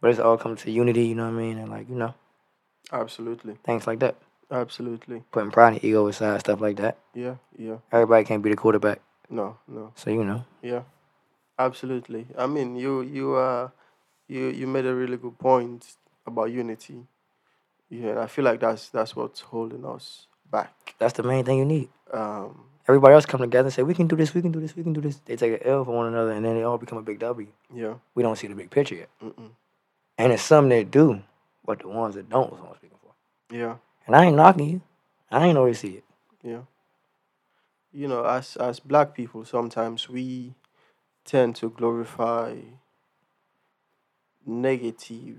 But 0.01 0.09
it's 0.09 0.19
all 0.19 0.37
come 0.37 0.55
to 0.55 0.71
unity, 0.71 1.05
you 1.05 1.15
know 1.15 1.23
what 1.25 1.37
I 1.37 1.43
mean? 1.43 1.57
And 1.59 1.69
like, 1.69 1.87
you 1.89 1.95
know, 1.95 2.13
Absolutely. 2.91 3.57
things 3.63 3.85
like 3.87 3.99
that. 3.99 4.15
Absolutely. 4.49 5.23
Putting 5.31 5.51
pride 5.51 5.73
and 5.73 5.83
ego 5.85 6.07
aside, 6.07 6.39
stuff 6.41 6.59
like 6.59 6.77
that. 6.77 6.97
Yeah. 7.13 7.35
Yeah. 7.57 7.77
Everybody 7.91 8.25
can't 8.25 8.43
be 8.43 8.49
the 8.49 8.55
quarterback. 8.57 8.99
No. 9.29 9.57
No. 9.67 9.93
So, 9.95 10.09
you 10.09 10.25
know. 10.25 10.43
Yeah, 10.61 10.81
absolutely. 11.57 12.27
I 12.37 12.47
mean, 12.47 12.75
you 12.75 13.01
you 13.01 13.35
uh 13.35 13.69
you 14.27 14.47
you 14.47 14.67
made 14.67 14.85
a 14.85 14.93
really 14.93 15.17
good 15.17 15.37
point 15.39 15.85
about 16.25 16.51
unity. 16.51 17.05
Yeah, 17.89 18.09
and 18.09 18.19
I 18.19 18.27
feel 18.27 18.43
like 18.45 18.59
that's 18.59 18.89
that's 18.89 19.15
what's 19.15 19.41
holding 19.41 19.85
us 19.85 20.27
back. 20.49 20.95
That's 20.99 21.13
the 21.13 21.23
main 21.23 21.45
thing 21.45 21.57
you 21.59 21.65
need. 21.65 21.89
Um, 22.11 22.65
Everybody 22.87 23.13
else 23.13 23.25
come 23.25 23.39
together 23.41 23.67
and 23.67 23.73
say, 23.73 23.83
we 23.83 23.93
can 23.93 24.07
do 24.07 24.15
this, 24.15 24.33
we 24.33 24.41
can 24.41 24.51
do 24.51 24.59
this, 24.59 24.75
we 24.75 24.83
can 24.83 24.91
do 24.91 25.01
this. 25.01 25.21
They 25.25 25.35
take 25.35 25.61
an 25.61 25.67
L 25.67 25.85
for 25.85 25.95
one 25.95 26.07
another 26.07 26.31
and 26.31 26.43
then 26.43 26.55
they 26.55 26.63
all 26.63 26.77
become 26.79 26.97
a 26.97 27.01
big 27.03 27.19
W. 27.19 27.47
yeah. 27.73 27.93
We 28.15 28.23
don't 28.23 28.35
see 28.35 28.47
the 28.47 28.55
big 28.55 28.69
picture 28.71 28.95
yet. 28.95 29.09
Mm-mm. 29.23 29.51
And 30.21 30.31
it's 30.31 30.43
some 30.43 30.69
that 30.69 30.91
do, 30.91 31.21
but 31.65 31.79
the 31.79 31.87
ones 31.87 32.13
that 32.15 32.29
don't 32.29 32.53
is 32.53 32.59
what 32.59 32.69
I'm 32.69 32.75
speaking 32.75 32.97
for. 33.01 33.55
Yeah. 33.55 33.75
And 34.05 34.15
I 34.15 34.25
ain't 34.25 34.35
knocking 34.35 34.69
you. 34.69 34.81
I 35.31 35.47
ain't 35.47 35.57
always 35.57 35.79
see 35.79 35.95
it. 35.95 36.03
Yeah. 36.43 36.61
You 37.91 38.07
know, 38.07 38.23
as 38.23 38.55
as 38.57 38.79
black 38.79 39.15
people, 39.15 39.45
sometimes 39.45 40.07
we 40.09 40.53
tend 41.25 41.55
to 41.57 41.69
glorify 41.71 42.55
negative 44.45 45.37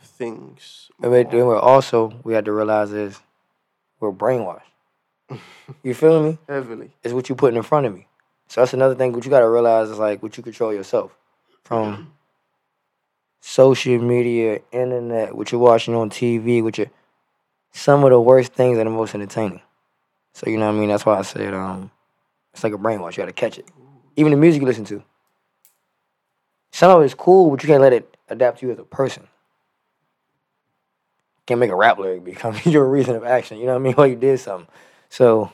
things. 0.00 0.90
But 0.98 1.10
we- 1.10 1.22
then 1.24 1.46
we're 1.46 1.58
also, 1.58 2.20
we 2.24 2.32
had 2.34 2.44
to 2.46 2.52
realize 2.52 2.92
is 2.92 3.20
we're 4.00 4.12
brainwashed. 4.12 4.62
You 5.82 5.94
feel 5.94 6.22
me? 6.22 6.38
heavily. 6.48 6.90
It's 7.02 7.14
what 7.14 7.28
you 7.28 7.34
putting 7.34 7.56
in 7.56 7.62
front 7.62 7.86
of 7.86 7.94
me. 7.94 8.06
So 8.48 8.60
that's 8.60 8.74
another 8.74 8.94
thing. 8.94 9.12
What 9.12 9.24
you 9.24 9.30
got 9.30 9.40
to 9.40 9.48
realize 9.48 9.90
is 9.90 9.98
like 9.98 10.22
what 10.22 10.36
you 10.36 10.42
control 10.42 10.72
yourself 10.72 11.16
from 11.64 12.12
social 13.42 13.98
media, 13.98 14.60
internet, 14.70 15.36
what 15.36 15.50
you're 15.50 15.60
watching 15.60 15.94
on 15.94 16.08
TV, 16.08 16.62
what 16.62 16.78
you 16.78 16.88
some 17.72 18.04
of 18.04 18.10
the 18.10 18.20
worst 18.20 18.52
things 18.52 18.78
are 18.78 18.84
the 18.84 18.90
most 18.90 19.14
entertaining. 19.14 19.60
So 20.32 20.48
you 20.48 20.56
know 20.58 20.66
what 20.66 20.76
I 20.76 20.78
mean. 20.78 20.88
That's 20.88 21.04
why 21.04 21.18
I 21.18 21.22
said 21.22 21.52
um, 21.52 21.90
it's 22.54 22.62
like 22.62 22.72
a 22.72 22.78
brainwash. 22.78 23.12
You 23.16 23.22
got 23.22 23.26
to 23.26 23.32
catch 23.32 23.58
it. 23.58 23.66
Even 24.16 24.30
the 24.30 24.38
music 24.38 24.62
you 24.62 24.66
listen 24.66 24.84
to. 24.86 25.02
Some 26.70 26.90
of 26.90 27.02
it's 27.02 27.14
cool, 27.14 27.50
but 27.50 27.62
you 27.62 27.66
can't 27.66 27.82
let 27.82 27.92
it 27.92 28.16
adapt 28.28 28.60
to 28.60 28.66
you 28.66 28.72
as 28.72 28.78
a 28.78 28.84
person. 28.84 29.26
Can't 31.46 31.58
make 31.60 31.70
a 31.70 31.76
rap 31.76 31.98
lyric 31.98 32.24
become 32.24 32.56
your 32.64 32.88
reason 32.88 33.16
of 33.16 33.24
action. 33.24 33.58
You 33.58 33.66
know 33.66 33.72
what 33.72 33.80
I 33.80 33.82
mean? 33.82 33.94
Or 33.98 34.06
you 34.06 34.16
did 34.16 34.38
something. 34.38 34.68
So 35.08 35.50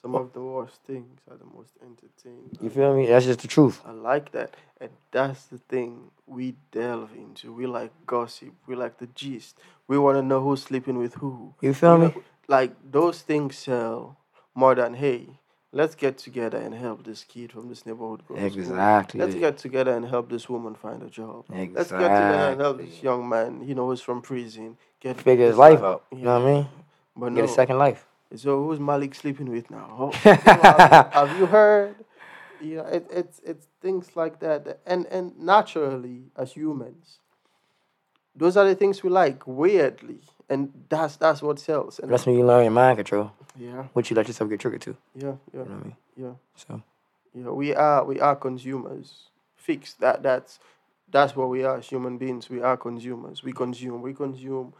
Some 0.00 0.14
of 0.14 0.32
the 0.32 0.40
worst 0.40 0.80
things 0.86 1.18
are 1.28 1.36
the 1.36 1.44
most 1.44 1.72
entertaining. 1.82 2.56
you 2.60 2.70
feel 2.70 2.94
me? 2.94 3.06
That's 3.06 3.26
just 3.26 3.40
the 3.40 3.48
truth. 3.48 3.82
I 3.84 3.90
like 3.90 4.30
that. 4.32 4.54
And 4.80 4.90
that's 5.10 5.46
the 5.46 5.58
thing 5.58 6.10
we 6.26 6.54
delve 6.70 7.10
into. 7.16 7.52
We 7.52 7.66
like 7.66 7.90
gossip. 8.06 8.50
We 8.68 8.76
like 8.76 8.98
the 8.98 9.08
gist. 9.08 9.58
We 9.88 9.98
want 9.98 10.16
to 10.18 10.22
know 10.22 10.40
who's 10.40 10.62
sleeping 10.62 10.98
with 10.98 11.14
who. 11.14 11.54
You 11.60 11.74
feel 11.74 11.94
You 11.94 11.98
me? 11.98 12.04
know, 12.14 12.22
Like 12.46 12.72
those 12.92 13.22
things 13.22 13.58
sell 13.58 14.18
more 14.54 14.76
than, 14.76 14.94
hey, 14.94 15.30
let's 15.72 15.96
get 15.96 16.16
together 16.18 16.58
and 16.58 16.74
help 16.74 17.04
this 17.04 17.24
kid 17.24 17.50
from 17.50 17.68
this 17.68 17.84
neighborhood. 17.84 18.22
Exactly. 18.36 19.20
Let's 19.20 19.34
get 19.34 19.58
together 19.58 19.96
and 19.96 20.06
help 20.06 20.30
this 20.30 20.48
woman 20.48 20.76
find 20.76 21.02
a 21.02 21.10
job. 21.10 21.44
Exactly. 21.50 21.74
Let's 21.74 21.90
get 21.90 21.98
together 22.20 22.50
and 22.52 22.60
help 22.60 22.78
this 22.78 23.02
young 23.02 23.28
man, 23.28 23.66
you 23.66 23.74
know, 23.74 23.88
who's 23.88 24.00
from 24.00 24.22
prison, 24.22 24.76
get 25.00 25.20
Figure 25.20 25.48
his 25.48 25.56
life 25.56 25.80
li- 25.80 25.86
out. 25.86 26.04
You 26.12 26.18
know 26.18 26.38
what 26.38 26.48
I 26.48 26.52
mean? 26.54 26.68
But 27.16 27.34
Get 27.34 27.44
no, 27.46 27.50
a 27.50 27.54
second 27.54 27.78
life. 27.78 28.06
So 28.36 28.62
who's 28.64 28.78
Malik 28.80 29.14
sleeping 29.14 29.50
with 29.50 29.70
now? 29.70 29.88
Oh, 29.98 30.12
you 30.24 30.32
know, 30.32 30.62
have, 30.62 31.12
have 31.12 31.38
you 31.38 31.46
heard? 31.46 31.94
You 32.60 32.76
know, 32.78 32.84
it, 32.86 33.06
it's 33.10 33.40
it's 33.44 33.68
things 33.80 34.16
like 34.16 34.40
that, 34.40 34.80
and 34.86 35.06
and 35.06 35.38
naturally 35.38 36.24
as 36.36 36.52
humans, 36.52 37.20
those 38.34 38.56
are 38.56 38.66
the 38.66 38.74
things 38.74 39.02
we 39.02 39.10
like. 39.10 39.46
Weirdly, 39.46 40.20
and 40.48 40.72
that's 40.88 41.16
that's 41.16 41.40
what 41.40 41.58
sells. 41.60 41.98
And 42.00 42.10
That's 42.10 42.26
when 42.26 42.36
you 42.36 42.44
learn 42.44 42.64
your 42.64 42.72
mind 42.72 42.98
control. 42.98 43.30
yeah, 43.56 43.84
What 43.92 44.10
you 44.10 44.16
let 44.16 44.26
yourself 44.26 44.50
get 44.50 44.60
triggered 44.60 44.82
to. 44.82 44.96
yeah, 45.14 45.24
yeah, 45.24 45.32
You 45.52 45.58
know 45.58 45.64
what 45.64 45.70
I 45.70 45.84
mean? 45.84 45.96
yeah, 46.16 46.32
So 46.56 46.82
yeah. 47.34 47.50
We 47.50 47.74
are 47.74 48.04
we 48.04 48.18
are 48.20 48.34
consumers. 48.36 49.28
Fix 49.56 49.94
that. 49.94 50.22
That's 50.22 50.58
that's 51.10 51.36
what 51.36 51.48
we 51.48 51.62
are 51.64 51.76
as 51.78 51.86
human 51.88 52.18
beings. 52.18 52.50
We 52.50 52.60
are 52.60 52.76
consumers. 52.76 53.42
We 53.44 53.52
consume. 53.52 54.02
We 54.02 54.14
consume. 54.14 54.74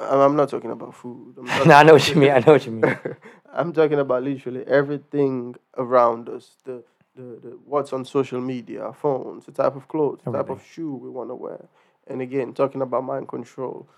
I'm 0.00 0.20
I'm 0.20 0.36
not 0.36 0.48
talking 0.48 0.70
about 0.70 0.94
food. 0.94 1.36
I'm 1.38 1.44
no, 1.68 1.74
I 1.74 1.82
know 1.82 1.94
what 1.94 2.08
you 2.08 2.16
mean. 2.16 2.30
I 2.30 2.38
know 2.40 2.52
what 2.52 2.66
you 2.66 2.72
mean. 2.72 2.98
I'm 3.52 3.72
talking 3.72 3.98
about 3.98 4.22
literally 4.22 4.64
everything 4.66 5.56
around 5.76 6.28
us. 6.28 6.56
The, 6.64 6.84
the, 7.16 7.22
the 7.22 7.58
what's 7.64 7.92
on 7.92 8.04
social 8.04 8.40
media, 8.40 8.82
our 8.82 8.94
phones, 8.94 9.46
the 9.46 9.52
type 9.52 9.76
of 9.76 9.88
clothes, 9.88 10.20
the 10.24 10.32
type 10.32 10.50
of 10.50 10.62
shoe 10.64 10.94
we 10.94 11.08
want 11.10 11.30
to 11.30 11.34
wear. 11.34 11.66
And 12.06 12.20
again, 12.20 12.52
talking 12.54 12.82
about 12.82 13.04
mind 13.04 13.28
control. 13.28 13.88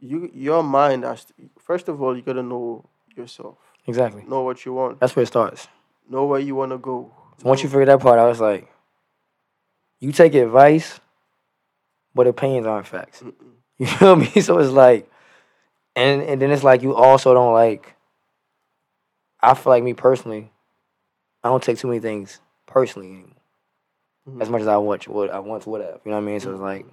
You 0.00 0.30
your 0.32 0.62
mind 0.62 1.04
has 1.04 1.26
to, 1.26 1.34
first 1.58 1.88
of 1.88 2.00
all 2.00 2.16
you 2.16 2.22
gotta 2.22 2.42
know 2.42 2.88
yourself. 3.14 3.58
Exactly. 3.86 4.24
Know 4.26 4.42
what 4.42 4.64
you 4.64 4.72
want. 4.72 5.00
That's 5.00 5.14
where 5.14 5.22
it 5.22 5.26
starts. 5.26 5.68
Know 6.08 6.24
where 6.24 6.40
you 6.40 6.54
wanna 6.54 6.78
go. 6.78 7.12
So 7.38 7.48
once 7.48 7.62
you 7.62 7.68
figure 7.68 7.86
that 7.86 8.00
part 8.00 8.18
out, 8.18 8.30
it's 8.30 8.40
like 8.40 8.72
you 9.98 10.12
take 10.12 10.34
advice, 10.34 11.00
but 12.14 12.26
opinions 12.26 12.66
aren't 12.66 12.86
facts. 12.86 13.22
Mm-mm. 13.22 13.59
You 13.80 13.86
feel 13.86 14.16
me? 14.16 14.26
So 14.42 14.58
it's 14.60 14.70
like, 14.72 15.10
and 15.96 16.22
and 16.22 16.40
then 16.42 16.50
it's 16.52 16.64
like 16.64 16.82
you 16.82 16.94
also 16.94 17.34
don't 17.34 17.54
like. 17.54 17.96
I 19.42 19.54
feel 19.54 19.72
like 19.72 19.82
me 19.82 19.94
personally, 19.94 20.50
I 21.44 21.48
don't 21.48 21.62
take 21.62 21.78
too 21.78 21.88
many 21.88 22.00
things 22.00 22.40
personally 22.66 23.08
anymore. 23.10 23.36
Mhm. 24.28 24.42
As 24.42 24.50
much 24.50 24.62
as 24.62 24.68
I 24.68 24.76
want, 24.78 25.08
what 25.08 25.30
I 25.30 25.40
once 25.40 25.66
would 25.66 25.80
have. 25.82 26.00
You 26.04 26.12
know 26.12 26.18
what 26.18 26.24
I 26.24 26.26
mean? 26.26 26.40
So 26.40 26.52
it's 26.52 26.60
like, 26.60 26.86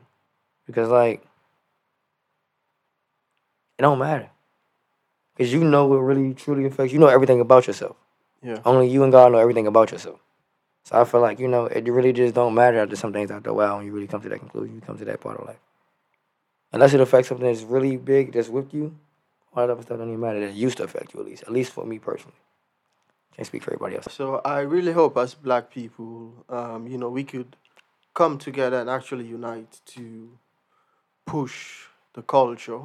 because 0.66 0.90
like, 0.90 1.24
it 3.78 3.82
don't 3.82 4.00
matter. 4.00 4.30
Because 5.36 5.54
you 5.54 5.64
know 5.64 5.86
what 5.88 5.98
really 5.98 6.34
truly 6.34 6.66
affects 6.66 6.94
you. 6.94 7.00
know 7.00 7.08
everything 7.08 7.40
about 7.42 7.68
yourself. 7.68 7.96
Yeah. 8.42 8.62
Only 8.66 8.90
you 8.90 9.04
and 9.04 9.12
God 9.12 9.32
know 9.32 9.40
everything 9.40 9.68
about 9.68 9.92
yourself. 9.92 10.20
So 10.86 11.00
I 11.00 11.06
feel 11.06 11.22
like 11.22 11.40
you 11.40 11.48
know 11.48 11.66
it 11.66 11.88
really 11.90 12.14
just 12.14 12.36
don't 12.36 12.56
matter 12.56 12.80
after 12.80 12.96
some 12.96 13.14
things 13.14 13.32
after 13.32 13.52
a 13.52 13.54
while 13.54 13.78
when 13.78 13.86
you 13.86 13.92
really 13.94 14.08
come 14.08 14.22
to 14.22 14.30
that 14.30 14.40
conclusion. 14.40 14.76
You 14.76 14.82
come 14.82 14.98
to 14.98 15.06
that 15.06 15.22
part 15.22 15.40
of 15.40 15.48
life. 15.48 15.60
Unless 16.72 16.94
it 16.94 17.02
affects 17.02 17.30
something 17.30 17.48
that's 17.48 17.62
really 17.62 17.98
big 17.98 18.34
that's 18.34 18.50
with 18.50 18.74
you, 18.74 18.98
all 19.54 19.66
that 19.66 19.72
other 19.74 19.82
stuff 19.82 19.98
don't 19.98 20.10
even 20.10 20.20
matter. 20.20 20.40
That 20.40 20.54
used 20.54 20.78
to 20.78 20.84
affect 20.84 21.14
you 21.14 21.20
at 21.20 21.26
least. 21.26 21.44
At 21.44 21.52
least 21.52 21.72
for 21.72 21.86
me 21.86 22.00
personally. 22.00 22.38
Can't 23.36 23.48
speak 23.48 23.64
for 23.64 23.72
everybody 23.72 23.96
else. 23.96 24.08
So 24.12 24.42
I 24.44 24.62
really 24.62 24.92
hope 24.92 25.18
as 25.18 25.34
black 25.34 25.70
people, 25.70 26.46
um, 26.50 26.88
you 26.88 26.98
know, 26.98 27.10
we 27.10 27.24
could 27.24 27.56
come 28.14 28.38
together 28.38 28.80
and 28.80 28.90
actually 28.90 29.26
unite 29.26 29.80
to 29.86 30.38
push 31.26 31.86
the 32.14 32.24
culture 32.24 32.82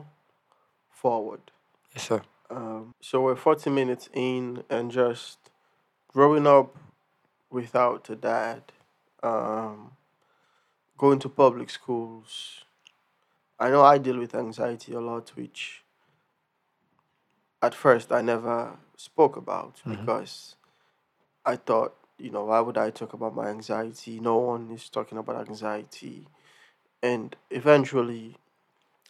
forward. 0.90 1.40
Yes, 1.94 2.06
sir. 2.06 2.22
Um, 2.50 2.94
so 3.00 3.22
we're 3.22 3.36
40 3.36 3.70
minutes 3.70 4.10
in 4.12 4.62
and 4.68 4.90
just 4.90 5.38
growing 6.08 6.46
up 6.46 6.76
without 7.50 8.10
a 8.10 8.16
dad, 8.16 8.62
um, 9.22 9.92
going 10.98 11.18
to 11.20 11.28
public 11.30 11.70
schools. 11.70 12.64
I 13.62 13.70
know 13.70 13.82
I 13.84 13.98
deal 13.98 14.18
with 14.18 14.34
anxiety 14.34 14.92
a 14.92 15.00
lot, 15.00 15.30
which 15.36 15.84
at 17.62 17.74
first 17.74 18.10
I 18.10 18.20
never 18.20 18.76
spoke 18.96 19.36
about 19.36 19.74
Mhm. 19.84 19.90
because 20.00 20.56
I 21.44 21.56
thought, 21.56 21.94
you 22.18 22.30
know, 22.30 22.44
why 22.46 22.60
would 22.60 22.76
I 22.76 22.90
talk 22.90 23.12
about 23.12 23.34
my 23.36 23.48
anxiety? 23.48 24.18
No 24.20 24.36
one 24.38 24.70
is 24.72 24.88
talking 24.88 25.18
about 25.18 25.48
anxiety. 25.48 26.28
And 27.02 27.36
eventually, 27.50 28.36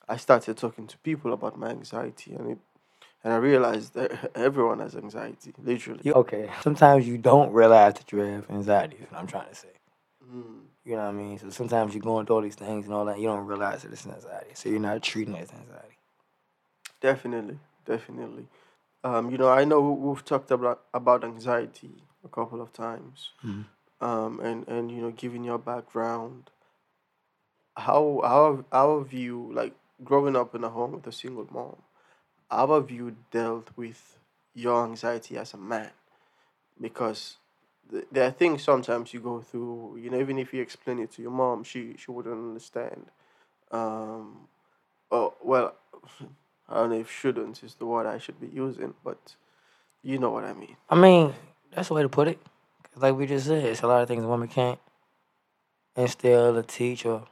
I 0.09 0.17
started 0.19 0.57
talking 0.59 0.87
to 0.89 0.99
people 0.99 1.33
about 1.33 1.59
my 1.59 1.71
anxiety, 1.71 2.35
and 2.35 2.51
it 2.53 2.59
and 3.25 3.33
I 3.33 3.37
realized 3.37 3.95
that 3.95 4.11
everyone 4.35 4.81
has 4.81 4.97
anxiety, 4.97 5.53
literally. 5.59 6.03
You 6.05 6.15
okay? 6.25 6.51
Sometimes 6.63 7.07
you 7.09 7.17
don't 7.19 7.53
realize 7.53 7.95
that 7.95 8.13
you 8.13 8.19
have 8.19 8.51
anxiety. 8.51 8.97
Is 8.97 9.11
what 9.11 9.21
I'm 9.21 9.27
trying 9.27 9.49
to 9.49 9.55
say. 9.55 9.75
Mm, 10.25 10.63
You 10.85 10.93
know 10.97 11.03
what 11.05 11.09
I 11.09 11.13
mean? 11.13 11.39
So 11.39 11.51
sometimes 11.51 11.95
you're 11.95 12.03
going 12.03 12.27
through 12.27 12.37
all 12.37 12.43
these 12.43 12.57
things 12.57 12.87
and 12.87 12.95
all 12.95 13.05
that. 13.07 13.19
You 13.21 13.29
don't 13.29 13.47
realize 13.47 13.83
that 13.83 13.93
it's 13.93 14.07
anxiety. 14.07 14.51
So 14.55 14.69
you're 14.69 14.81
not 14.81 15.03
treating 15.03 15.35
it 15.35 15.43
as 15.43 15.53
anxiety. 15.53 15.97
definitely, 17.01 17.59
definitely. 17.85 18.47
Um, 19.05 19.31
you 19.31 19.39
know, 19.39 19.49
I 19.49 19.65
know 19.65 19.81
we- 19.81 20.09
we've 20.09 20.25
talked 20.25 20.51
about 20.51 20.85
about 20.95 21.25
anxiety 21.25 22.05
a 22.25 22.29
couple 22.29 22.61
of 22.61 22.73
times, 22.73 23.33
Mhm. 23.45 23.67
um, 24.01 24.41
and 24.41 24.67
and 24.69 24.91
you 24.93 25.01
know, 25.03 25.11
given 25.11 25.45
your 25.45 25.59
background, 25.59 26.51
how 27.77 28.21
how 28.23 28.65
how 28.73 28.99
have 28.99 29.13
you 29.13 29.51
like 29.53 29.75
growing 30.05 30.37
up 30.37 30.55
in 30.55 30.65
a 30.65 30.69
home 30.69 30.93
with 30.93 31.07
a 31.07 31.13
single 31.13 31.47
mom? 31.51 31.77
How 32.51 32.69
have 32.75 32.91
you 32.91 33.17
dealt 33.31 33.71
with 33.77 34.19
your 34.55 34.85
anxiety 34.85 35.37
as 35.39 35.55
a 35.55 35.59
man? 35.59 35.93
Because 36.81 37.39
there 38.11 38.27
are 38.27 38.31
things 38.31 38.63
sometimes 38.63 39.13
you 39.15 39.21
go 39.21 39.41
through. 39.41 39.99
You 40.01 40.11
know, 40.11 40.21
even 40.21 40.39
if 40.39 40.53
you 40.55 40.63
explain 40.63 40.99
it 40.99 41.13
to 41.13 41.23
your 41.23 41.31
mom, 41.31 41.65
she 41.65 41.95
she 41.99 42.11
wouldn't 42.11 42.35
understand. 42.35 43.07
Um, 43.71 44.49
oh 45.11 45.35
well, 45.43 45.75
I 46.69 46.75
don't 46.75 46.91
know 46.91 47.01
if 47.01 47.11
shouldn't 47.11 47.63
is 47.63 47.75
the 47.77 47.87
word 47.87 48.07
I 48.07 48.19
should 48.19 48.41
be 48.41 48.49
using, 48.49 48.95
but 49.05 49.37
you 50.03 50.19
know 50.19 50.31
what 50.31 50.45
I 50.45 50.53
mean. 50.53 50.77
I 50.91 50.95
mean, 50.97 51.35
that's 51.75 51.89
the 51.89 51.95
way 51.95 52.03
to 52.03 52.09
put 52.09 52.29
it. 52.29 52.39
like 52.97 53.17
we 53.17 53.27
just 53.27 53.47
said, 53.47 53.65
it's 53.65 53.83
a 53.83 53.87
lot 53.87 54.03
of 54.03 54.09
things 54.09 54.25
a 54.25 54.29
woman 54.29 54.49
can't 54.49 54.79
instill 55.97 56.57
or 56.59 56.63
teach 56.63 57.05
or 57.07 57.25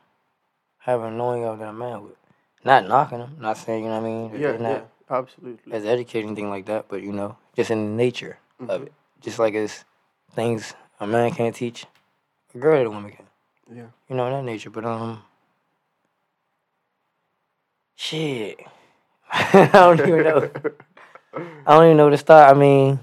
have 0.79 1.03
a 1.03 1.11
knowing 1.11 1.45
of 1.45 1.59
that 1.59 1.69
I'm 1.69 1.83
at 1.83 2.03
with. 2.03 2.17
Not 2.65 2.87
knocking 2.89 3.19
them, 3.19 3.37
not 3.41 3.57
saying, 3.57 3.85
you 3.85 3.91
know 3.91 4.01
what 4.01 4.07
I 4.07 4.11
mean? 4.11 4.41
Yeah, 4.41 4.53
not 4.59 4.61
yeah, 4.61 4.83
absolutely. 5.11 5.73
as 5.73 5.85
educating 5.85 6.35
thing 6.37 6.51
like 6.51 6.67
that, 6.67 6.87
but 6.89 7.03
you 7.03 7.13
know, 7.13 7.37
just 7.57 7.71
in 7.71 7.79
the 7.97 8.03
nature 8.05 8.39
of 8.61 8.83
Mhm. 8.83 8.87
it. 8.87 8.93
Just 9.21 9.39
like 9.39 9.55
it's 9.55 9.85
things 10.33 10.75
a 10.99 11.07
man 11.07 11.31
can't 11.33 11.55
teach, 11.55 11.87
a 12.55 12.59
girl 12.59 12.81
or 12.83 12.87
a 12.87 12.91
woman 12.91 13.11
can. 13.13 13.27
Yeah. 13.75 13.87
You 14.09 14.17
know, 14.17 14.27
in 14.27 14.33
that 14.33 14.45
nature. 14.45 14.71
But 14.71 14.85
um 14.85 15.23
shit. 17.97 18.61
I 19.33 19.69
don't 19.73 20.01
even 20.01 20.23
know. 20.25 20.51
I 21.67 21.75
don't 21.75 21.85
even 21.85 21.97
know 21.97 22.05
where 22.05 22.11
to 22.11 22.19
start. 22.19 22.55
I 22.55 22.59
mean, 22.59 22.99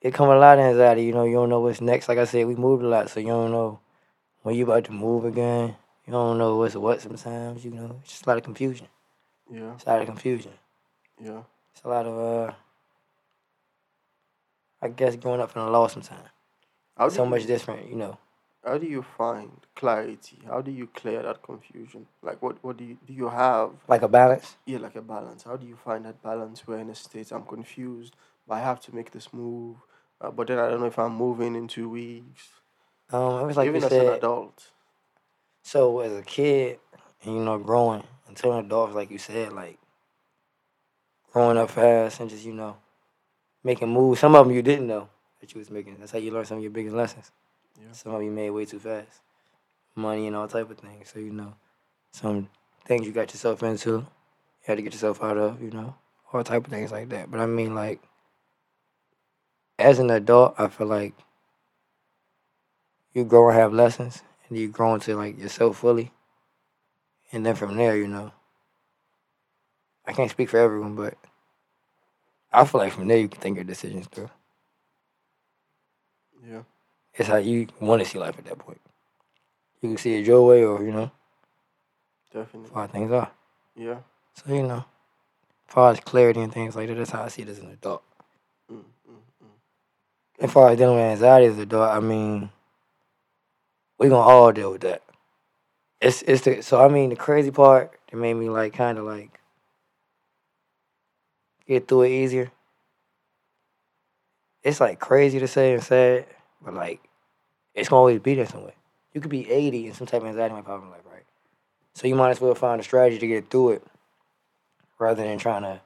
it 0.00 0.14
come 0.14 0.28
a 0.28 0.36
lot 0.38 0.58
of 0.58 0.64
anxiety, 0.64 1.04
you 1.04 1.12
know, 1.12 1.24
you 1.24 1.34
don't 1.34 1.48
know 1.48 1.60
what's 1.60 1.80
next. 1.80 2.08
Like 2.08 2.18
I 2.18 2.24
said, 2.24 2.46
we 2.46 2.54
moved 2.54 2.84
a 2.84 2.88
lot, 2.88 3.10
so 3.10 3.18
you 3.20 3.26
don't 3.28 3.50
know 3.50 3.80
when 4.42 4.54
you 4.54 4.64
about 4.64 4.84
to 4.84 4.92
move 4.92 5.24
again. 5.24 5.74
You 6.06 6.12
don't 6.12 6.38
know 6.38 6.56
what's 6.56 6.76
what 6.76 7.00
sometimes, 7.00 7.64
you 7.64 7.70
know. 7.72 7.96
It's 8.02 8.10
just 8.12 8.26
a 8.26 8.28
lot 8.28 8.36
of 8.38 8.44
confusion. 8.44 8.86
yeah, 9.50 9.72
It's 9.74 9.84
a 9.84 9.88
lot 9.90 10.00
of 10.02 10.06
confusion. 10.06 10.52
yeah. 11.20 11.40
It's 11.72 11.82
a 11.84 11.88
lot 11.88 12.06
of 12.06 12.18
uh 12.50 12.52
I 14.82 14.88
guess 14.88 15.16
growing 15.16 15.40
up 15.40 15.56
in 15.56 15.62
the 15.64 15.70
law 15.70 15.88
sometimes. 15.88 16.28
How 16.96 17.08
So 17.08 17.24
you- 17.24 17.30
much 17.30 17.46
different, 17.46 17.88
you 17.88 17.96
know. 17.96 18.18
How 18.64 18.78
do 18.78 18.86
you 18.86 19.02
find 19.02 19.60
clarity? 19.76 20.38
How 20.46 20.62
do 20.62 20.70
you 20.70 20.86
clear 20.86 21.22
that 21.22 21.42
confusion? 21.42 22.06
Like, 22.22 22.40
what, 22.40 22.62
what 22.64 22.78
do 22.78 22.84
you 22.84 22.96
do? 23.06 23.12
You 23.12 23.28
have 23.28 23.72
Like 23.88 24.00
a 24.02 24.08
balance. 24.08 24.56
yeah, 24.64 24.78
like 24.78 24.96
a 24.96 25.02
balance. 25.02 25.42
How 25.42 25.56
do 25.56 25.66
you 25.66 25.76
find 25.76 26.06
that 26.06 26.22
balance 26.22 26.66
where 26.66 26.78
in 26.78 26.88
a 26.88 26.94
state 26.94 27.30
I'm 27.30 27.44
confused, 27.44 28.14
but 28.48 28.54
I 28.54 28.60
have 28.60 28.80
to 28.82 28.94
make 28.94 29.10
this 29.10 29.34
move, 29.34 29.76
uh, 30.20 30.30
but 30.30 30.46
then 30.46 30.58
I 30.58 30.70
don't 30.70 30.80
know 30.80 30.86
if 30.86 30.98
I'm 30.98 31.14
moving 31.14 31.54
in 31.56 31.68
two 31.68 31.90
weeks. 31.90 32.48
Um, 33.12 33.40
it 33.40 33.46
was 33.46 33.56
like 33.58 33.66
Even 33.66 33.82
you 33.82 33.86
as 33.86 33.92
an 33.92 33.98
said. 33.98 34.18
adult. 34.18 34.70
So 35.62 36.00
as 36.00 36.12
a 36.12 36.22
kid, 36.22 36.78
and, 37.22 37.34
you 37.34 37.44
know, 37.44 37.58
growing 37.58 38.04
until 38.28 38.52
an 38.54 38.64
adult, 38.64 38.92
like 38.92 39.10
you 39.10 39.18
said, 39.18 39.52
like 39.52 39.78
growing 41.32 41.58
up 41.58 41.70
fast 41.70 42.20
and 42.20 42.30
just 42.30 42.44
you 42.46 42.54
know 42.54 42.76
making 43.62 43.88
moves. 43.90 44.20
Some 44.20 44.34
of 44.34 44.46
them 44.46 44.54
you 44.54 44.62
didn't 44.62 44.86
know 44.86 45.08
that 45.44 45.54
you 45.54 45.58
was 45.58 45.70
making. 45.70 45.96
That's 45.98 46.12
how 46.12 46.18
you 46.18 46.30
learn 46.30 46.46
some 46.46 46.56
of 46.56 46.62
your 46.62 46.72
biggest 46.72 46.96
lessons. 46.96 47.30
Yeah. 47.78 47.92
Some 47.92 48.14
of 48.14 48.22
you 48.22 48.30
made 48.30 48.50
way 48.50 48.64
too 48.64 48.78
fast. 48.78 49.20
Money 49.94 50.26
and 50.26 50.34
all 50.34 50.48
type 50.48 50.70
of 50.70 50.78
things. 50.78 51.10
So 51.12 51.20
you 51.20 51.32
know, 51.32 51.54
some 52.12 52.48
things 52.86 53.06
you 53.06 53.12
got 53.12 53.32
yourself 53.32 53.62
into, 53.62 53.90
you 53.90 54.06
had 54.66 54.76
to 54.76 54.82
get 54.82 54.94
yourself 54.94 55.22
out 55.22 55.36
of. 55.36 55.62
You 55.62 55.70
know, 55.70 55.94
all 56.32 56.42
type 56.42 56.64
of 56.64 56.72
things 56.72 56.90
like 56.90 57.10
that. 57.10 57.30
But 57.30 57.40
I 57.40 57.46
mean, 57.46 57.74
like 57.74 58.00
as 59.78 59.98
an 59.98 60.10
adult, 60.10 60.54
I 60.56 60.68
feel 60.68 60.86
like 60.86 61.12
you 63.12 63.24
grow 63.24 63.50
and 63.50 63.58
have 63.58 63.72
lessons, 63.72 64.22
and 64.48 64.56
you 64.56 64.68
grow 64.68 64.94
into 64.94 65.14
like 65.14 65.38
yourself 65.38 65.78
fully. 65.78 66.10
And 67.32 67.44
then 67.44 67.54
from 67.54 67.76
there, 67.76 67.96
you 67.96 68.08
know, 68.08 68.32
I 70.06 70.12
can't 70.12 70.30
speak 70.30 70.48
for 70.48 70.58
everyone, 70.58 70.94
but 70.94 71.18
I 72.50 72.64
feel 72.64 72.80
like 72.80 72.92
from 72.92 73.08
there 73.08 73.18
you 73.18 73.28
can 73.28 73.40
think 73.40 73.56
your 73.56 73.64
decisions 73.64 74.06
through. 74.06 74.30
Yeah. 76.48 76.62
It's 77.14 77.28
how 77.28 77.36
you 77.36 77.68
want 77.80 78.02
to 78.02 78.08
see 78.08 78.18
life 78.18 78.38
at 78.38 78.44
that 78.46 78.58
point. 78.58 78.80
You 79.80 79.90
can 79.90 79.98
see 79.98 80.14
it 80.14 80.26
your 80.26 80.46
way, 80.46 80.64
or 80.64 80.82
you 80.82 80.92
know, 80.92 81.10
Definitely. 82.32 82.70
how 82.74 82.86
things 82.86 83.12
are. 83.12 83.30
Yeah. 83.76 83.98
So 84.34 84.52
you 84.52 84.62
know, 84.62 84.84
as 85.68 85.74
far 85.74 85.90
as 85.92 86.00
clarity 86.00 86.40
and 86.40 86.52
things 86.52 86.74
like 86.74 86.88
that, 86.88 86.94
that's 86.94 87.10
how 87.10 87.22
I 87.22 87.28
see 87.28 87.42
it 87.42 87.48
as 87.48 87.58
an 87.58 87.70
adult. 87.70 88.02
Mm, 88.72 88.78
mm, 88.78 89.14
mm. 89.44 89.46
As 90.40 90.50
far 90.50 90.70
as 90.70 90.78
dealing 90.78 90.96
with 90.96 91.04
anxiety 91.04 91.46
as 91.46 91.56
an 91.56 91.62
adult, 91.62 91.90
I 91.90 92.00
mean, 92.00 92.50
we're 93.98 94.10
gonna 94.10 94.28
all 94.28 94.52
deal 94.52 94.72
with 94.72 94.80
that. 94.82 95.02
It's 96.00 96.22
it's 96.22 96.42
the 96.42 96.62
so 96.62 96.84
I 96.84 96.88
mean 96.88 97.10
the 97.10 97.16
crazy 97.16 97.50
part 97.50 97.98
that 98.10 98.16
made 98.16 98.34
me 98.34 98.50
like 98.50 98.72
kind 98.74 98.98
of 98.98 99.04
like 99.04 99.40
get 101.66 101.86
through 101.88 102.02
it 102.02 102.10
easier. 102.10 102.50
It's 104.64 104.80
like 104.80 104.98
crazy 104.98 105.38
to 105.38 105.46
say 105.46 105.74
and 105.74 105.82
sad, 105.82 106.26
but 106.64 106.74
like 106.74 107.00
it's 107.74 107.88
gonna 107.88 108.00
always 108.00 108.20
be 108.20 108.34
there 108.34 108.46
some 108.46 108.64
way. 108.64 108.74
You 109.12 109.20
could 109.20 109.30
be 109.30 109.48
eighty 109.50 109.86
and 109.86 109.94
some 109.94 110.06
type 110.06 110.22
of 110.22 110.28
anxiety 110.28 110.54
might 110.54 110.64
pop 110.64 110.82
in 110.82 110.90
life, 110.90 111.02
right? 111.04 111.22
So 111.94 112.08
you 112.08 112.14
might 112.16 112.30
as 112.30 112.40
well 112.40 112.54
find 112.54 112.80
a 112.80 112.84
strategy 112.84 113.18
to 113.18 113.26
get 113.26 113.50
through 113.50 113.70
it, 113.72 113.82
rather 114.98 115.22
than 115.22 115.38
trying 115.38 115.62
to 115.62 115.80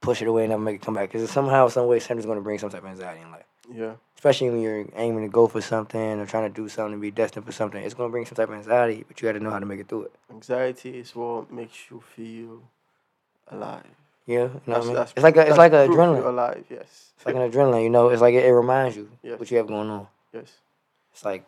push 0.00 0.22
it 0.22 0.28
away 0.28 0.44
and 0.44 0.50
never 0.50 0.62
make 0.62 0.76
it 0.76 0.82
come 0.82 0.94
back. 0.94 1.10
Because 1.10 1.28
somehow, 1.30 1.68
some 1.68 1.88
way, 1.88 1.98
something's 1.98 2.26
gonna 2.26 2.40
bring 2.40 2.58
some 2.58 2.70
type 2.70 2.84
of 2.84 2.88
anxiety 2.88 3.20
in 3.22 3.30
life 3.32 3.44
Yeah. 3.68 3.94
especially 4.14 4.50
when 4.50 4.60
you're 4.60 4.86
aiming 4.94 5.24
to 5.24 5.28
go 5.28 5.48
for 5.48 5.60
something 5.60 6.20
or 6.20 6.26
trying 6.26 6.48
to 6.50 6.54
do 6.54 6.68
something, 6.68 6.92
and 6.94 7.02
be 7.02 7.10
destined 7.10 7.44
for 7.44 7.52
something, 7.52 7.82
it's 7.82 7.94
gonna 7.94 8.10
bring 8.10 8.24
some 8.24 8.36
type 8.36 8.48
of 8.48 8.54
anxiety, 8.54 9.04
but 9.08 9.20
you 9.20 9.26
got 9.28 9.32
to 9.32 9.40
know 9.40 9.50
how 9.50 9.58
to 9.58 9.66
make 9.66 9.80
it 9.80 9.88
through 9.88 10.04
it. 10.04 10.14
Anxiety 10.30 10.98
is 10.98 11.14
what 11.16 11.50
makes 11.50 11.90
you 11.90 12.00
feel 12.00 12.62
alive. 13.48 13.84
Yeah, 14.26 14.34
you 14.34 14.42
know 14.44 14.60
what 14.64 14.76
I 14.76 14.80
mean? 14.80 14.94
That's- 14.94 15.12
It's 15.16 15.22
like 15.22 15.36
a, 15.36 15.46
it's 15.48 15.56
like 15.58 15.72
a 15.72 15.86
proof 15.86 15.98
adrenaline. 15.98 16.26
Alive. 16.26 16.64
Yes. 16.68 17.12
It's 17.16 17.26
like 17.26 17.36
an 17.36 17.50
adrenaline. 17.50 17.84
You 17.84 17.90
know, 17.90 18.08
it's 18.08 18.20
like 18.22 18.34
it, 18.34 18.44
it 18.44 18.52
reminds 18.52 18.96
you 18.96 19.08
Yes. 19.22 19.38
what 19.38 19.50
you 19.50 19.56
have 19.58 19.66
going 19.68 19.88
on. 19.88 20.06
yes. 20.32 20.50
It's 21.12 21.24
like 21.24 21.46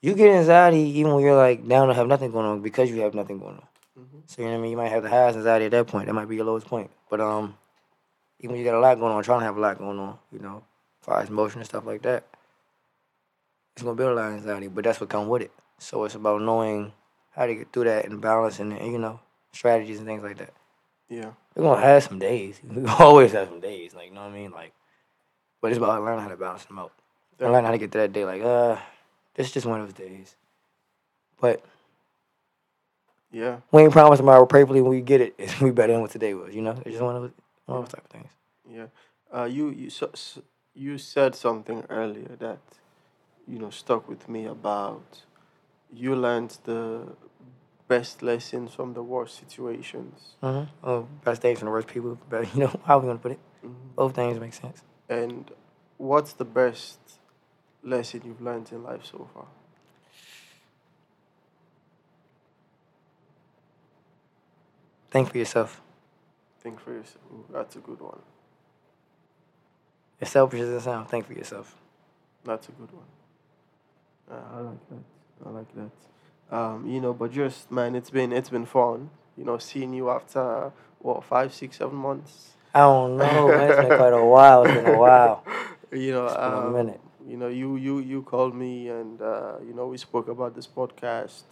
you 0.00 0.14
get 0.14 0.30
anxiety 0.30 0.78
even 0.98 1.12
when 1.14 1.24
you're 1.24 1.36
like 1.36 1.66
down 1.66 1.88
to 1.88 1.94
have 1.94 2.06
nothing 2.06 2.30
going 2.30 2.46
on 2.46 2.60
because 2.62 2.88
you 2.90 3.00
have 3.00 3.14
nothing 3.14 3.38
going 3.38 3.56
on. 3.56 3.66
hmm 3.96 4.18
So 4.26 4.42
you 4.42 4.48
know 4.48 4.52
what 4.54 4.58
I 4.58 4.62
mean? 4.62 4.70
You 4.70 4.76
might 4.76 4.88
have 4.88 5.02
the 5.02 5.08
highest 5.10 5.36
anxiety 5.36 5.64
at 5.66 5.72
that 5.72 5.86
point. 5.88 6.06
That 6.06 6.12
might 6.14 6.28
be 6.28 6.36
your 6.36 6.44
lowest 6.46 6.66
point. 6.68 6.90
But 7.10 7.20
um, 7.20 7.56
even 8.40 8.52
when 8.52 8.60
you 8.60 8.64
got 8.64 8.76
a 8.78 8.80
lot 8.80 8.98
going 9.00 9.12
on, 9.12 9.22
trying 9.24 9.40
to 9.40 9.46
have 9.46 9.56
a 9.56 9.60
lot 9.60 9.78
going 9.78 9.98
on, 9.98 10.18
you 10.32 10.38
know, 10.38 10.62
far 11.00 11.20
as 11.20 11.28
motion 11.30 11.60
and 11.60 11.66
stuff 11.68 11.84
like 11.84 12.02
that, 12.02 12.24
it's 13.74 13.82
gonna 13.82 13.94
build 13.96 14.12
a 14.12 14.14
lot 14.14 14.28
of 14.28 14.34
anxiety. 14.34 14.68
But 14.68 14.84
that's 14.84 15.00
what 15.00 15.10
comes 15.10 15.28
with 15.28 15.42
it. 15.42 15.50
So 15.78 16.04
it's 16.04 16.14
about 16.14 16.40
knowing 16.42 16.92
how 17.32 17.46
to 17.46 17.54
get 17.54 17.72
through 17.72 17.84
that 17.84 18.06
and 18.06 18.20
balance 18.20 18.58
and 18.60 18.72
you 18.72 18.98
know 18.98 19.20
strategies 19.52 19.98
and 19.98 20.06
things 20.06 20.22
like 20.22 20.38
that. 20.38 20.52
Yeah. 21.08 21.32
We're 21.54 21.62
gonna 21.62 21.80
have 21.80 22.02
some 22.02 22.18
days. 22.18 22.60
We 22.68 22.84
always 22.86 23.32
have 23.32 23.48
some 23.48 23.60
days. 23.60 23.94
Like 23.94 24.08
you 24.08 24.14
know 24.14 24.22
what 24.22 24.30
I 24.30 24.34
mean? 24.34 24.50
Like, 24.50 24.72
but 25.60 25.70
it's 25.70 25.78
about 25.78 26.02
learning 26.02 26.20
how 26.22 26.28
to 26.28 26.36
balance 26.36 26.64
them 26.64 26.78
out. 26.78 26.92
And 27.38 27.52
learn 27.52 27.64
how 27.64 27.70
to 27.70 27.78
get 27.78 27.92
to 27.92 27.98
that 27.98 28.12
day. 28.12 28.24
Like, 28.24 28.42
uh, 28.42 28.76
this 29.34 29.48
is 29.48 29.52
just 29.52 29.66
one 29.66 29.80
of 29.80 29.86
those 29.86 30.08
days. 30.08 30.36
But 31.40 31.62
Yeah. 33.30 33.58
we 33.72 33.82
ain't 33.82 33.92
promised 33.92 34.20
tomorrow. 34.20 34.46
Prayerfully, 34.46 34.80
when 34.80 34.90
we 34.90 35.00
get 35.02 35.20
it, 35.20 35.34
it's 35.38 35.60
we 35.60 35.70
better 35.70 35.92
than 35.92 36.02
what 36.02 36.10
today 36.10 36.34
was. 36.34 36.54
You 36.54 36.62
know, 36.62 36.70
it's 36.72 36.90
just 36.92 37.02
one 37.02 37.16
of 37.16 37.22
those, 37.22 37.32
one 37.66 37.78
of 37.78 37.84
those 37.84 37.92
type 37.92 38.04
of 38.04 38.10
things. 38.10 38.30
Yeah. 38.68 38.86
Uh, 39.34 39.44
you 39.44 39.70
you 39.70 39.90
so, 39.90 40.10
s 40.12 40.38
you 40.74 40.98
said 40.98 41.34
something 41.34 41.84
earlier 41.90 42.36
that 42.38 42.58
you 43.46 43.58
know 43.58 43.70
stuck 43.70 44.08
with 44.08 44.28
me 44.28 44.46
about 44.46 45.24
you 45.92 46.14
learned 46.16 46.56
the 46.64 47.08
best 47.88 48.22
lessons 48.22 48.74
from 48.74 48.94
the 48.94 49.02
worst 49.02 49.38
situations. 49.38 50.34
Mm-hmm. 50.42 50.70
Oh, 50.88 51.08
best 51.24 51.42
days 51.42 51.58
from 51.58 51.66
the 51.66 51.72
worst 51.72 51.88
people. 51.88 52.18
But 52.28 52.52
you 52.54 52.60
know 52.60 52.80
how 52.84 52.98
we 52.98 53.06
gonna 53.06 53.18
put 53.18 53.32
it? 53.32 53.40
Mhm. 53.64 53.94
Both 53.94 54.14
things 54.14 54.38
make 54.40 54.54
sense. 54.54 54.82
And 55.08 55.50
what's 55.98 56.32
the 56.32 56.44
best 56.44 56.98
lesson 57.82 58.22
you've 58.24 58.40
learned 58.40 58.70
in 58.72 58.82
life 58.82 59.04
so 59.04 59.28
far? 59.32 59.46
Think 65.10 65.30
for 65.30 65.38
yourself. 65.38 65.80
Think 66.60 66.80
for 66.80 66.92
yourself. 66.92 67.22
Ooh, 67.32 67.44
that's 67.52 67.76
a 67.76 67.78
good 67.78 68.00
one. 68.00 68.18
As 70.20 70.30
selfish 70.30 70.60
as 70.60 70.68
it 70.68 70.80
sounds, 70.80 71.10
think 71.10 71.26
for 71.26 71.32
yourself. 71.34 71.74
That's 72.44 72.68
a 72.68 72.72
good 72.72 72.90
one. 72.92 73.04
Uh, 74.30 74.56
I 74.56 74.60
like 74.60 74.88
that. 74.88 75.46
I 75.46 75.50
like 75.50 75.74
that. 75.74 75.90
Um, 76.50 76.86
you 76.86 77.00
know, 77.00 77.12
but 77.12 77.32
just 77.32 77.70
man, 77.70 77.94
it's 77.94 78.10
been 78.10 78.32
it's 78.32 78.48
been 78.50 78.66
fun. 78.66 79.10
You 79.36 79.44
know, 79.44 79.58
seeing 79.58 79.92
you 79.92 80.10
after 80.10 80.72
what 81.00 81.24
five, 81.24 81.52
six, 81.52 81.78
seven 81.78 81.96
months. 81.96 82.52
I 82.74 82.80
don't 82.80 83.16
know, 83.16 83.48
man. 83.48 83.70
It's 83.70 83.88
been 83.88 83.96
quite 83.98 84.12
a 84.12 84.24
while. 84.24 84.64
It's 84.64 84.74
been 84.74 84.94
a 84.94 84.98
while. 84.98 85.44
You 85.92 86.12
know, 86.12 86.24
It's 86.26 86.34
been 86.34 86.42
a 86.42 86.66
um, 86.66 86.72
minute. 86.72 87.00
you 87.26 87.36
know, 87.36 87.48
you 87.48 87.76
you 87.76 88.00
you 88.00 88.22
called 88.22 88.54
me, 88.54 88.88
and 88.88 89.22
uh, 89.22 89.52
you 89.66 89.72
know, 89.72 89.86
we 89.86 89.96
spoke 89.98 90.28
about 90.28 90.54
this 90.56 90.66
podcast, 90.66 91.42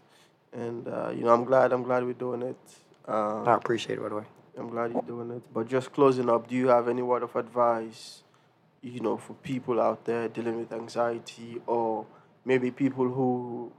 and 0.52 0.86
uh, 0.88 1.10
you 1.16 1.22
know, 1.24 1.32
I'm 1.32 1.44
glad 1.44 1.72
I'm 1.72 1.84
glad 1.84 2.04
we're 2.04 2.14
doing 2.14 2.42
it. 2.42 2.56
Um, 3.06 3.46
I 3.46 3.54
appreciate 3.54 3.98
it, 3.98 4.02
by 4.02 4.08
the 4.08 4.16
way. 4.16 4.24
I'm 4.58 4.68
glad 4.70 4.92
you're 4.92 5.02
doing 5.02 5.30
it. 5.30 5.42
But 5.54 5.68
just 5.68 5.92
closing 5.92 6.28
up, 6.28 6.48
do 6.48 6.56
you 6.56 6.66
have 6.68 6.88
any 6.88 7.00
word 7.02 7.22
of 7.22 7.36
advice, 7.36 8.22
you 8.82 9.00
know, 9.00 9.16
for 9.16 9.34
people 9.34 9.80
out 9.80 10.04
there 10.04 10.28
dealing 10.28 10.58
with 10.58 10.72
anxiety 10.72 11.60
or 11.66 12.06
maybe 12.44 12.70
people 12.70 13.08
who 13.08 13.72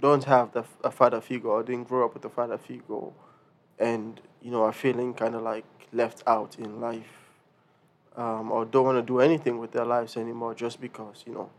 don't 0.00 0.24
have 0.24 0.52
the, 0.52 0.64
a 0.84 0.90
father 0.90 1.20
figure 1.20 1.50
or 1.50 1.62
didn't 1.62 1.88
grow 1.88 2.04
up 2.06 2.14
with 2.14 2.24
a 2.24 2.28
father 2.28 2.58
figure 2.58 3.10
and, 3.78 4.20
you 4.42 4.50
know, 4.50 4.62
are 4.64 4.72
feeling 4.72 5.14
kind 5.14 5.34
of 5.34 5.42
like 5.42 5.64
left 5.92 6.22
out 6.26 6.56
in 6.58 6.80
life 6.80 7.30
um, 8.16 8.50
or 8.50 8.64
don't 8.64 8.84
want 8.84 8.98
to 8.98 9.02
do 9.02 9.20
anything 9.20 9.58
with 9.58 9.72
their 9.72 9.84
lives 9.84 10.16
anymore 10.16 10.54
just 10.54 10.80
because, 10.80 11.24
you 11.26 11.34
know, 11.34 11.50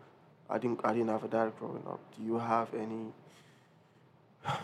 I 0.50 0.58
didn't, 0.58 0.82
I 0.84 0.94
didn't 0.94 1.10
have 1.10 1.24
a 1.24 1.28
dad 1.28 1.54
growing 1.60 1.84
up. 1.88 2.00
Do 2.18 2.24
you 2.24 2.40
have 2.40 2.74
any, 2.74 3.14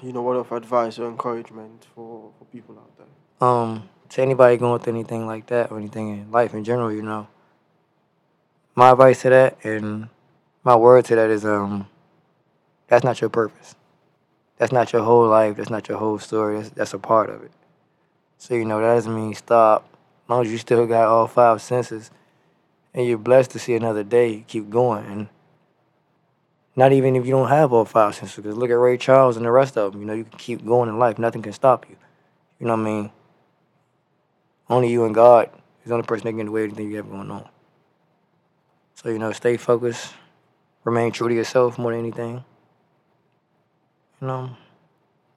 you 0.02 0.14
know, 0.14 0.22
word 0.22 0.38
of 0.38 0.52
advice 0.52 1.00
or 1.00 1.08
encouragement 1.08 1.86
for, 1.94 2.32
for 2.38 2.46
people 2.46 2.76
out 2.78 2.98
there? 2.98 3.08
um, 3.42 3.90
to 4.10 4.22
anybody 4.22 4.58
going 4.58 4.80
through 4.82 4.94
anything 4.94 5.26
like 5.28 5.48
that 5.48 5.72
or 5.72 5.78
anything 5.78 6.10
in 6.10 6.32
life 6.32 6.54
in 6.54 6.64
general, 6.64 6.92
you 6.92 7.02
know, 7.02 7.28
my 8.76 8.92
advice 8.92 9.22
to 9.22 9.30
that 9.30 9.58
and 9.64 10.10
my 10.64 10.76
word 10.76 11.06
to 11.06 11.16
that 11.16 11.30
is 11.30 11.46
um, 11.46 11.88
that's 12.88 13.04
not 13.04 13.22
your 13.22 13.30
purpose. 13.30 13.76
that's 14.58 14.72
not 14.72 14.94
your 14.94 15.04
whole 15.04 15.28
life. 15.28 15.58
That's 15.58 15.70
not 15.70 15.88
your 15.88 15.98
whole 15.98 16.20
story. 16.20 16.58
That's, 16.58 16.70
that's 16.70 16.94
a 16.94 17.00
part 17.00 17.30
of 17.30 17.44
it. 17.44 17.52
So, 18.38 18.54
you 18.54 18.66
know, 18.66 18.80
that 18.80 18.94
doesn't 18.94 19.16
mean 19.16 19.34
stop. 19.34 19.88
As 20.26 20.30
long 20.30 20.46
as 20.46 20.52
you 20.52 20.58
still 20.58 20.86
got 20.88 21.08
all 21.08 21.28
five 21.28 21.62
senses 21.62 22.12
and 22.94 23.06
you're 23.06 23.18
blessed 23.18 23.52
to 23.52 23.60
see 23.60 23.76
another 23.76 24.04
day, 24.04 24.46
keep 24.48 24.70
going. 24.70 25.06
And 25.06 25.28
not 26.76 26.92
even 26.94 27.16
if 27.16 27.26
you 27.26 27.32
don't 27.32 27.50
have 27.50 27.74
all 27.74 27.86
five 27.86 28.16
senses, 28.16 28.36
because 28.38 28.58
look 28.58 28.70
at 28.70 28.74
Ray 28.74 28.98
Charles 28.98 29.38
and 29.38 29.46
the 29.46 29.52
rest 29.52 29.78
of 29.78 29.92
them. 29.92 30.02
You 30.02 30.08
know, 30.08 30.14
you 30.14 30.24
can 30.26 30.38
keep 30.38 30.66
going 30.66 30.90
in 30.90 31.00
life. 31.00 31.18
Nothing 31.20 31.42
can 31.42 31.54
stop 31.54 31.86
you. 31.90 31.96
You 32.60 32.68
know 32.68 32.76
what 32.76 32.82
I 32.82 32.84
mean? 32.84 33.12
Only 34.70 34.92
you 34.92 35.06
and 35.06 35.14
God 35.14 35.50
is 35.84 35.90
the 35.90 35.94
only 35.94 36.06
person 36.06 36.26
that 36.26 36.32
can 36.32 36.38
get 36.38 36.42
in 36.42 36.46
the 36.48 36.52
way 36.52 36.64
anything 36.64 36.90
you 36.90 36.98
have 36.98 37.10
going 37.10 37.30
on. 37.30 37.48
So, 38.96 39.10
you 39.10 39.20
know, 39.20 39.32
stay 39.32 39.58
focused. 39.58 40.14
Remain 40.84 41.12
true 41.12 41.30
to 41.30 41.36
yourself 41.36 41.78
more 41.78 41.92
than 41.92 42.00
anything. 42.00 42.44
You 44.26 44.32
know, 44.32 44.50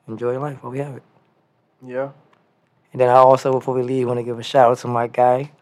enjoy 0.08 0.38
life 0.40 0.62
while 0.62 0.72
we 0.72 0.78
have 0.78 0.96
it. 0.96 1.02
Yeah. 1.86 2.08
And 2.90 2.98
then 3.02 3.10
I 3.10 3.16
also, 3.16 3.52
before 3.52 3.74
we 3.74 3.82
leave, 3.82 4.06
want 4.06 4.18
to 4.18 4.22
give 4.22 4.38
a 4.38 4.42
shout 4.42 4.70
out 4.70 4.78
to 4.78 4.88
my 4.88 5.08
guy, 5.08 5.52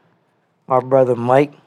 my 0.68 0.78
brother 0.78 1.16
Mike. 1.16 1.50
You 1.50 1.58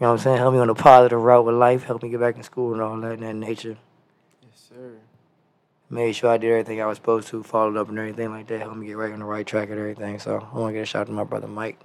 know 0.00 0.08
what 0.08 0.12
I'm 0.14 0.18
saying? 0.18 0.38
Help 0.38 0.54
me 0.54 0.58
on 0.58 0.68
a 0.68 0.74
positive 0.74 1.22
route 1.22 1.44
with 1.44 1.54
life. 1.54 1.84
Help 1.84 2.02
me 2.02 2.08
get 2.08 2.18
back 2.18 2.34
in 2.34 2.42
school 2.42 2.72
and 2.72 2.82
all 2.82 2.96
that 3.02 3.12
in 3.12 3.20
that 3.20 3.34
nature. 3.36 3.76
Yes, 4.42 4.70
sir. 4.70 4.94
Made 5.88 6.16
sure 6.16 6.30
I 6.30 6.36
did 6.38 6.50
everything 6.50 6.82
I 6.82 6.86
was 6.86 6.96
supposed 6.96 7.28
to, 7.28 7.44
followed 7.44 7.76
up 7.76 7.88
and 7.88 7.96
everything 7.96 8.30
like 8.30 8.48
that. 8.48 8.60
Helped 8.60 8.76
me 8.76 8.88
get 8.88 8.96
right 8.96 9.12
on 9.12 9.20
the 9.20 9.24
right 9.24 9.46
track 9.46 9.70
and 9.70 9.78
everything. 9.78 10.18
So 10.18 10.48
I 10.52 10.58
want 10.58 10.70
to 10.70 10.72
give 10.72 10.82
a 10.82 10.86
shout 10.86 11.02
out 11.02 11.06
to 11.06 11.12
my 11.12 11.22
brother 11.22 11.46
Mike. 11.46 11.78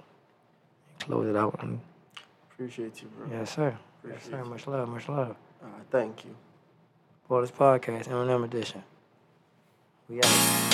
Close 0.98 1.28
it 1.28 1.36
out. 1.36 1.56
And, 1.62 1.78
Appreciate 2.52 3.00
you, 3.00 3.06
bro. 3.16 3.28
yes, 3.30 3.54
sir. 3.54 3.78
Yes, 4.04 4.26
Appreciate 4.26 4.30
sir. 4.32 4.42
you. 4.42 4.50
Much 4.50 4.66
love. 4.66 4.88
Much 4.88 5.08
love. 5.08 5.36
Uh, 5.62 5.66
thank 5.92 6.24
you. 6.24 6.34
For 7.30 7.42
this 7.42 7.52
podcast, 7.52 8.08
Eminem 8.08 8.42
Edition. 8.42 8.82
We 10.08 10.20
out. 10.20 10.69